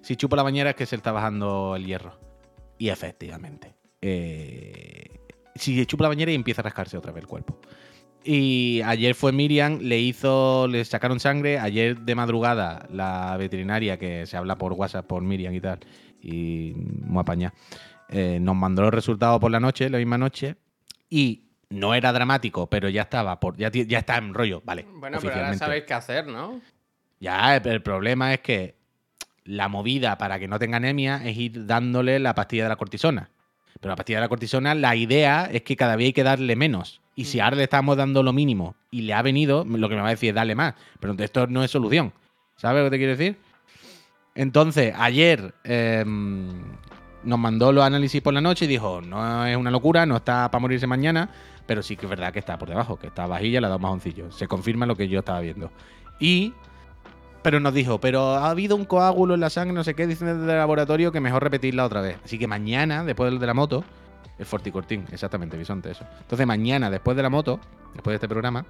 [0.02, 2.18] Si chupa la bañera es que se le está bajando el hierro.
[2.78, 3.74] Y efectivamente.
[4.02, 5.06] eh,
[5.56, 7.58] si chupa la bañera y empieza a rascarse otra vez el cuerpo.
[8.26, 11.60] Y ayer fue Miriam, le hizo, le sacaron sangre.
[11.60, 15.80] Ayer de madrugada, la veterinaria que se habla por WhatsApp por Miriam y tal,
[16.22, 17.54] y muy apañada,
[18.10, 20.56] eh, nos mandó los resultados por la noche, la misma noche.
[21.10, 24.86] Y no era dramático, pero ya estaba, por, ya, está en rollo, vale.
[24.96, 26.62] Bueno, pero ahora sabéis qué hacer, ¿no?
[27.20, 28.76] Ya, el, el problema es que
[29.46, 33.30] la movida para que no tenga anemia es ir dándole la pastilla de la cortisona.
[33.84, 36.56] Pero la pastilla de la cortisona, la idea es que cada día hay que darle
[36.56, 37.02] menos.
[37.18, 37.42] Y si Mm.
[37.42, 40.12] ahora le estamos dando lo mínimo y le ha venido, lo que me va a
[40.12, 40.74] decir es darle más.
[41.02, 42.14] Pero esto no es solución.
[42.56, 43.38] ¿Sabes lo que te quiero decir?
[44.36, 46.50] Entonces, ayer em,
[47.26, 50.50] nos mandó los análisis por la noche y dijo, no es una locura, no está
[50.50, 51.30] para morirse mañana,
[51.68, 53.80] pero sí que es verdad que está por debajo, que está bajilla, le ha dado
[53.80, 54.32] majoncillo.
[54.32, 55.72] Se confirma lo que yo estaba viendo.
[56.22, 56.54] Y
[57.44, 60.28] pero nos dijo, pero ha habido un coágulo en la sangre, no sé qué, dicen
[60.28, 62.18] desde el laboratorio que mejor repetirla otra vez.
[62.24, 63.84] Así que mañana, después de la moto,
[64.40, 66.06] el Forticortín, exactamente, bisonte, eso.
[66.22, 67.60] Entonces mañana, después de la moto,
[67.94, 68.66] después de este programa,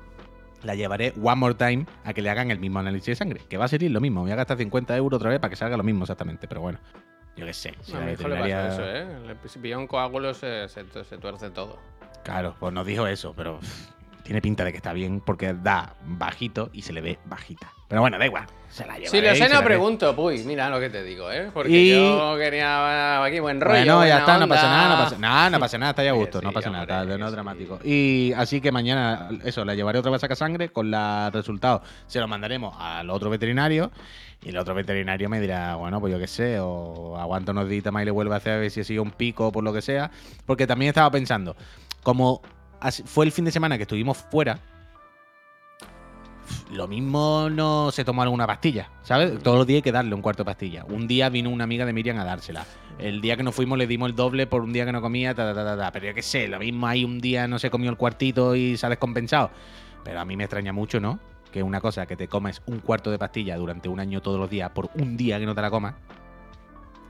[0.63, 3.41] la llevaré one more time a que le hagan el mismo análisis de sangre.
[3.49, 4.21] Que va a ser lo mismo.
[4.21, 6.47] Voy a gastar 50 euros otra vez para que salga lo mismo exactamente.
[6.47, 6.79] Pero bueno,
[7.35, 7.73] yo qué sé.
[7.81, 9.37] si a la mi hijo le veterinaria- pasó eso, ¿eh?
[9.61, 11.79] Le- un coágulo se, se, se tuerce todo.
[12.23, 13.59] Claro, pues nos dijo eso, pero
[14.23, 17.67] tiene pinta de que está bien porque da bajito y se le ve bajita.
[17.87, 18.45] Pero bueno, da igual.
[18.69, 19.09] Se la llevaré.
[19.09, 20.15] Si lo sé, no pregunto.
[20.17, 21.51] Uy, mira lo que te digo, ¿eh?
[21.53, 23.77] Porque Y- yo quería aquí buen rollo.
[23.77, 26.13] Bueno, ya está, no pasa nada, no pasa nada, no pasa nada, está ya a
[26.15, 27.35] Sí, gusto, no pasa hombre, nada, está- no es sí.
[27.35, 27.79] dramático.
[27.83, 31.81] Y así que mañana, eso, la llevaré otra vez a sacar sangre con los resultados.
[32.07, 33.91] Se los mandaremos al otro veterinario
[34.41, 37.85] y el otro veterinario me dirá, bueno, pues yo qué sé, o aguanta unos días
[37.91, 39.63] más y le vuelve a hacer a ver si ha sido un pico o por
[39.63, 40.09] lo que sea.
[40.47, 41.55] Porque también estaba pensando,
[42.01, 42.41] como
[43.05, 44.59] fue el fin de semana que estuvimos fuera,
[46.71, 49.41] lo mismo no se tomó alguna pastilla, ¿sabes?
[49.41, 50.83] Todos los días hay que darle un cuarto de pastilla.
[50.85, 52.65] Un día vino una amiga de Miriam a dársela.
[52.99, 55.35] El día que nos fuimos le dimos el doble por un día que no comía.
[55.35, 58.77] Pero yo qué sé, lo mismo hay un día no se comió el cuartito y
[58.77, 59.49] se ha.
[60.03, 61.19] Pero a mí me extraña mucho, ¿no?
[61.51, 64.49] Que una cosa que te comes un cuarto de pastilla durante un año todos los
[64.49, 65.93] días por un día que no te la comas,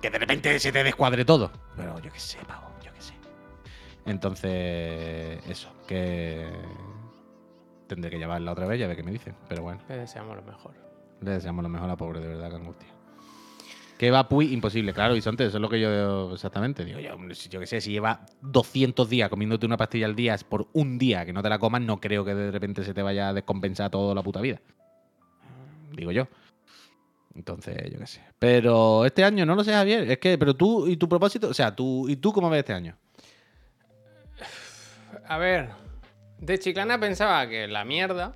[0.02, 1.50] que de repente se te descuadre todo.
[1.78, 2.73] Pero yo qué sé, pavo.
[4.06, 6.46] Entonces, eso, que
[7.88, 9.36] tendré que llevarla otra vez y a ver qué me dicen.
[9.48, 10.74] Pero bueno, Le deseamos lo mejor.
[11.22, 12.88] le deseamos lo mejor a la pobre, de verdad, que angustia.
[13.98, 17.00] Que va Puy, imposible, claro, Bisonte, eso es lo que yo exactamente digo.
[17.00, 17.16] Yo,
[17.50, 20.98] yo qué sé, si lleva 200 días comiéndote una pastilla al día es por un
[20.98, 23.34] día que no te la comas, no creo que de repente se te vaya a
[23.34, 24.60] descompensar toda la puta vida.
[25.96, 26.28] Digo yo.
[27.36, 28.22] Entonces, yo qué sé.
[28.40, 30.10] Pero este año, no lo sé, Javier.
[30.12, 32.74] Es que, pero tú y tu propósito, o sea, tú y tú cómo ves este
[32.74, 32.98] año.
[35.28, 35.70] A ver,
[36.40, 38.34] de Chiclana pensaba que la mierda,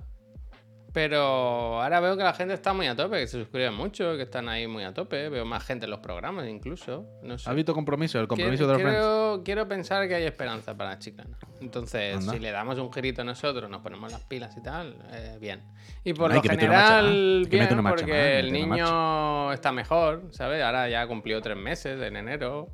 [0.93, 4.23] pero ahora veo que la gente está muy a tope, que se suscriben mucho, que
[4.23, 5.29] están ahí muy a tope.
[5.29, 7.05] Veo más gente en los programas incluso.
[7.21, 7.49] No sé.
[7.49, 8.19] ¿Has visto compromiso?
[8.19, 8.99] El compromiso Quiero- de los friends.
[9.05, 11.37] quiero, quiero pensar que hay esperanza para Chiclana.
[11.61, 12.33] Entonces, Anda.
[12.33, 15.61] si le damos un girito nosotros, nos ponemos las pilas y tal, eh, bien.
[16.03, 20.63] Y por lo marcha general, bien, marcha porque el niño está mejor, ¿sabes?
[20.63, 22.69] Ahora ya cumplió tres meses en enero.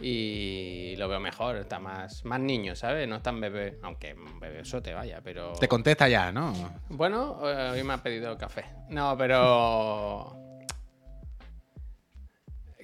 [0.00, 3.08] Y lo veo mejor, está más, más niño, ¿sabes?
[3.08, 5.52] No es tan bebé, aunque un bebesote vaya, pero...
[5.52, 6.52] Te contesta ya, ¿no?
[6.88, 8.64] Bueno, eh, hoy me ha pedido café.
[8.90, 10.45] No, pero.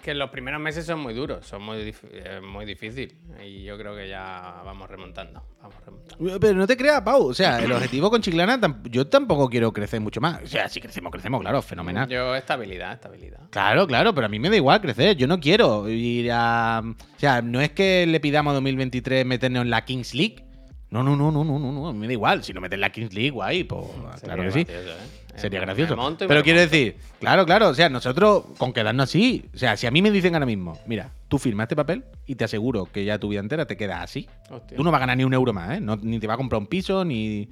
[0.03, 3.15] Que los primeros meses son muy duros, son muy, eh, muy difíciles.
[3.47, 5.41] Y yo creo que ya vamos remontando.
[5.61, 6.41] Vamos remontando.
[6.41, 7.29] Pero no te creas, Pau.
[7.29, 8.59] O sea, el objetivo con Chiclana,
[8.91, 10.43] yo tampoco quiero crecer mucho más.
[10.43, 12.09] O sea, si crecemos, crecemos, claro, fenomenal.
[12.09, 13.39] Yo, estabilidad, estabilidad.
[13.51, 15.17] Claro, claro, pero a mí me da igual crecer.
[15.17, 16.83] Yo no quiero ir a.
[16.85, 20.45] O sea, no es que le pidamos a 2023 meternos en la Kings League.
[20.93, 21.89] No, no, no, no, no, no, no.
[21.89, 22.45] A mí me da igual.
[22.45, 23.83] Si no metes en la Kings League, guay, pues
[24.23, 24.65] claro que sí.
[24.65, 25.23] gracioso, ¿eh?
[25.37, 25.97] Sería Me- gracioso.
[25.97, 26.71] me monto y Pero me quiero monto.
[26.71, 30.11] decir, claro, claro, o sea, nosotros con quedarnos así, o sea, si a mí me
[30.11, 33.41] dicen ahora mismo, mira, tú firma este papel y te aseguro que ya tu vida
[33.41, 34.29] entera te quedas así.
[34.51, 34.77] Hostia.
[34.77, 35.81] Tú no vas a ganar ni un euro más, ¿eh?
[35.81, 37.49] No- ni te vas a comprar un piso, ni,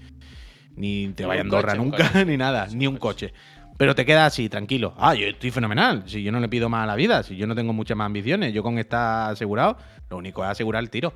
[0.77, 2.25] ni te Ni vayas a Andorra coche, un nunca, coche.
[2.27, 3.33] ni nada, Sí, ni un un coche.
[3.79, 4.93] Pero te quedas así, tranquilo.
[4.99, 6.03] Ah, yo estoy fenomenal.
[6.05, 8.05] Si yo no le pido más a la vida, si yo no tengo muchas más
[8.05, 9.79] ambiciones, yo con estar asegurado,
[10.11, 11.15] lo único es asegurar el tiro.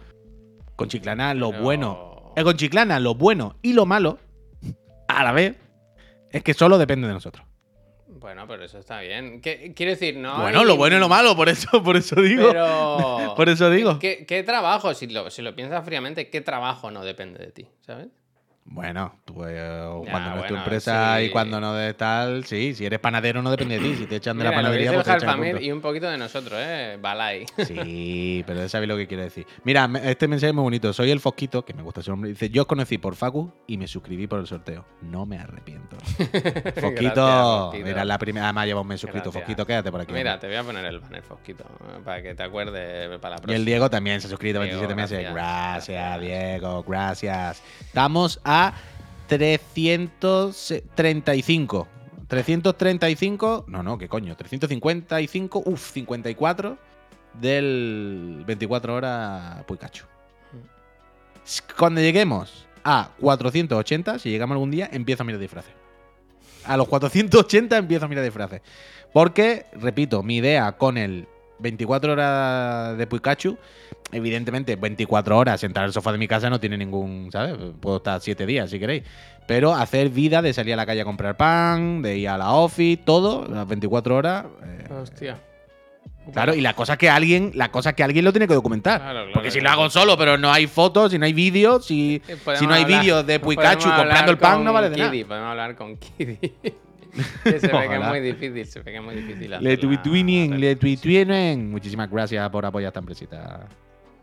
[0.74, 2.13] Con Chiclana, lo Pero- bueno.
[2.36, 4.18] Eh, con Chiclana, lo bueno y lo malo,
[5.08, 5.56] a la vez,
[6.30, 7.46] es que solo depende de nosotros.
[8.08, 9.40] Bueno, pero eso está bien.
[9.42, 10.40] ¿Qué- quiero decir, no.
[10.40, 12.48] bueno, hay- lo bueno y lo malo, por eso, por eso digo.
[12.48, 13.34] Pero.
[13.36, 13.98] Por eso digo.
[13.98, 14.94] ¿Qué, qué trabajo?
[14.94, 17.66] Si lo, si lo piensas fríamente, ¿qué trabajo no depende de ti?
[17.80, 18.06] ¿Sabes?
[18.66, 21.24] Bueno, tú, eh, cuando no es tu empresa sí.
[21.24, 24.16] y cuando no de tal, sí, si eres panadero no depende de ti, si te
[24.16, 26.16] echan de Mira, la lo que panadería dice pues el te y un poquito de
[26.16, 26.96] nosotros, ¿eh?
[27.00, 27.44] Balai.
[27.58, 29.46] Sí, pero ya sabéis lo que quiero decir.
[29.64, 30.92] Mira, este mensaje es muy bonito.
[30.94, 32.30] Soy el Fosquito, que me gusta ese nombre.
[32.30, 34.86] Dice, yo os conocí por Facu y me suscribí por el sorteo.
[35.02, 35.96] No me arrepiento.
[36.80, 38.46] Fosquito, mira, la primera...
[38.46, 39.24] Además lleva un mes suscrito.
[39.30, 39.44] Gracias.
[39.44, 40.12] Fosquito, quédate por aquí.
[40.14, 40.40] Mira, hombre.
[40.40, 41.64] te voy a poner el banner Fosquito
[42.02, 43.56] para que te acuerdes para la Y próxima.
[43.56, 45.18] el Diego también se ha suscrito Diego, 27 meses.
[45.20, 46.20] gracias, Gracias, gracias.
[46.22, 47.62] Diego, gracias.
[47.80, 48.53] Estamos a
[49.28, 51.88] 335.
[52.28, 56.78] 335, no, no, qué coño, 355, uff, 54
[57.34, 60.04] del 24 horas Pikachu.
[61.76, 65.74] Cuando lleguemos a 480, si llegamos algún día, empiezo a mirar disfraces.
[66.64, 68.62] A los 480 empiezo a mirar disfraces.
[69.12, 71.28] Porque, repito, mi idea con el
[71.58, 73.56] 24 horas de Pikachu,
[74.12, 77.56] evidentemente 24 horas sentar en el sofá de mi casa no tiene ningún, ¿sabes?
[77.80, 79.04] Puedo estar 7 días si queréis.
[79.46, 82.52] Pero hacer vida de salir a la calle a comprar pan, de ir a la
[82.52, 84.46] office, todo, las 24 horas.
[84.64, 85.38] eh, Hostia.
[86.32, 88.54] Claro, y la cosa es que alguien, la cosa es que alguien lo tiene que
[88.54, 88.98] documentar.
[88.98, 91.84] Claro, claro, Porque si lo hago solo, pero no hay fotos, si no hay vídeos,
[91.84, 95.10] si, Eh, si no hay vídeos de Pikachu comprando el pan, no vale de nada.
[95.10, 96.38] Kiddy, Podemos hablar con Kiddy.
[97.44, 99.56] que se ve que es muy difícil, se ve que es muy difícil.
[99.60, 101.70] Le tuitwinning, le tuitwinning.
[101.70, 103.66] Muchísimas gracias por apoyar esta empresita.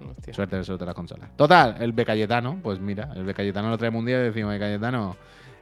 [0.10, 0.34] Hostia.
[0.34, 1.30] Suerte de suerte de las consolas.
[1.36, 4.52] Total, el B Cayetano, pues mira, el B Cayetano lo traemos un día y decimos,
[4.52, 5.16] B Cayetano,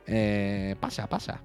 [0.08, 1.42] eh, pasa, pasa.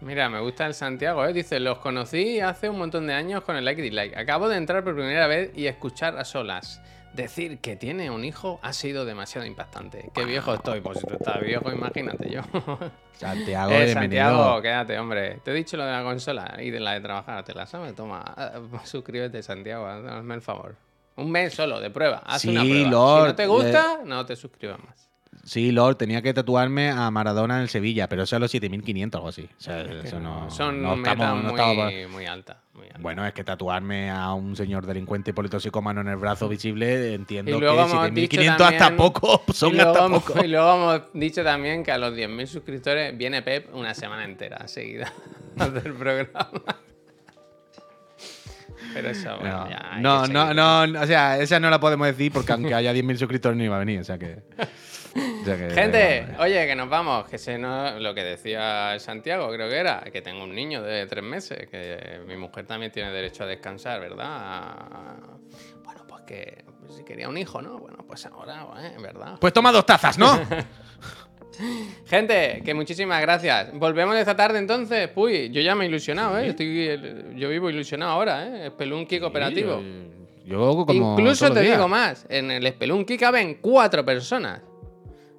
[0.00, 1.32] Mira, me gusta el Santiago, ¿eh?
[1.32, 4.16] Dice, los conocí hace un montón de años con el like y dislike.
[4.16, 6.82] Acabo de entrar por primera vez y escuchar a solas.
[7.14, 10.10] Decir que tiene un hijo ha sido demasiado impactante.
[10.12, 12.40] Qué viejo estoy, pues si tú estás viejo, imagínate yo.
[13.12, 13.92] Santiago, Eh.
[13.92, 15.38] Santiago, quédate, hombre.
[15.44, 17.44] Te he dicho lo de la consola y de la de trabajar.
[17.44, 17.94] ¿Te la sabes?
[17.94, 18.24] Toma,
[18.84, 19.86] suscríbete, Santiago.
[19.86, 20.74] Hazme el favor.
[21.16, 22.22] Un mes solo de prueba.
[22.26, 22.84] Haz Sí, una prueba.
[22.84, 25.03] si no te gusta, no te suscribas más.
[25.44, 29.18] Sí, Lord, tenía que tatuarme a Maradona en el Sevilla, pero eso es los 7500
[29.18, 29.42] o algo así.
[29.58, 32.56] O sea, eso no, Son no metas estamos- no muy, estamos por- muy altas.
[32.72, 33.02] muy altas.
[33.02, 37.66] Bueno, es que tatuarme a un señor delincuente politoxicómano en el brazo visible, entiendo que
[37.66, 40.44] hemos dicho 7500 hasta poco, son hasta hemos, poco.
[40.44, 44.66] y luego hemos dicho también que a los 10.000 suscriptores viene Pep una semana entera
[44.66, 45.12] seguida
[45.58, 46.48] a hacer programa.
[48.92, 52.30] Pero eso, bueno, No, ya no, no, no, o sea, esa no la podemos decir
[52.32, 54.38] porque aunque haya 10.000 suscriptores no iba a venir, o sea que...
[55.14, 58.98] o sea que- Gente, vamos, oye, que nos vamos, que se no, lo que decía
[58.98, 62.90] Santiago, creo que era, que tengo un niño de tres meses, que mi mujer también
[62.92, 64.26] tiene derecho a descansar, ¿verdad?
[64.28, 65.18] A-
[65.84, 66.64] Bueno, pues que
[66.96, 67.78] si quería un hijo, ¿no?
[67.78, 69.36] Bueno, pues ahora, eh, ¿verdad?
[69.40, 70.38] Pues toma dos tazas, ¿no?
[72.06, 73.72] Gente, que muchísimas gracias.
[73.74, 75.10] Volvemos esta tarde entonces.
[75.14, 76.48] Uy, yo ya me he ilusionado, ¿eh?
[76.48, 78.70] Estoy, yo vivo ilusionado ahora, ¿eh?
[78.70, 79.80] Spelunky cooperativo.
[80.44, 84.60] Yo como Incluso te digo más, en el Spelunky caben cuatro personas.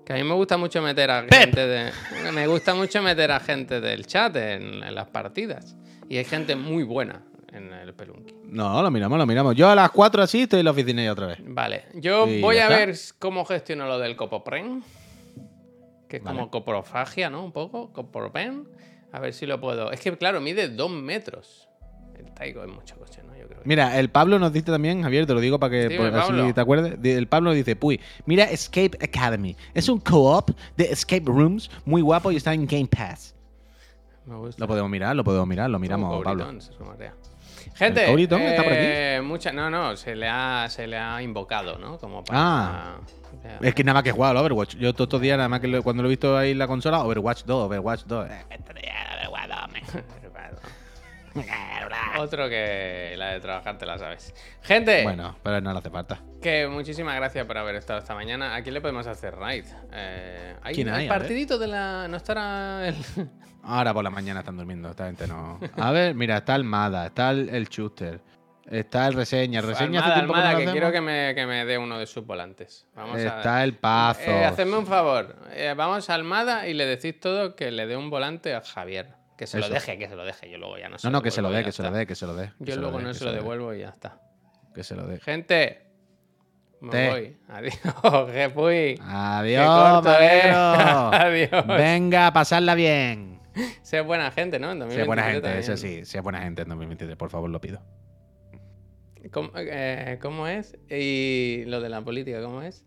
[0.06, 1.40] Que a mí me gusta mucho meter a ¡Pep!
[1.40, 1.92] gente de.
[2.32, 5.76] Me gusta mucho meter a gente del chat en, en las partidas.
[6.08, 8.36] Y hay gente muy buena en el Spelunky.
[8.46, 9.56] No, lo miramos, lo miramos.
[9.56, 11.40] Yo a las 4 así estoy en la oficina ya otra vez.
[11.42, 12.76] Vale, yo Y voy a está.
[12.78, 14.84] ver cómo gestiono lo del copopren.
[16.08, 16.38] Que es Vale.
[16.38, 17.44] como coprofagia, ¿no?
[17.44, 18.68] Un poco, copropen.
[19.12, 19.92] A ver si lo puedo.
[19.92, 21.68] Es que, claro, mide dos metros.
[22.20, 23.35] El Taigo es mucho coche, ¿no?
[23.66, 26.28] Mira, el Pablo nos dice también, Javier, te lo digo para que Dime, por- así
[26.32, 26.54] Pablo.
[26.54, 26.98] te acuerdes.
[27.04, 29.56] El Pablo nos dice, puy, mira Escape Academy.
[29.74, 33.34] Es un co-op de Escape Rooms muy guapo y está en Game Pass.
[34.26, 34.60] Me gusta.
[34.64, 36.46] Lo podemos mirar, lo podemos mirar, lo miramos, Pablo.
[37.76, 38.10] Gente,
[38.52, 38.82] está por aquí?
[38.82, 41.98] eh, mucha- no, no, se le, ha, se le ha invocado, ¿no?
[41.98, 42.40] Como para.
[42.40, 42.96] Ah.
[43.62, 44.76] Es que nada más que he jugado al Overwatch.
[44.78, 46.68] Yo todos estos días, nada más que lo- cuando lo he visto ahí en la
[46.68, 48.28] consola, Overwatch 2, Overwatch 2.
[51.36, 51.42] Eh,
[52.18, 54.34] Otro que la de trabajar te la sabes.
[54.62, 56.20] Gente, Bueno, pero no le hace falta.
[56.42, 58.56] que muchísimas gracias por haber estado esta mañana.
[58.56, 59.66] ¿A quién le podemos hacer raid?
[59.92, 61.18] Eh, ¿Hay, ¿Quién hay ver.
[61.18, 62.08] partidito de la.
[62.08, 62.96] ¿No estará el.?
[63.64, 65.60] Ahora por la mañana están durmiendo, esta gente no.
[65.78, 68.22] A ver, mira, está el Mada, está el, el Chuster,
[68.70, 69.60] está el Reseña.
[69.62, 71.98] El Reseña hace Almada, que Almada, no que quiero que me, que me dé uno
[71.98, 72.88] de sus volantes.
[72.96, 73.38] Vamos a.
[73.38, 74.22] Está el Pazo.
[74.30, 75.36] Eh, hacedme un favor.
[75.52, 79.16] eh, vamos a Almada y le decís todo que le dé un volante a Javier.
[79.38, 80.50] Que se lo deje, que se lo deje.
[80.50, 82.08] Yo luego ya no se No, no, que se lo dé, que se lo dé,
[82.08, 82.52] que se lo dé.
[82.60, 84.20] Yo luego no se lo devuelvo y ya está.
[84.74, 85.20] Que se lo dé.
[85.20, 85.86] Gente,
[86.82, 87.10] me Te.
[87.10, 87.38] voy.
[87.50, 87.76] Adiós,
[88.32, 89.00] Jepuy.
[89.02, 89.66] Adiós,
[90.04, 90.42] corto, eh.
[90.52, 91.68] Adiós.
[91.68, 93.40] Venga, pasarla bien.
[93.82, 94.72] Sé buena gente, ¿no?
[94.72, 96.06] En Sé buena 2023 gente, eso también.
[96.06, 97.82] sí, sé buena gente en 2023, por favor, lo pido.
[99.32, 100.78] ¿Cómo, eh, cómo es?
[100.90, 102.86] Y lo de la política, ¿cómo es?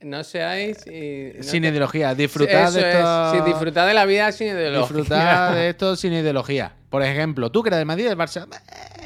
[0.00, 0.86] No seáis.
[0.86, 3.32] y- no sin te- ideología, disfrutad Eso de es, esto.
[3.32, 4.80] sí, disfrutad de la vida sin ideología.
[4.96, 6.72] Disfrutad de esto sin ideología.
[6.88, 8.46] Por ejemplo, tú que eres del Madrid del Barça.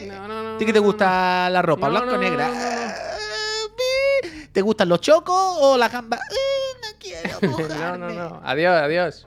[0.06, 0.55] No, no, no.
[0.55, 2.48] ¿A ti que te no, gusta la ropa, No, blanco o no, negra?
[2.48, 2.93] no, no, no.
[2.93, 6.19] Eh, ¿Te gustan los chocos o la gamba?
[6.19, 8.14] Eh, no quiero No, no, mojarme.
[8.14, 8.40] no.
[8.44, 9.27] Adiós, adiós.